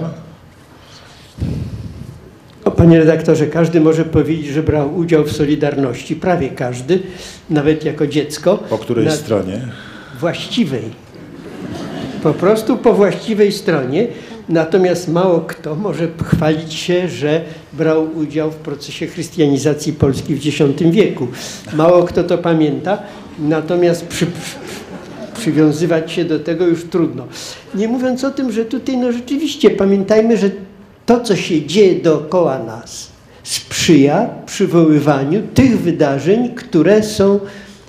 Panie 2.71 2.99
redaktorze, 2.99 3.47
każdy 3.47 3.81
może 3.81 4.05
powiedzieć, 4.05 4.47
że 4.47 4.63
brał 4.63 4.95
udział 4.97 5.23
w 5.23 5.31
Solidarności, 5.31 6.15
prawie 6.15 6.49
każdy, 6.49 6.99
nawet 7.49 7.85
jako 7.85 8.07
dziecko. 8.07 8.57
po 8.57 8.77
której 8.77 9.05
Na- 9.05 9.11
stronie, 9.11 9.61
właściwej. 10.19 10.81
Po 12.23 12.33
prostu 12.33 12.77
po 12.77 12.93
właściwej 12.93 13.51
stronie. 13.51 14.07
Natomiast 14.49 15.07
mało 15.07 15.39
kto 15.39 15.75
może 15.75 16.07
chwalić 16.25 16.73
się, 16.73 17.07
że 17.07 17.41
brał 17.73 18.17
udział 18.17 18.51
w 18.51 18.55
procesie 18.55 19.07
chrystianizacji 19.07 19.93
Polski 19.93 20.35
w 20.35 20.47
X 20.47 20.57
wieku. 20.91 21.27
Mało 21.73 22.03
kto 22.03 22.23
to 22.23 22.37
pamięta, 22.37 22.97
natomiast 23.39 24.07
przy, 24.07 24.25
przy, 24.25 24.55
przywiązywać 25.39 26.11
się 26.11 26.25
do 26.25 26.39
tego 26.39 26.67
już 26.67 26.83
trudno. 26.83 27.27
Nie 27.75 27.87
mówiąc 27.87 28.23
o 28.23 28.31
tym, 28.31 28.51
że 28.51 28.65
tutaj 28.65 28.97
no 28.97 29.11
rzeczywiście 29.11 29.69
pamiętajmy, 29.69 30.37
że 30.37 30.49
to, 31.07 31.19
co 31.21 31.35
się 31.35 31.65
dzieje 31.65 31.95
dookoła 31.95 32.59
nas, 32.59 33.09
sprzyja 33.43 34.29
przywoływaniu 34.45 35.41
tych 35.53 35.79
wydarzeń, 35.79 36.55
które 36.55 37.03
są 37.03 37.39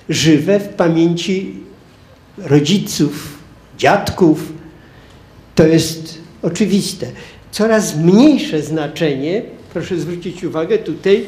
żywe 0.09 0.59
w 0.59 0.67
pamięci 0.67 1.53
rodziców, 2.37 3.37
dziadków. 3.77 4.53
To 5.55 5.67
jest 5.67 6.17
oczywiste. 6.41 7.07
Coraz 7.51 7.95
mniejsze 7.97 8.61
znaczenie, 8.61 9.41
proszę 9.73 9.97
zwrócić 9.99 10.43
uwagę, 10.43 10.77
tutaj 10.77 11.25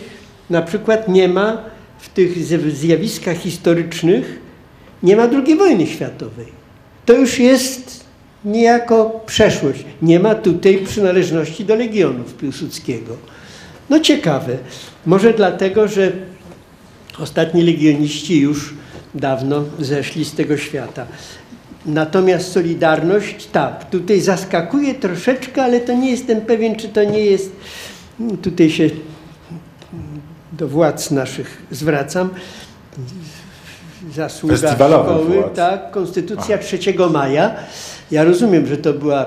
na 0.49 0.61
przykład 0.61 1.07
nie 1.07 1.27
ma 1.27 1.63
w 1.99 2.09
tych 2.09 2.37
zjaw- 2.37 2.71
zjawiskach 2.71 3.37
historycznych, 3.37 4.39
nie 5.03 5.15
ma 5.15 5.23
II 5.23 5.57
wojny 5.57 5.87
światowej. 5.87 6.45
To 7.05 7.13
już 7.13 7.39
jest 7.39 8.00
niejako 8.45 9.21
przeszłość. 9.25 9.85
Nie 10.01 10.19
ma 10.19 10.35
tutaj 10.35 10.77
przynależności 10.77 11.65
do 11.65 11.75
legionów 11.75 12.33
Piłsudskiego. 12.33 13.17
No 13.89 13.99
ciekawe. 13.99 14.57
Może 15.05 15.33
dlatego, 15.33 15.87
że 15.87 16.11
ostatni 17.19 17.63
legioniści 17.63 18.39
już 18.39 18.73
dawno 19.15 19.63
zeszli 19.79 20.25
z 20.25 20.33
tego 20.33 20.57
świata. 20.57 21.05
Natomiast 21.85 22.51
Solidarność, 22.51 23.47
tak, 23.47 23.89
tutaj 23.89 24.21
zaskakuje 24.21 24.95
troszeczkę, 24.95 25.63
ale 25.63 25.79
to 25.79 25.93
nie 25.93 26.11
jestem 26.11 26.41
pewien, 26.41 26.75
czy 26.75 26.89
to 26.89 27.03
nie 27.03 27.25
jest, 27.25 27.51
tutaj 28.41 28.69
się 28.69 28.89
do 30.51 30.67
władz 30.67 31.11
naszych 31.11 31.61
zwracam, 31.71 32.29
zasługa 34.15 34.57
szkoły, 34.57 35.25
władz. 35.25 35.55
tak, 35.55 35.91
Konstytucja 35.91 36.57
3 36.57 36.79
maja. 37.11 37.55
Ja 38.11 38.23
rozumiem, 38.23 38.67
że 38.67 38.77
to 38.77 38.93
była 38.93 39.25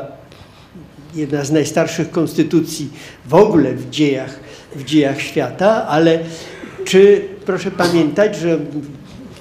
jedna 1.15 1.45
z 1.45 1.51
najstarszych 1.53 2.11
konstytucji 2.11 2.89
w 3.29 3.35
ogóle 3.35 3.73
w 3.75 3.91
dziejach, 3.91 4.41
w 4.77 4.85
dziejach 4.85 5.21
świata, 5.21 5.87
ale 5.89 6.19
czy 6.85 7.21
proszę 7.47 7.71
pamiętać, 7.71 8.37
że 8.37 8.59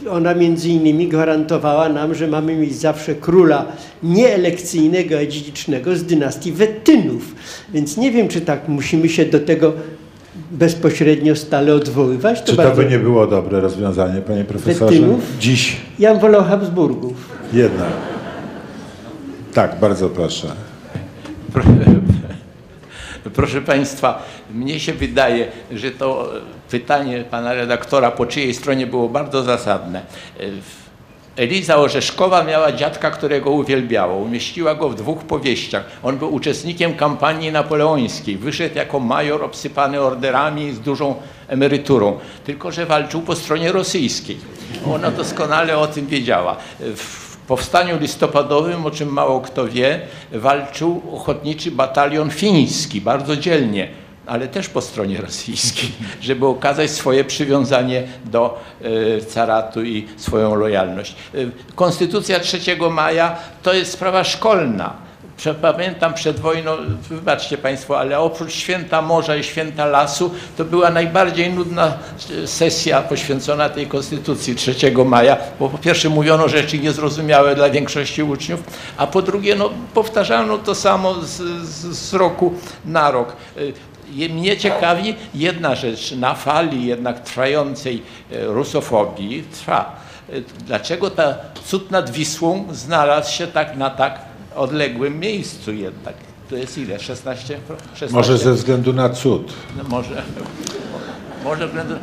ona 0.09 0.33
między 0.33 0.69
innymi 0.69 1.07
gwarantowała 1.07 1.89
nam, 1.89 2.15
że 2.15 2.27
mamy 2.27 2.55
mieć 2.55 2.75
zawsze 2.75 3.15
króla 3.15 3.65
nie 4.03 4.33
elekcyjnego, 4.35 5.17
a 5.17 5.25
dziedzicznego 5.25 5.95
z 5.95 6.03
dynastii 6.03 6.51
Wettynów. 6.51 7.35
Więc 7.73 7.97
nie 7.97 8.11
wiem, 8.11 8.27
czy 8.27 8.41
tak 8.41 8.67
musimy 8.67 9.09
się 9.09 9.25
do 9.25 9.39
tego 9.39 9.73
bezpośrednio 10.51 11.35
stale 11.35 11.73
odwoływać. 11.73 12.43
czy 12.43 12.51
to 12.55 12.63
bardzo- 12.63 12.81
by 12.83 12.89
nie 12.89 12.99
było 12.99 13.27
dobre 13.27 13.59
rozwiązanie, 13.61 14.21
panie 14.21 14.43
profesorze? 14.43 14.85
Wettynów? 14.85 15.21
Dziś 15.39 15.77
Ja 15.99 16.15
wolał 16.15 16.43
Habsburgów. 16.43 17.13
jednak. 17.53 18.12
Tak, 19.53 19.79
bardzo 19.79 20.09
proszę. 20.09 20.47
Proszę 23.35 23.61
Państwa, 23.61 24.23
mnie 24.53 24.79
się 24.79 24.93
wydaje, 24.93 25.47
że 25.71 25.91
to 25.91 26.37
e, 26.37 26.41
pytanie 26.69 27.23
pana 27.31 27.53
redaktora, 27.53 28.11
po 28.11 28.25
czyjej 28.25 28.53
stronie 28.53 28.87
było 28.87 29.09
bardzo 29.09 29.43
zasadne. 29.43 30.01
E, 30.39 30.43
Eliza 31.35 31.77
Orzeszkowa 31.77 32.43
miała 32.43 32.71
dziadka, 32.71 33.11
którego 33.11 33.51
uwielbiała. 33.51 34.13
Umieściła 34.13 34.75
go 34.75 34.89
w 34.89 34.95
dwóch 34.95 35.23
powieściach. 35.23 35.83
On 36.03 36.17
był 36.17 36.33
uczestnikiem 36.33 36.93
kampanii 36.93 37.51
napoleońskiej. 37.51 38.37
Wyszedł 38.37 38.75
jako 38.75 38.99
major 38.99 39.43
obsypany 39.43 40.01
orderami 40.01 40.71
z 40.71 40.79
dużą 40.79 41.15
emeryturą. 41.47 42.19
Tylko, 42.45 42.71
że 42.71 42.85
walczył 42.85 43.21
po 43.21 43.35
stronie 43.35 43.71
rosyjskiej. 43.71 44.37
Ona 44.93 45.11
doskonale 45.11 45.77
o 45.77 45.87
tym 45.87 46.07
wiedziała. 46.07 46.57
W 46.79 47.22
powstaniu 47.47 47.99
listopadowym, 47.99 48.85
o 48.85 48.91
czym 48.91 49.09
mało 49.09 49.41
kto 49.41 49.67
wie, 49.67 50.01
walczył 50.31 51.01
ochotniczy 51.13 51.71
batalion 51.71 52.29
fiński, 52.29 53.01
bardzo 53.01 53.37
dzielnie, 53.37 53.87
ale 54.25 54.47
też 54.47 54.69
po 54.69 54.81
stronie 54.81 55.21
rosyjskiej, 55.21 55.91
żeby 56.21 56.45
okazać 56.47 56.91
swoje 56.91 57.23
przywiązanie 57.23 58.03
do 58.25 58.61
e, 58.81 59.21
caratu 59.21 59.83
i 59.83 60.07
swoją 60.17 60.55
lojalność. 60.55 61.15
E, 61.35 61.37
Konstytucja 61.75 62.39
3 62.39 62.59
maja 62.91 63.35
to 63.63 63.73
jest 63.73 63.91
sprawa 63.91 64.23
szkolna. 64.23 64.93
Pamiętam 65.61 66.13
przed 66.13 66.39
wojną, 66.39 66.71
wybaczcie 67.09 67.57
Państwo, 67.57 67.99
ale 67.99 68.19
oprócz 68.19 68.53
święta 68.53 69.01
morza 69.01 69.35
i 69.35 69.43
święta 69.43 69.85
lasu, 69.85 70.31
to 70.57 70.65
była 70.65 70.89
najbardziej 70.89 71.53
nudna 71.53 71.93
e, 72.43 72.47
sesja 72.47 73.01
poświęcona 73.01 73.69
tej 73.69 73.87
konstytucji 73.87 74.55
3 74.55 74.75
maja, 75.05 75.37
bo 75.59 75.69
po 75.69 75.77
pierwsze 75.77 76.09
mówiono 76.09 76.47
rzeczy 76.49 76.79
niezrozumiałe 76.79 77.55
dla 77.55 77.69
większości 77.69 78.23
uczniów, 78.23 78.63
a 78.97 79.07
po 79.07 79.21
drugie 79.21 79.55
no, 79.55 79.69
powtarzano 79.93 80.57
to 80.57 80.75
samo 80.75 81.13
z, 81.13 81.41
z, 81.63 81.97
z 81.97 82.13
roku 82.13 82.53
na 82.85 83.11
rok. 83.11 83.35
E, 83.57 83.93
Mnie 84.29 84.57
ciekawi 84.57 85.15
jedna 85.35 85.75
rzecz, 85.75 86.11
na 86.11 86.33
fali 86.33 86.85
jednak 86.85 87.19
trwającej 87.19 88.03
e, 88.31 88.45
rusofobii 88.45 89.43
trwa. 89.43 90.03
Dlaczego 90.65 91.09
ta 91.09 91.35
cud 91.65 91.91
nad 91.91 92.09
Wisłą 92.09 92.67
znalazł 92.71 93.31
się 93.31 93.47
tak 93.47 93.75
na 93.75 93.89
tak 93.89 94.32
odległym 94.55 95.19
miejscu 95.19 95.73
jednak? 95.73 96.15
To 96.49 96.55
jest 96.55 96.77
ile? 96.77 96.99
16? 96.99 97.59
16? 97.93 98.15
Może 98.15 98.37
ze 98.37 98.53
względu 98.53 98.93
na 98.93 99.09
cud. 99.09 99.53
No 99.77 99.83
może. 99.83 100.23
Może 101.43 101.67
względu, 101.67 101.95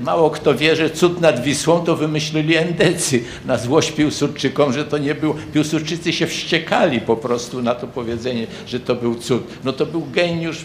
mało 0.00 0.30
kto 0.30 0.54
wie, 0.54 0.76
że 0.76 0.90
cud 0.90 1.20
nad 1.20 1.42
Wisłą 1.42 1.84
to 1.84 1.96
wymyślili 1.96 2.56
endecy 2.56 3.24
na 3.46 3.58
złość 3.58 3.92
Piłsudczykom, 3.92 4.72
że 4.72 4.84
to 4.84 4.98
nie 4.98 5.14
był. 5.14 5.34
Piłsudczycy 5.52 6.12
się 6.12 6.26
wściekali 6.26 7.00
po 7.00 7.16
prostu 7.16 7.62
na 7.62 7.74
to 7.74 7.86
powiedzenie, 7.86 8.46
że 8.66 8.80
to 8.80 8.94
był 8.94 9.14
cud. 9.14 9.42
No 9.64 9.72
to 9.72 9.86
był 9.86 10.06
geniusz 10.12 10.58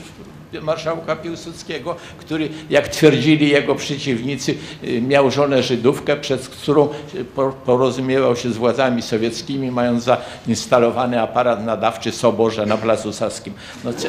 marszałka 0.62 1.16
Piłsudskiego, 1.16 1.96
który, 2.18 2.50
jak 2.70 2.88
twierdzili 2.88 3.50
jego 3.50 3.76
przeciwnicy, 3.76 4.56
y, 4.84 5.02
miał 5.02 5.32
żonę 5.32 5.64
Żydówkę, 5.64 6.16
przez 6.18 6.50
którą 6.50 6.90
y, 7.16 7.26
po- 7.26 7.52
porozumiewał 7.66 8.36
się 8.36 8.50
z 8.52 8.58
władzami 8.58 9.02
sowieckimi, 9.02 9.72
mając 9.72 10.04
zainstalowany 10.04 11.22
aparat 11.22 11.66
nadawczy 11.66 12.12
Soborze 12.12 12.66
na 12.66 12.78
Placu 12.78 13.14
Saskim. 13.14 13.54
No, 13.84 13.94
cze, 13.94 14.00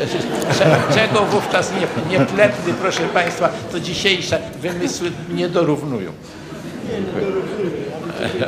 cze, 0.58 0.76
czego 0.94 1.24
wówczas 1.24 1.72
nie, 1.72 2.18
nie 2.18 2.26
plepny, 2.26 2.74
proszę 2.80 3.02
Państwa, 3.14 3.48
to 3.72 3.80
dzisiejsze 3.80 4.40
wymysły 4.62 5.10
nie 5.34 5.48
dorównują. 5.48 6.12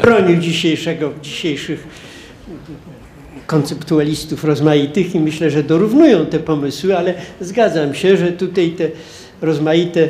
bronił 0.03 0.37
dzisiejszego, 0.37 1.11
dzisiejszych 1.23 2.10
konceptualistów 3.51 4.45
rozmaitych 4.45 5.15
i 5.15 5.21
myślę, 5.21 5.51
że 5.51 5.63
dorównują 5.63 6.27
te 6.27 6.39
pomysły, 6.39 6.99
ale 6.99 7.15
zgadzam 7.41 7.95
się, 7.95 8.17
że 8.17 8.33
tutaj 8.33 8.71
te 8.71 8.89
rozmaite 9.43 10.09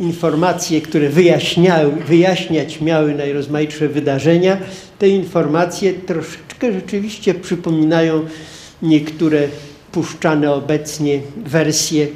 informacje, 0.00 0.80
które 0.80 1.08
wyjaśniały, 1.08 1.92
wyjaśniać 2.08 2.80
miały 2.80 3.14
najrozmaitsze 3.14 3.88
wydarzenia, 3.88 4.58
te 4.98 5.08
informacje 5.08 5.92
troszeczkę 5.94 6.72
rzeczywiście 6.72 7.34
przypominają 7.34 8.24
niektóre 8.82 9.48
puszczane 9.92 10.52
obecnie 10.52 11.20
wersje 11.36 12.06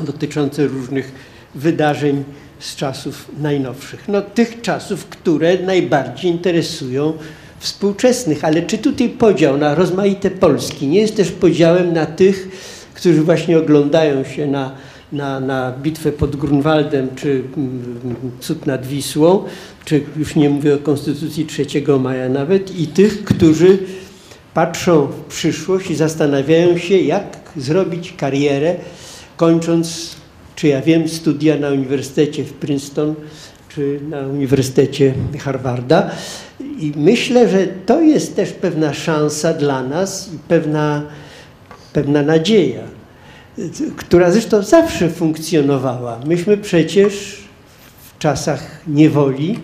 dotyczące 0.00 0.66
różnych 0.66 1.12
wydarzeń 1.54 2.24
z 2.58 2.76
czasów 2.76 3.30
najnowszych. 3.38 4.08
No, 4.08 4.22
tych 4.22 4.60
czasów, 4.60 5.06
które 5.06 5.58
najbardziej 5.58 6.30
interesują 6.30 7.12
współczesnych. 7.60 8.44
Ale 8.44 8.62
czy 8.62 8.78
tutaj 8.78 9.08
podział 9.08 9.58
na 9.58 9.74
rozmaite 9.74 10.30
Polski 10.30 10.86
nie 10.86 11.00
jest 11.00 11.16
też 11.16 11.30
podziałem 11.30 11.92
na 11.92 12.06
tych, 12.06 12.48
którzy 12.94 13.22
właśnie 13.22 13.58
oglądają 13.58 14.24
się 14.24 14.46
na, 14.46 14.72
na, 15.12 15.40
na 15.40 15.72
bitwę 15.72 16.12
pod 16.12 16.36
Grunwaldem, 16.36 17.08
czy 17.16 17.42
mm, 17.56 18.14
cud 18.40 18.66
nad 18.66 18.86
Wisłą, 18.86 19.44
czy 19.84 20.02
już 20.16 20.36
nie 20.36 20.50
mówię 20.50 20.74
o 20.74 20.78
Konstytucji 20.78 21.46
3 21.46 21.66
maja 22.00 22.28
nawet, 22.28 22.78
i 22.78 22.86
tych, 22.86 23.24
którzy 23.24 23.78
patrzą 24.54 25.06
w 25.06 25.20
przyszłość 25.20 25.90
i 25.90 25.94
zastanawiają 25.94 26.78
się, 26.78 26.96
jak 26.98 27.38
zrobić 27.56 28.12
karierę, 28.16 28.74
kończąc, 29.36 30.16
czy 30.56 30.68
ja 30.68 30.82
wiem, 30.82 31.08
studia 31.08 31.56
na 31.56 31.68
Uniwersytecie 31.68 32.44
w 32.44 32.52
Princeton, 32.52 33.14
czy 33.68 34.00
na 34.08 34.18
Uniwersytecie 34.18 35.14
Harvarda. 35.38 36.10
I 36.80 36.92
myślę, 36.96 37.48
że 37.48 37.66
to 37.66 38.00
jest 38.00 38.36
też 38.36 38.52
pewna 38.52 38.94
szansa 38.94 39.52
dla 39.54 39.82
nas 39.82 40.30
i 40.34 40.38
pewna, 40.48 41.02
pewna 41.92 42.22
nadzieja, 42.22 42.82
która 43.96 44.30
zresztą 44.30 44.62
zawsze 44.62 45.10
funkcjonowała. 45.10 46.20
Myśmy 46.26 46.56
przecież 46.56 47.38
w 48.14 48.18
czasach 48.18 48.80
niewoli 48.86 49.58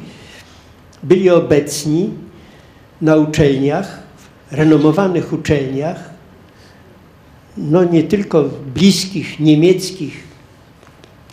byli 1.02 1.30
obecni 1.30 2.10
na 3.00 3.16
uczelniach, 3.16 4.02
renomowanych 4.50 5.32
uczelniach, 5.32 6.10
no 7.56 7.84
nie 7.84 8.02
tylko 8.02 8.44
bliskich, 8.74 9.40
niemieckich, 9.40 10.24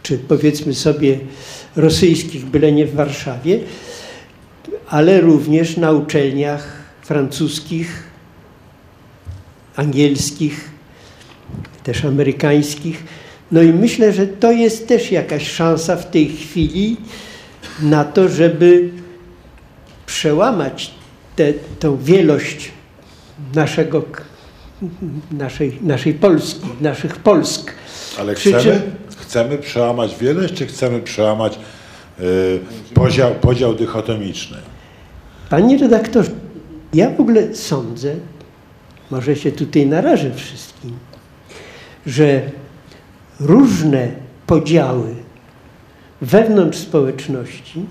czy 0.04 0.18
powiedzmy 0.18 0.74
sobie 0.74 1.20
rosyjskich, 1.76 2.46
byle 2.46 2.72
nie 2.72 2.86
w 2.86 2.96
Warszawie, 2.96 3.60
ale 4.94 5.22
również 5.22 5.78
na 5.78 5.92
uczelniach 5.92 6.68
francuskich, 7.02 8.04
angielskich, 9.76 10.70
też 11.84 12.06
amerykańskich. 12.06 13.04
No 13.52 13.62
i 13.62 13.74
myślę, 13.74 14.14
że 14.14 14.28
to 14.28 14.52
jest 14.52 14.88
też 14.88 15.12
jakaś 15.12 15.52
szansa 15.52 15.96
w 15.96 16.12
tej 16.12 16.30
chwili 16.30 16.98
na 17.82 18.04
to, 18.04 18.30
żeby 18.30 18.90
przełamać 20.06 20.92
tę 21.80 21.98
wielość 22.04 22.72
naszego, 23.56 24.04
naszej, 25.32 25.78
naszej 25.82 26.14
Polski, 26.14 26.68
naszych 26.82 27.16
Polsk. 27.16 27.72
Ale 28.20 28.36
Przy 28.36 28.50
chcemy, 28.54 28.64
czym- 28.64 29.16
chcemy 29.18 29.58
przełamać 29.58 30.16
wielość, 30.16 30.54
czy 30.54 30.68
chcemy 30.68 31.02
przełamać 31.02 31.60
y, 32.20 32.60
podział, 32.94 33.36
podział 33.36 33.76
dychotomiczny? 33.76 34.73
Panie 35.50 35.78
redaktorze, 35.78 36.32
ja 36.94 37.10
w 37.10 37.22
ogóle 37.22 37.56
sądzę, 37.56 38.16
może 39.12 39.36
się 39.36 39.52
tutaj 39.52 39.86
narażę 39.86 40.34
wszystkim, 40.34 40.92
że 42.06 42.42
różne 43.40 44.08
podziały 44.48 45.16
wewnątrz 46.22 46.78
społeczności 46.78 47.86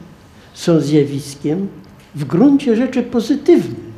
są 0.55 0.81
zjawiskiem 0.81 1.69
w 2.15 2.25
gruncie 2.25 2.77
rzeczy 2.77 3.03
pozytywnym. 3.03 3.93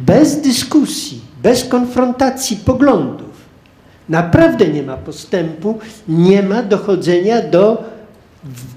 Bez 0.00 0.40
dyskusji, 0.40 1.20
bez 1.42 1.64
konfrontacji 1.64 2.56
poglądów 2.56 3.28
naprawdę 4.08 4.68
nie 4.68 4.82
ma 4.82 4.96
postępu, 4.96 5.78
nie 6.08 6.42
ma 6.42 6.62
dochodzenia 6.62 7.42
do 7.42 7.84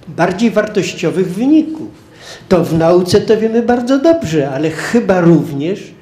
bardziej 0.07 0.51
wartościowych 0.51 1.33
wyników. 1.33 2.00
To 2.49 2.63
w 2.63 2.73
nauce 2.73 3.21
to 3.21 3.37
wiemy 3.37 3.61
bardzo 3.61 3.99
dobrze, 3.99 4.49
ale 4.51 4.69
chyba 4.69 5.21
również, 5.21 5.93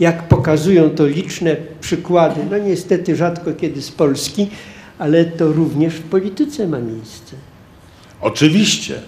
jak 0.00 0.28
pokazują 0.28 0.90
to 0.90 1.06
liczne 1.06 1.56
przykłady, 1.80 2.40
no 2.50 2.58
niestety 2.58 3.16
rzadko 3.16 3.52
kiedy 3.52 3.82
z 3.82 3.90
Polski, 3.90 4.50
ale 4.98 5.24
to 5.24 5.52
również 5.52 5.94
w 5.94 6.02
polityce 6.02 6.66
ma 6.66 6.78
miejsce. 6.78 7.36
Oczywiście. 8.20 9.00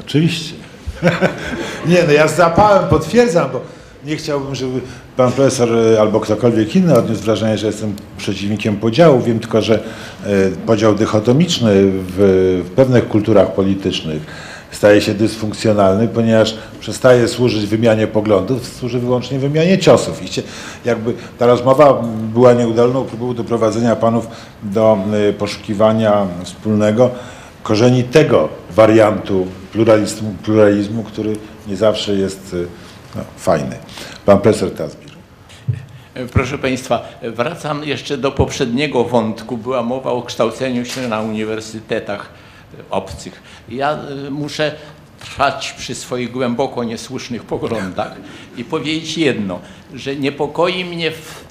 Oczywiście. 0.00 0.54
nie, 1.88 2.02
no 2.06 2.12
ja 2.12 2.28
z 2.28 2.36
zapałem 2.36 2.88
potwierdzam, 2.88 3.50
bo 3.52 3.79
nie 4.04 4.16
chciałbym, 4.16 4.54
żeby 4.54 4.80
pan 5.16 5.32
profesor 5.32 5.68
e, 5.76 6.00
albo 6.00 6.20
ktokolwiek 6.20 6.76
inny 6.76 6.94
odniósł 6.98 7.22
wrażenie, 7.22 7.58
że 7.58 7.66
jestem 7.66 7.94
przeciwnikiem 8.18 8.76
podziału. 8.76 9.20
Wiem 9.20 9.40
tylko, 9.40 9.62
że 9.62 9.74
e, 9.74 10.28
podział 10.66 10.94
dychotomiczny 10.94 11.70
w, 11.84 12.62
pewnych 12.76 13.08
kulturach 13.08 13.54
politycznych 13.54 14.22
staje 14.70 15.00
się 15.00 15.14
dysfunkcjonalny, 15.14 16.08
ponieważ 16.08 16.54
przestaje 16.80 17.28
służyć 17.28 17.66
wymianie 17.66 18.06
poglądów, 18.06 18.66
służy 18.78 18.98
wyłącznie 18.98 19.38
wymianie 19.38 19.78
ciosów. 19.78 20.22
I 20.22 20.42
jakby 20.84 21.14
ta 21.38 21.46
rozmowa 21.46 22.02
była 22.32 22.52
nieudolną 22.52 23.04
próbą 23.04 23.34
doprowadzenia 23.34 23.96
panów 23.96 24.26
do 24.62 24.98
y, 25.30 25.32
poszukiwania 25.32 26.26
wspólnego 26.44 27.10
korzeni 27.62 28.04
tego 28.04 28.48
wariantu 28.70 29.46
pluralizmu, 29.72 30.34
pluralizmu 30.44 31.02
który 31.02 31.36
nie 31.68 31.76
zawsze 31.76 32.14
jest 32.14 32.56
no, 33.16 33.22
fajny. 33.36 33.78
Pan 34.26 34.40
profesor 34.40 34.70
Tazbir. 34.70 35.10
Proszę 36.32 36.58
Państwa, 36.58 37.08
wracam 37.22 37.84
jeszcze 37.84 38.18
do 38.18 38.32
poprzedniego 38.32 39.04
wątku. 39.04 39.56
Była 39.56 39.82
mowa 39.82 40.10
o 40.10 40.22
kształceniu 40.22 40.84
się 40.84 41.08
na 41.08 41.20
uniwersytetach 41.20 42.30
obcych. 42.90 43.42
Ja 43.68 43.98
y, 44.26 44.30
muszę 44.30 44.74
trwać 45.20 45.72
przy 45.72 45.94
swoich 45.94 46.30
głęboko 46.30 46.84
niesłusznych 46.84 47.44
poglądach 47.44 48.16
i 48.56 48.64
powiedzieć 48.64 49.18
jedno, 49.18 49.60
że 49.94 50.16
niepokoi 50.16 50.84
mnie 50.84 51.10
w 51.10 51.49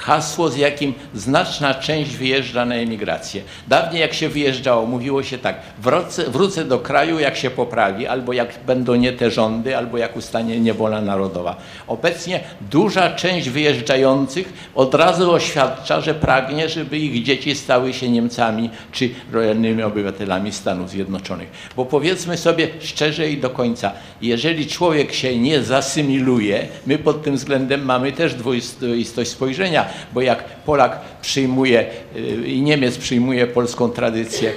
hasło, 0.00 0.48
z 0.48 0.56
jakim 0.56 0.94
znaczna 1.14 1.74
część 1.74 2.16
wyjeżdża 2.16 2.64
na 2.64 2.74
emigrację. 2.74 3.42
Dawniej 3.68 4.00
jak 4.00 4.14
się 4.14 4.28
wyjeżdżało, 4.28 4.86
mówiło 4.86 5.22
się 5.22 5.38
tak, 5.38 5.60
wrócę, 5.82 6.30
wrócę 6.30 6.64
do 6.64 6.78
kraju, 6.78 7.18
jak 7.18 7.36
się 7.36 7.50
poprawi, 7.50 8.06
albo 8.06 8.32
jak 8.32 8.48
będą 8.66 8.94
nie 8.94 9.12
te 9.12 9.30
rządy, 9.30 9.76
albo 9.76 9.98
jak 9.98 10.16
ustanie 10.16 10.60
niewola 10.60 11.00
narodowa. 11.00 11.56
Obecnie 11.86 12.40
duża 12.70 13.10
część 13.10 13.48
wyjeżdżających 13.48 14.52
od 14.74 14.94
razu 14.94 15.32
oświadcza, 15.32 16.00
że 16.00 16.14
pragnie, 16.14 16.68
żeby 16.68 16.98
ich 16.98 17.22
dzieci 17.22 17.54
stały 17.54 17.92
się 17.92 18.08
Niemcami 18.08 18.70
czy 18.92 19.10
lojalnymi 19.32 19.82
obywatelami 19.82 20.52
Stanów 20.52 20.90
Zjednoczonych. 20.90 21.48
Bo 21.76 21.84
powiedzmy 21.84 22.36
sobie 22.36 22.68
szczerze 22.80 23.30
i 23.30 23.36
do 23.38 23.50
końca, 23.50 23.92
jeżeli 24.22 24.66
człowiek 24.66 25.12
się 25.12 25.38
nie 25.38 25.62
zasymiluje, 25.62 26.68
my 26.86 26.98
pod 26.98 27.22
tym 27.22 27.36
względem 27.36 27.84
mamy 27.84 28.12
też 28.12 28.34
dwoistość 28.34 29.30
spojrzenia, 29.30 29.89
bo 30.12 30.20
jak 30.20 30.44
Polak 30.44 31.00
przyjmuje 31.20 31.86
y, 32.16 32.20
i 32.46 32.62
Niemiec 32.62 32.98
przyjmuje 32.98 33.46
polską 33.46 33.88
tradycję, 33.88 34.52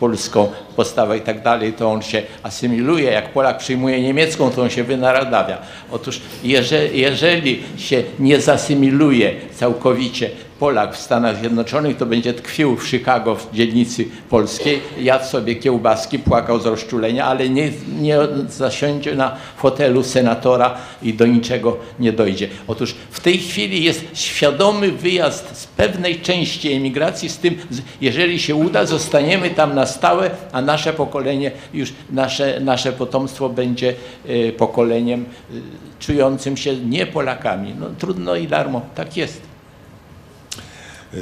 polską 0.00 0.52
postawę 0.76 1.18
i 1.18 1.20
tak 1.20 1.42
dalej, 1.42 1.72
to 1.72 1.92
on 1.92 2.02
się 2.02 2.22
asymiluje. 2.42 3.10
Jak 3.10 3.32
Polak 3.32 3.58
przyjmuje 3.58 4.02
niemiecką, 4.02 4.50
to 4.50 4.62
on 4.62 4.70
się 4.70 4.84
wynaradawia. 4.84 5.58
Otóż 5.90 6.20
jeżeli, 6.44 7.00
jeżeli 7.00 7.62
się 7.76 8.02
nie 8.18 8.40
zasymiluje 8.40 9.34
całkowicie 9.54 10.30
Polak 10.58 10.96
w 10.96 11.00
Stanach 11.00 11.38
Zjednoczonych, 11.38 11.96
to 11.96 12.06
będzie 12.06 12.34
tkwił 12.34 12.76
w 12.76 12.88
Chicago 12.88 13.34
w 13.36 13.52
dzielnicy 13.52 14.04
polskiej, 14.30 14.80
jadł 15.00 15.24
sobie 15.24 15.56
kiełbaski, 15.56 16.18
płakał 16.18 16.60
z 16.60 16.66
rozczulenia, 16.66 17.24
ale 17.26 17.48
nie, 17.48 17.70
nie 18.00 18.18
zasiądzie 18.48 19.14
na 19.14 19.36
fotelu 19.56 20.02
senatora 20.02 20.74
i 21.02 21.14
do 21.14 21.26
niczego 21.26 21.76
nie 21.98 22.12
dojdzie. 22.12 22.48
Otóż 22.66 22.94
w 23.10 23.20
tej 23.20 23.38
chwili 23.38 23.84
jest 23.84 24.04
świadomy 24.14 24.92
wyjazd 24.92 25.58
z 25.58 25.66
pewnej 25.66 26.20
części 26.20 26.72
emigracji 26.72 27.28
z 27.28 27.38
tym, 27.38 27.58
jeżeli 28.00 28.40
się 28.40 28.54
uda, 28.54 28.86
zostaniemy 29.34 29.56
tam 29.56 29.74
na 29.74 29.86
stałe, 29.86 30.30
a 30.52 30.62
nasze 30.62 30.92
pokolenie, 30.92 31.50
już 31.72 31.92
nasze, 32.10 32.60
nasze 32.60 32.92
potomstwo 32.92 33.48
będzie 33.48 33.94
e, 34.26 34.52
pokoleniem 34.52 35.24
e, 35.24 35.54
czującym 35.98 36.56
się 36.56 36.76
nie 36.76 37.06
Polakami. 37.06 37.74
No 37.80 37.86
trudno 37.98 38.36
i 38.36 38.48
darmo, 38.48 38.82
tak 38.94 39.16
jest. 39.16 39.40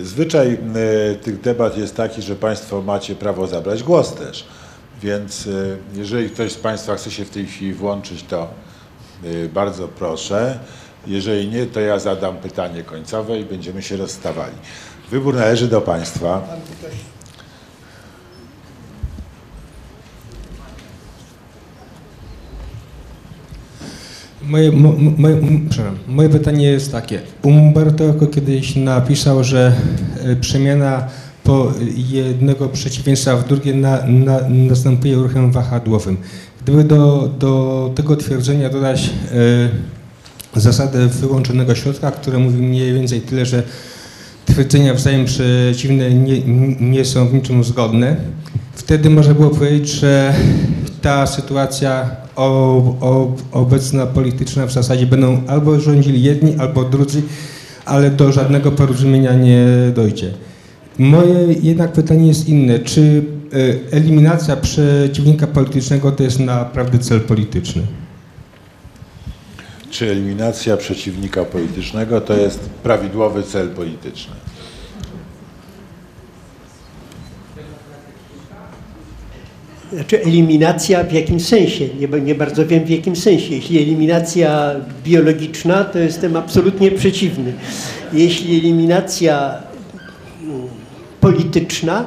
Zwyczaj 0.03 0.53
y, 0.53 1.17
tych 1.17 1.41
debat 1.41 1.79
jest 1.79 1.97
taki, 1.97 2.23
że 2.23 2.37
Państwo 2.37 2.83
macie 2.83 3.15
prawo 3.15 3.47
zabrać 3.47 3.83
głos 3.83 4.15
też. 4.15 4.45
Więc 5.03 5.49
jeżeli 5.95 6.31
ktoś 6.31 6.53
z 6.53 6.57
Państwa 6.57 6.95
chce 6.97 7.11
się 7.11 7.25
w 7.25 7.31
tej 7.31 7.47
chwili 7.47 7.75
włączyć, 7.75 8.23
to 8.23 8.49
bardzo 9.55 9.89
proszę. 9.89 10.59
Jeżeli 11.07 11.49
nie, 11.49 11.67
to 11.67 11.81
ja 11.81 11.99
zadam 11.99 12.37
pytanie 12.37 12.83
końcowe 12.83 13.39
i 13.39 13.45
będziemy 13.45 13.83
się 13.83 13.97
rozstawali. 13.97 14.55
Wybór 15.11 15.35
należy 15.35 15.69
do 15.69 15.81
Państwa. 15.81 16.43
Moje, 24.49 24.73
mo, 24.73 24.93
mo- 24.93 25.13
moje, 25.19 25.37
moje 26.09 26.29
pytanie 26.29 26.67
jest 26.67 26.93
takie. 26.93 27.21
Umberto 27.43 28.15
kiedyś 28.35 28.77
napisał, 28.77 29.45
że 29.45 29.73
e, 30.25 30.37
przemiana 30.37 31.09
po 31.45 31.73
jednego 31.97 32.69
przeciwieństwa 32.69 33.37
w 33.37 33.49
drugie 33.49 33.75
na, 33.75 34.07
na, 34.07 34.41
następuje 34.49 35.15
ruchem 35.15 35.53
wahadłowym. 35.53 36.17
Gdyby 36.63 36.85
do, 36.85 37.31
do 37.39 37.93
tego 37.95 38.17
twierdzenia 38.17 38.69
dodać 38.69 39.11
e, 40.55 40.61
zasadę 40.61 41.07
wyłączonego 41.09 41.75
środka, 41.75 42.11
które 42.11 42.39
mówi 42.39 42.63
mniej 42.63 42.95
więcej 42.95 43.21
tyle, 43.21 43.47
że 43.47 43.63
twierdzenia 44.47 44.95
wzajem 44.95 45.25
przeciwne 45.25 46.11
nie, 46.11 46.41
nie 46.81 47.05
są 47.05 47.29
w 47.29 47.35
niczym 47.35 47.65
zgodne, 47.65 48.17
wtedy 48.75 49.11
można 49.11 49.35
było 49.35 49.51
powiedzieć, 49.51 49.89
że 49.89 50.35
ta 51.03 51.27
sytuacja 51.27 52.22
obecna 53.53 54.07
polityczna 54.07 54.67
w 54.67 54.73
zasadzie 54.73 55.07
będą 55.07 55.43
albo 55.47 55.81
rządzili 55.81 56.23
jedni, 56.23 56.55
albo 56.59 56.85
drudzy, 56.85 57.23
ale 57.85 58.11
do 58.11 58.33
żadnego 58.33 58.73
porozumienia 58.73 59.35
nie 59.35 59.67
dojdzie. 59.95 60.31
Moje 60.99 61.55
jednak 61.63 61.93
pytanie 61.93 62.29
jest 62.29 62.49
inne. 62.49 62.79
Czy 62.79 63.25
e, 63.93 63.97
eliminacja 63.97 64.57
przeciwnika 64.57 65.47
politycznego 65.47 66.13
to 66.13 66.23
jest 66.23 66.41
naprawdę 66.41 66.99
cel 66.99 67.21
polityczny? 67.21 67.83
Czy 69.91 70.11
eliminacja 70.11 70.77
przeciwnika 70.77 71.45
politycznego 71.45 72.21
to 72.21 72.35
jest 72.35 72.61
prawidłowy 72.61 73.43
cel 73.43 73.69
polityczny? 73.69 74.42
Znaczy 79.95 80.23
eliminacja 80.23 81.05
w 81.05 81.13
jakim 81.13 81.41
sensie? 81.41 81.89
Nie, 82.01 82.21
nie 82.21 82.35
bardzo 82.35 82.67
wiem 82.67 82.85
w 82.85 82.91
jakim 82.91 83.17
sensie. 83.17 83.55
Jeśli 83.55 83.83
eliminacja 83.83 84.75
biologiczna, 85.05 85.85
to 85.85 85.99
jestem 85.99 86.37
absolutnie 86.37 86.91
przeciwny. 86.91 87.53
Jeśli 88.13 88.59
eliminacja 88.59 89.55
mm, 90.43 90.69
polityczna, 91.21 92.07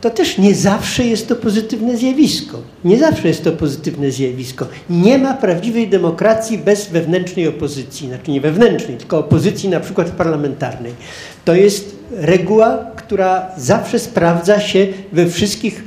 to 0.00 0.10
też 0.10 0.38
nie 0.38 0.54
zawsze 0.54 1.04
jest 1.04 1.28
to 1.28 1.36
pozytywne 1.36 1.96
zjawisko. 1.96 2.58
Nie 2.84 2.98
zawsze 2.98 3.28
jest 3.28 3.44
to 3.44 3.52
pozytywne 3.52 4.10
zjawisko. 4.10 4.66
Nie 4.90 5.18
ma 5.18 5.34
prawdziwej 5.34 5.88
demokracji 5.88 6.58
bez 6.58 6.88
wewnętrznej 6.88 7.48
opozycji. 7.48 8.08
Znaczy 8.08 8.30
nie 8.30 8.40
wewnętrznej, 8.40 8.96
tylko 8.96 9.18
opozycji 9.18 9.68
na 9.68 9.80
przykład 9.80 10.10
parlamentarnej. 10.10 10.92
To 11.44 11.54
jest 11.54 11.96
reguła, 12.10 12.78
która 12.96 13.48
zawsze 13.56 13.98
sprawdza 13.98 14.60
się 14.60 14.86
we 15.12 15.26
wszystkich 15.26 15.84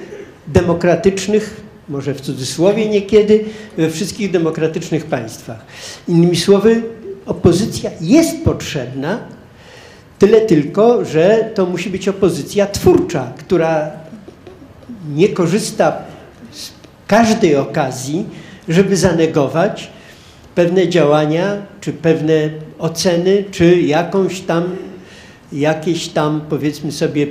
demokratycznych, 0.48 1.62
może 1.90 2.14
w 2.14 2.22
cudzysłowie 2.22 2.90
niekiedy, 2.90 3.46
we 3.78 3.90
wszystkich 3.90 4.32
demokratycznych 4.32 5.06
państwach. 5.06 5.66
Innymi 6.08 6.36
słowy, 6.36 6.82
opozycja 7.26 7.92
jest 8.02 8.44
potrzebna, 8.44 9.20
tyle 10.20 10.42
tylko, 10.42 11.06
że 11.06 11.52
to 11.56 11.66
musi 11.66 11.90
być 11.90 12.08
opozycja 12.08 12.68
twórcza, 12.68 13.34
która 13.38 13.92
nie 15.16 15.30
korzysta 15.30 15.98
z 16.52 16.72
każdej 17.08 17.56
okazji, 17.56 18.26
żeby 18.70 18.98
zanegować 18.98 19.90
pewne 20.56 20.90
działania, 20.90 21.66
czy 21.82 21.94
pewne 21.94 22.34
oceny, 22.80 23.44
czy 23.52 23.82
jakąś 23.82 24.42
tam, 24.42 24.64
jakieś 25.52 26.08
tam, 26.08 26.42
powiedzmy 26.50 26.92
sobie, 26.92 27.28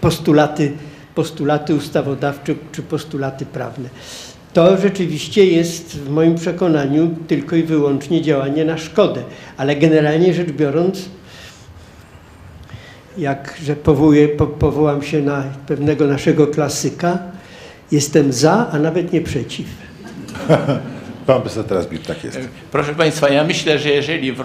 postulaty 0.00 0.72
postulaty 1.16 1.74
ustawodawcze 1.74 2.54
czy 2.72 2.82
postulaty 2.82 3.46
prawne. 3.46 3.88
To 4.52 4.76
rzeczywiście 4.76 5.46
jest 5.46 5.98
w 5.98 6.10
moim 6.10 6.34
przekonaniu 6.34 7.10
tylko 7.28 7.56
i 7.56 7.62
wyłącznie 7.62 8.22
działanie 8.22 8.64
na 8.64 8.78
szkodę, 8.78 9.22
ale 9.56 9.76
generalnie 9.76 10.34
rzecz 10.34 10.50
biorąc, 10.50 11.08
jak 13.18 13.56
że 13.64 13.76
powołuję, 13.76 14.28
po, 14.28 14.46
powołam 14.46 15.02
się 15.02 15.22
na 15.22 15.44
pewnego 15.66 16.06
naszego 16.06 16.46
klasyka, 16.46 17.18
jestem 17.92 18.32
za, 18.32 18.68
a 18.72 18.78
nawet 18.78 19.12
nie 19.12 19.20
przeciw. 19.20 19.66
Pan 21.26 21.40
profesor 21.40 21.64
teraz 21.64 21.86
tak 22.06 22.24
jest. 22.24 22.38
Proszę 22.72 22.94
Państwa, 22.94 23.28
ja 23.28 23.44
myślę, 23.44 23.78
że 23.78 23.88
jeżeli 23.88 24.32
w 24.32 24.42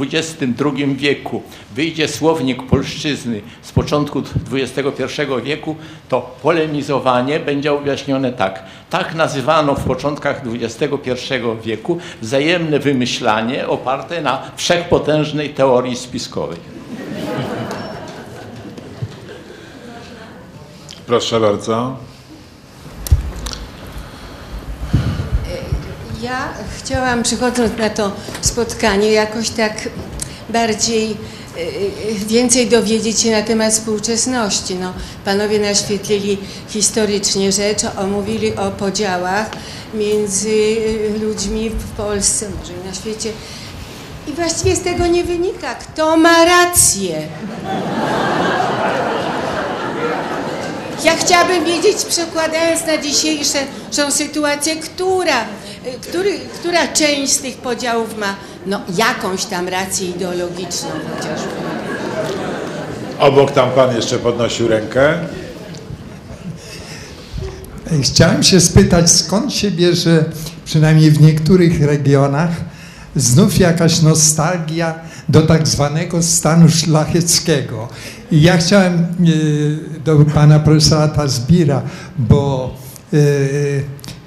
XXI 0.00 0.44
wieku 0.94 1.42
wyjdzie 1.74 2.08
słownik 2.08 2.62
polszczyzny 2.62 3.40
z 3.62 3.72
początku 3.72 4.22
XXI 4.52 5.22
wieku, 5.42 5.76
to 6.08 6.36
polemizowanie 6.42 7.40
będzie 7.40 7.72
objaśnione 7.72 8.32
tak. 8.32 8.62
Tak 8.90 9.14
nazywano 9.14 9.74
w 9.74 9.84
początkach 9.84 10.42
XXI 10.60 11.34
wieku 11.62 11.98
wzajemne 12.22 12.78
wymyślanie 12.78 13.68
oparte 13.68 14.22
na 14.22 14.42
wszechpotężnej 14.56 15.50
teorii 15.50 15.96
spiskowej. 15.96 16.58
Proszę 21.06 21.40
bardzo. 21.40 22.09
Ja 26.22 26.48
chciałam, 26.78 27.22
przychodząc 27.22 27.78
na 27.78 27.90
to 27.90 28.12
spotkanie, 28.40 29.12
jakoś 29.12 29.50
tak 29.50 29.88
bardziej, 30.48 31.10
y, 31.10 31.60
y, 32.22 32.26
więcej 32.26 32.68
dowiedzieć 32.68 33.20
się 33.20 33.30
na 33.30 33.42
temat 33.42 33.72
współczesności. 33.72 34.74
No, 34.74 34.92
panowie 35.24 35.58
naświetlili 35.58 36.38
historycznie 36.68 37.52
rzecz, 37.52 37.82
omówili 37.98 38.56
o 38.56 38.70
podziałach 38.70 39.50
między 39.94 40.48
y, 40.48 41.18
ludźmi 41.22 41.70
w 41.70 41.90
Polsce, 41.96 42.46
może 42.60 42.72
i 42.72 42.86
na 42.88 42.94
świecie. 42.94 43.32
I 44.28 44.32
właściwie 44.32 44.76
z 44.76 44.80
tego 44.80 45.06
nie 45.06 45.24
wynika, 45.24 45.74
kto 45.74 46.16
ma 46.16 46.44
rację. 46.44 47.28
Ja 51.04 51.16
chciałabym 51.16 51.64
wiedzieć, 51.64 51.96
przekładając 52.08 52.86
na 52.86 52.98
dzisiejszą 52.98 53.58
sytuację, 54.10 54.76
która, 54.76 55.44
który, 56.00 56.38
która 56.38 56.88
część 56.88 57.32
z 57.32 57.38
tych 57.38 57.56
podziałów 57.56 58.18
ma 58.18 58.36
no, 58.66 58.80
jakąś 58.96 59.44
tam 59.44 59.68
rację 59.68 60.08
ideologiczną 60.08 60.88
chociażby. 60.88 61.48
Obok 63.18 63.50
tam 63.50 63.70
pan 63.70 63.96
jeszcze 63.96 64.18
podnosił 64.18 64.68
rękę. 64.68 65.14
Chciałem 68.02 68.42
się 68.42 68.60
spytać, 68.60 69.10
skąd 69.10 69.54
się 69.54 69.70
bierze, 69.70 70.24
przynajmniej 70.64 71.10
w 71.10 71.20
niektórych 71.20 71.82
regionach, 71.82 72.50
znów 73.16 73.58
jakaś 73.58 74.02
nostalgia 74.02 74.94
do 75.28 75.42
tak 75.42 75.68
zwanego 75.68 76.22
stanu 76.22 76.68
szlacheckiego. 76.68 77.88
I 78.30 78.42
ja 78.42 78.56
chciałem 78.56 78.94
e, 78.94 79.06
do 80.04 80.24
pana 80.34 80.58
profesora 80.58 81.08
Tazbira, 81.08 81.82
bo 82.18 82.74
e, 83.12 83.16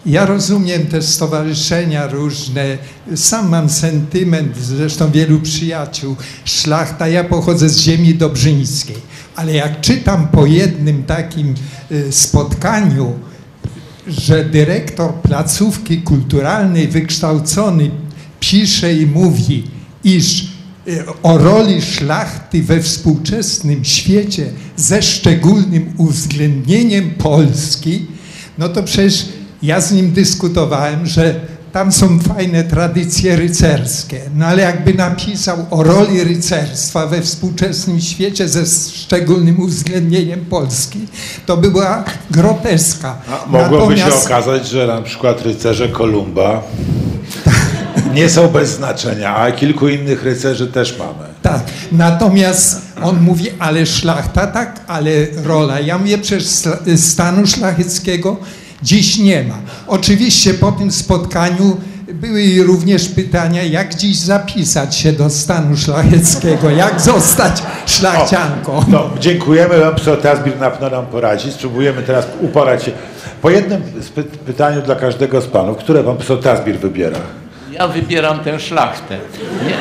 ja 0.05 0.25
rozumiem 0.25 0.87
te 0.87 1.01
stowarzyszenia 1.01 2.07
różne, 2.07 2.77
sam 3.15 3.49
mam 3.49 3.69
sentyment, 3.69 4.57
zresztą 4.57 5.11
wielu 5.11 5.39
przyjaciół, 5.39 6.15
szlachta, 6.45 7.07
ja 7.07 7.23
pochodzę 7.23 7.69
z 7.69 7.79
ziemi 7.79 8.15
dobrzyńskiej, 8.15 8.95
ale 9.35 9.53
jak 9.53 9.81
czytam 9.81 10.27
po 10.27 10.45
jednym 10.45 11.03
takim 11.03 11.55
e, 11.91 12.11
spotkaniu, 12.11 13.13
że 14.07 14.45
dyrektor 14.45 15.13
placówki 15.13 16.01
kulturalnej 16.01 16.87
wykształcony 16.87 17.91
pisze 18.39 18.93
i 18.93 19.05
mówi, 19.05 19.63
iż 20.03 20.47
e, 20.87 21.05
o 21.23 21.37
roli 21.37 21.81
szlachty 21.81 22.63
we 22.63 22.81
współczesnym 22.81 23.85
świecie 23.85 24.45
ze 24.75 25.01
szczególnym 25.01 25.93
uwzględnieniem 25.97 27.11
Polski, 27.11 28.05
no 28.57 28.69
to 28.69 28.83
przecież 28.83 29.25
ja 29.63 29.81
z 29.81 29.91
nim 29.91 30.11
dyskutowałem, 30.11 31.05
że 31.05 31.35
tam 31.71 31.91
są 31.91 32.19
fajne 32.19 32.63
tradycje 32.63 33.35
rycerskie, 33.35 34.21
no 34.35 34.45
ale 34.45 34.61
jakby 34.61 34.93
napisał 34.93 35.65
o 35.71 35.83
roli 35.83 36.23
rycerstwa 36.23 37.07
we 37.07 37.21
współczesnym 37.21 38.01
świecie 38.01 38.47
ze 38.49 38.65
szczególnym 38.95 39.59
uwzględnieniem 39.59 40.45
Polski, 40.45 40.99
to 41.45 41.57
by 41.57 41.71
była 41.71 42.03
groteska. 42.31 43.15
A 43.29 43.51
mogłoby 43.51 43.97
się 43.97 44.03
Natomiast- 44.05 44.25
okazać, 44.25 44.67
że 44.67 44.87
na 44.87 45.01
przykład 45.01 45.41
rycerze 45.41 45.89
Kolumba 45.89 46.63
nie 48.13 48.29
są 48.29 48.47
bez 48.47 48.69
znaczenia, 48.69 49.35
a 49.35 49.51
kilku 49.51 49.87
innych 49.87 50.23
rycerzy 50.23 50.67
też 50.67 50.97
mamy. 50.99 51.33
Tak, 51.41 51.61
natomiast 51.91 52.81
on 53.03 53.21
mówi, 53.21 53.47
ale 53.59 53.85
szlachta 53.85 54.47
tak, 54.47 54.79
ale 54.87 55.11
rola. 55.43 55.79
Ja 55.79 55.97
mówię, 55.97 56.17
przecież 56.17 56.47
stanu 56.97 57.47
szlacheckiego 57.47 58.37
dziś 58.83 59.17
nie 59.19 59.43
ma. 59.43 59.55
Oczywiście 59.87 60.53
po 60.53 60.71
tym 60.71 60.91
spotkaniu 60.91 61.77
były 62.13 62.63
również 62.63 63.09
pytania, 63.09 63.63
jak 63.63 63.95
dziś 63.95 64.17
zapisać 64.17 64.95
się 64.95 65.11
do 65.13 65.29
stanu 65.29 65.77
szlacheckiego, 65.77 66.69
jak 66.69 67.01
zostać 67.01 67.63
szlachcianką. 67.85 68.85
No, 68.87 69.09
dziękujemy, 69.19 69.75
profesor 69.75 70.21
Tazbir 70.21 70.59
na 70.59 70.71
pewno 70.71 70.89
nam 70.89 71.05
poradzi. 71.05 71.51
Spróbujemy 71.51 72.03
teraz 72.03 72.25
uporać 72.41 72.83
się. 72.83 72.91
Po 73.41 73.49
jednym 73.49 73.81
spy- 74.01 74.23
pytaniu 74.23 74.81
dla 74.81 74.95
każdego 74.95 75.41
z 75.41 75.45
panów, 75.47 75.77
które 75.77 76.03
pan 76.03 76.15
profesor 76.15 76.39
Tazbir 76.43 76.79
wybiera? 76.79 77.17
Ja 77.71 77.87
wybieram 77.87 78.39
tę 78.39 78.59
szlachtę. 78.59 79.17
Nie, 79.67 79.73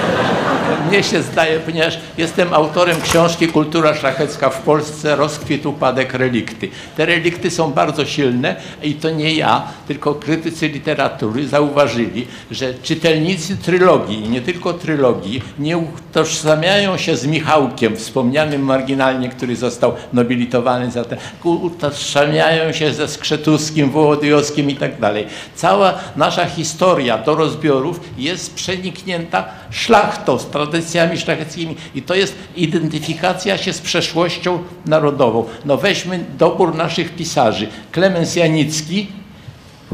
mnie 0.93 1.03
się 1.03 1.23
zdaje, 1.23 1.61
ponieważ 1.61 1.99
jestem 2.19 2.55
autorem 2.55 3.01
książki 3.01 3.49
Kultura 3.49 3.95
szlachecka 3.95 4.51
w 4.51 4.63
Polsce, 4.63 5.17
rozkwit, 5.17 5.67
upadek, 5.67 6.15
relikty. 6.15 6.69
Te 6.97 7.07
relikty 7.07 7.51
są 7.51 7.73
bardzo 7.73 8.05
silne 8.05 8.57
i 8.83 8.95
to 8.95 9.11
nie 9.11 9.35
ja, 9.35 9.63
tylko 9.89 10.15
krytycy 10.15 10.69
literatury 10.69 11.49
zauważyli, 11.49 12.27
że 12.51 12.75
czytelnicy 12.75 13.57
trylogii, 13.57 14.29
nie 14.29 14.41
tylko 14.41 14.73
trylogii, 14.73 15.43
nie 15.59 15.79
utożsamiają 15.79 16.97
się 16.97 17.17
z 17.17 17.27
Michałkiem, 17.27 17.97
wspomnianym 17.97 18.63
marginalnie, 18.63 19.29
który 19.29 19.57
został 19.57 19.93
nobilitowany 20.13 20.91
za 20.91 21.05
ten, 21.05 21.19
utożsamiają 21.45 22.73
się 22.73 22.95
ze 22.95 23.09
Skrzetuskim, 23.09 23.91
Wołodyjowskim 23.91 24.71
i 24.71 24.77
tak 24.77 25.01
dalej. 25.01 25.27
Cała 25.55 25.95
nasza 26.17 26.47
historia 26.47 27.19
do 27.19 27.35
rozbiorów 27.35 28.01
jest 28.19 28.55
przeniknięta 28.55 29.45
szlachtą, 29.71 30.39
z 30.39 30.47
tradycjami 30.83 31.19
szlacheckimi 31.19 31.77
i 31.95 32.03
to 32.03 32.15
jest 32.15 32.35
identyfikacja 32.57 33.59
się 33.59 33.73
z 33.73 33.81
przeszłością 33.81 34.59
narodową. 34.87 35.45
No 35.65 35.77
weźmy 35.77 36.25
dobór 36.39 36.75
naszych 36.75 37.15
pisarzy. 37.15 37.69
Klemens 37.93 38.37
Janicki, 38.37 39.07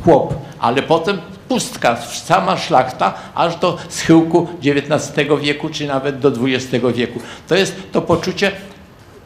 chłop, 0.05 0.35
ale 0.59 0.83
potem 0.83 1.19
pustka, 1.49 1.97
sama 1.97 2.57
szlachta, 2.57 3.15
aż 3.35 3.57
do 3.57 3.79
schyłku 3.89 4.49
XIX 4.65 5.29
wieku, 5.43 5.69
czy 5.69 5.87
nawet 5.87 6.19
do 6.19 6.29
XX 6.29 6.85
wieku. 6.95 7.21
To 7.49 7.55
jest 7.55 7.77
to 7.93 8.03
poczucie 8.03 8.53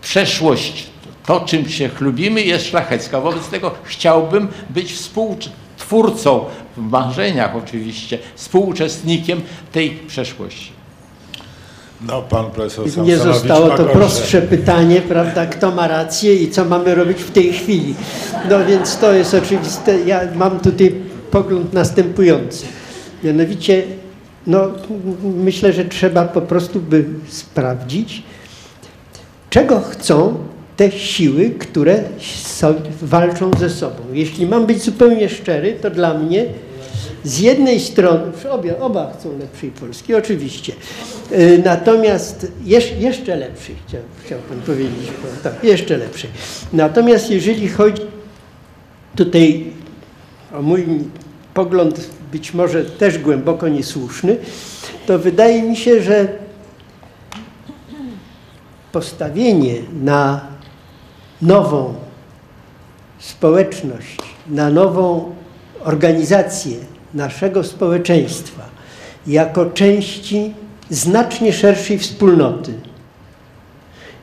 przeszłości. 0.03 0.85
To, 1.27 1.41
czym 1.41 1.69
się 1.69 1.89
chlubimy, 1.89 2.43
jest 2.43 2.67
szlachecka. 2.67 3.21
Wobec 3.21 3.49
tego 3.49 3.71
chciałbym 3.85 4.49
być 4.71 4.93
współtwórcą, 4.93 6.45
w 6.77 6.91
marzeniach 6.91 7.57
oczywiście, 7.57 8.19
współuczestnikiem 8.35 9.41
tej 9.73 9.91
przeszłości. 9.91 10.82
No, 12.09 12.23
pan 12.23 12.51
profesor 12.51 12.87
Nie 12.87 12.93
Samsonowicz 12.93 13.25
zostało 13.25 13.69
ma 13.69 13.77
to 13.77 13.85
prostsze 13.85 14.43
pytanie, 14.43 15.01
prawda, 15.01 15.47
kto 15.47 15.71
ma 15.71 15.89
rację 15.89 16.35
i 16.35 16.51
co 16.51 16.65
mamy 16.65 16.95
robić 16.95 17.19
w 17.19 17.31
tej 17.31 17.53
chwili. 17.53 17.95
No 18.51 18.65
więc 18.65 18.99
to 18.99 19.13
jest 19.13 19.35
oczywiste. 19.35 20.01
Ja 20.01 20.21
mam 20.35 20.61
tutaj 20.61 20.95
pogląd 21.31 21.73
następujący. 21.73 22.67
Mianowicie, 23.25 23.83
no 24.47 24.69
myślę, 25.23 25.73
że 25.73 25.85
trzeba 25.85 26.25
po 26.25 26.41
prostu 26.41 26.81
by 26.81 27.05
sprawdzić, 27.29 28.23
czego 29.51 29.81
chcą 29.81 30.35
te 30.77 30.91
siły, 30.91 31.51
które 31.51 32.03
walczą 33.03 33.51
ze 33.59 33.71
sobą. 33.71 33.97
Jeśli 34.13 34.47
mam 34.47 34.67
być 34.67 34.83
zupełnie 34.83 35.29
szczery, 35.29 35.77
to 35.83 35.91
dla 35.91 36.15
mnie 36.15 36.47
z 37.25 37.39
jednej 37.39 37.81
strony, 37.81 38.33
obie, 38.51 38.81
oba 38.81 39.13
chcą 39.19 39.39
lepszej 39.39 39.71
Polski, 39.71 40.15
oczywiście. 40.15 40.73
Y, 41.33 41.63
Natomiast 41.65 42.53
jeż, 42.65 42.93
jeszcze 42.99 43.37
lepszej, 43.37 43.77
chciał, 43.87 44.01
chciał 44.25 44.39
Pan 44.39 44.61
powiedzieć, 44.61 45.09
tak, 45.43 45.65
jeszcze 45.65 45.97
lepszej. 45.97 46.31
Natomiast 46.73 47.31
jeżeli 47.31 47.69
chodzi 47.69 48.03
tutaj 49.17 49.65
o 50.55 50.63
mój 50.63 50.87
pogląd, 51.55 52.11
być 52.33 52.55
może 52.55 52.85
też 52.85 53.19
głęboko 53.19 53.69
niesłuszny, 53.69 54.37
to 55.07 55.19
wydaje 55.19 55.63
mi 55.63 55.77
się, 55.77 56.03
że 56.03 56.29
postawienie 58.93 59.75
na 60.03 60.41
nową 61.43 61.95
społeczność, 63.19 64.17
na 64.47 64.71
nową 64.71 65.35
organizację 65.85 66.77
naszego 67.15 67.65
społeczeństwa 67.65 68.63
jako 69.27 69.67
części 69.67 70.55
znacznie 70.91 71.53
szerszej 71.53 71.99
wspólnoty 71.99 72.73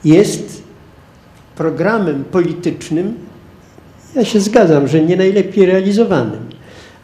jest 0.04 0.64
programem 1.56 2.24
politycznym, 2.24 3.16
ja 4.16 4.26
się 4.26 4.40
zgadzam, 4.40 4.88
że 4.88 5.02
nie 5.02 5.18
najlepiej 5.18 5.66
realizowanym, 5.66 6.50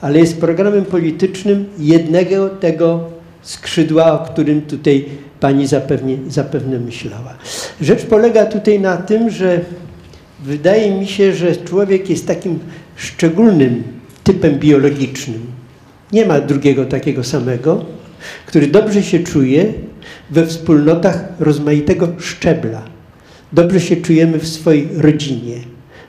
ale 0.02 0.20
jest 0.20 0.40
programem 0.40 0.86
politycznym 0.86 1.66
jednego 1.80 2.50
tego 2.50 3.04
skrzydła, 3.42 4.22
o 4.22 4.26
którym 4.26 4.62
tutaj 4.62 5.06
pani 5.40 5.68
zapewne, 5.68 6.18
zapewne 6.28 6.80
myślała. 6.80 7.34
Rzecz 7.82 8.06
polega 8.06 8.46
tutaj 8.46 8.80
na 8.80 8.98
tym, 8.98 9.30
że 9.30 9.62
wydaje 10.44 11.00
mi 11.00 11.08
się, 11.08 11.34
że 11.34 11.56
człowiek 11.56 12.10
jest 12.10 12.28
takim 12.28 12.60
szczególnym 12.96 13.84
typem 14.24 14.60
biologicznym. 14.60 15.55
Nie 16.16 16.26
ma 16.26 16.42
drugiego 16.42 16.86
takiego 16.86 17.24
samego, 17.24 17.86
który 18.46 18.68
dobrze 18.68 19.04
się 19.04 19.20
czuje 19.20 19.74
we 20.30 20.48
wspólnotach 20.48 21.24
rozmaitego 21.40 22.08
szczebla. 22.20 22.82
Dobrze 23.54 23.82
się 23.82 23.96
czujemy 23.96 24.40
w 24.40 24.48
swojej 24.48 24.88
rodzinie, 24.98 25.56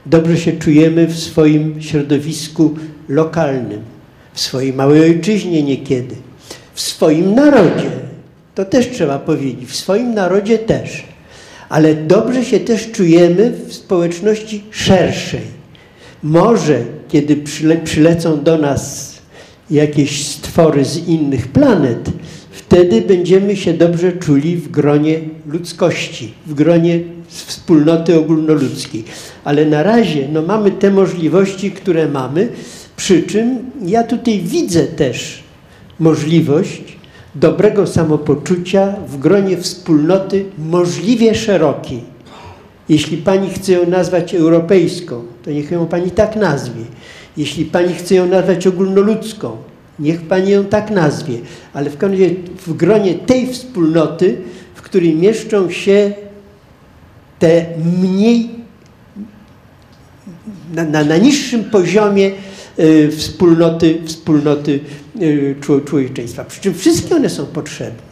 dobrze 0.07 0.36
się 0.36 0.52
czujemy 0.52 1.07
w 1.07 1.18
swoim 1.18 1.82
środowisku 1.82 2.74
lokalnym, 3.09 3.80
w 4.32 4.40
swojej 4.40 4.72
małej 4.72 5.02
ojczyźnie 5.02 5.62
niekiedy, 5.62 6.14
w 6.74 6.80
swoim 6.80 7.34
narodzie. 7.34 7.90
To 8.54 8.64
też 8.64 8.90
trzeba 8.90 9.18
powiedzieć, 9.18 9.68
w 9.68 9.76
swoim 9.76 10.14
narodzie 10.14 10.59
też. 10.59 11.04
Ale 11.68 11.94
dobrze 11.94 12.44
się 12.44 12.61
też 12.61 12.90
czujemy 12.92 13.52
w 13.68 13.74
społeczności 13.74 14.64
szerszej. 14.70 15.57
Może, 16.22 16.80
kiedy 17.09 17.36
przyle, 17.36 17.76
przylecą 17.76 18.44
do 18.44 18.59
nas 18.59 19.15
jakieś 19.70 20.26
stwory 20.26 20.84
z 20.84 21.08
innych 21.08 21.48
planet, 21.48 22.10
wtedy 22.50 23.02
będziemy 23.02 23.56
się 23.56 23.72
dobrze 23.74 24.12
czuli 24.12 24.56
w 24.56 24.70
gronie 24.70 25.20
ludzkości, 25.46 26.34
w 26.46 26.54
gronie 26.54 27.00
wspólnoty 27.28 28.18
ogólnoludzkiej. 28.18 29.04
Ale 29.44 29.66
na 29.66 29.82
razie 29.82 30.28
no, 30.32 30.42
mamy 30.42 30.70
te 30.70 30.90
możliwości, 30.90 31.70
które 31.70 32.08
mamy, 32.08 32.48
przy 32.96 33.22
czym 33.22 33.58
ja 33.84 34.04
tutaj 34.04 34.40
widzę 34.40 34.84
też 34.84 35.42
możliwość 36.00 36.82
dobrego 37.34 37.86
samopoczucia 37.86 38.94
w 39.08 39.18
gronie 39.18 39.56
wspólnoty 39.56 40.44
możliwie 40.58 41.34
szerokiej. 41.34 42.00
Jeśli 42.88 43.16
pani 43.16 43.50
chce 43.50 43.72
ją 43.72 43.90
nazwać 43.90 44.34
europejską, 44.34 45.22
to 45.44 45.50
niech 45.50 45.70
ją 45.70 45.86
pani 45.86 46.10
tak 46.10 46.36
nazwie. 46.36 46.82
Jeśli 47.37 47.64
pani 47.64 47.95
chce 47.95 48.14
ją 48.14 48.26
nazwać 48.26 48.66
ogólnoludzką, 48.66 49.57
niech 49.99 50.22
pani 50.22 50.51
ją 50.51 50.64
tak 50.64 50.91
nazwie. 50.91 51.39
Ale 51.72 51.91
w, 51.91 51.97
końcu 51.97 52.22
w 52.66 52.72
gronie 52.76 53.14
tej 53.14 53.53
wspólnoty, 53.53 54.37
w 54.74 54.82
której 54.82 55.14
mieszczą 55.16 55.70
się 55.70 56.12
te 57.39 57.66
mniej, 58.03 58.51
na, 60.74 60.84
na, 60.84 61.05
na 61.05 61.16
niższym 61.16 61.64
poziomie 61.64 62.30
y, 62.78 63.11
wspólnoty, 63.16 63.99
wspólnoty 64.05 64.80
y, 65.20 65.55
czło- 65.61 65.84
człowieczeństwa. 65.84 66.45
Przy 66.45 66.61
czym 66.61 66.74
wszystkie 66.74 67.16
one 67.16 67.30
są 67.30 67.47
potrzebne. 67.47 68.05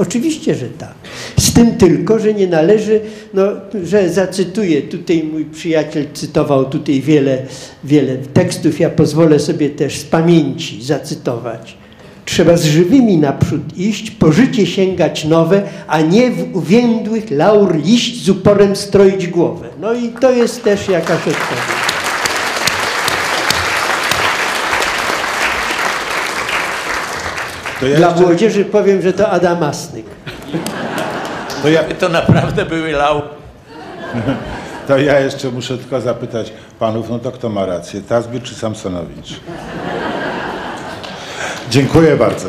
Oczywiście, 0.00 0.54
że 0.54 0.66
tak. 0.66 0.94
Z 1.38 1.52
tym 1.52 1.76
tylko, 1.76 2.18
że 2.18 2.34
nie 2.34 2.46
należy, 2.46 3.00
no, 3.34 3.42
że 3.84 4.08
zacytuję, 4.08 4.82
tutaj 4.82 5.24
mój 5.32 5.44
przyjaciel 5.44 6.06
cytował 6.14 6.64
tutaj 6.64 7.00
wiele, 7.00 7.38
wiele 7.84 8.16
tekstów, 8.16 8.80
ja 8.80 8.90
pozwolę 8.90 9.38
sobie 9.38 9.70
też 9.70 9.98
z 9.98 10.04
pamięci 10.04 10.82
zacytować. 10.82 11.76
Trzeba 12.24 12.56
z 12.56 12.64
żywymi 12.64 13.16
naprzód 13.16 13.78
iść, 13.78 14.10
po 14.10 14.32
życie 14.32 14.66
sięgać 14.66 15.24
nowe, 15.24 15.62
a 15.86 16.00
nie 16.00 16.30
w 16.30 16.56
uwiędłych 16.56 17.30
laur 17.30 17.76
liść 17.76 18.24
z 18.24 18.28
uporem 18.28 18.76
stroić 18.76 19.26
głowę. 19.26 19.68
No 19.80 19.92
i 19.92 20.08
to 20.08 20.30
jest 20.30 20.62
też 20.64 20.88
jakaś 20.88 21.18
odpowiedź. 21.18 21.89
To 27.80 27.86
ja, 27.86 27.96
Dla 27.96 28.08
jeszcze, 28.08 28.22
młodzieży 28.22 28.64
powiem, 28.64 29.02
że 29.02 29.12
to 29.12 29.30
Adam 29.30 29.62
Asnyk. 29.62 30.06
to, 31.62 31.68
ja, 31.68 31.82
To 32.00 32.08
naprawdę 32.08 32.66
były 32.66 32.92
lau. 32.92 33.22
to 34.88 34.98
ja 34.98 35.20
jeszcze 35.20 35.50
muszę 35.50 35.78
tylko 35.78 36.00
zapytać 36.00 36.52
panów, 36.78 37.10
no 37.10 37.18
to 37.18 37.32
kto 37.32 37.48
ma 37.48 37.66
rację, 37.66 38.00
Tazbir 38.00 38.42
czy 38.42 38.54
Samsonowicz? 38.54 39.40
Dziękuję 41.70 42.16
bardzo. 42.16 42.48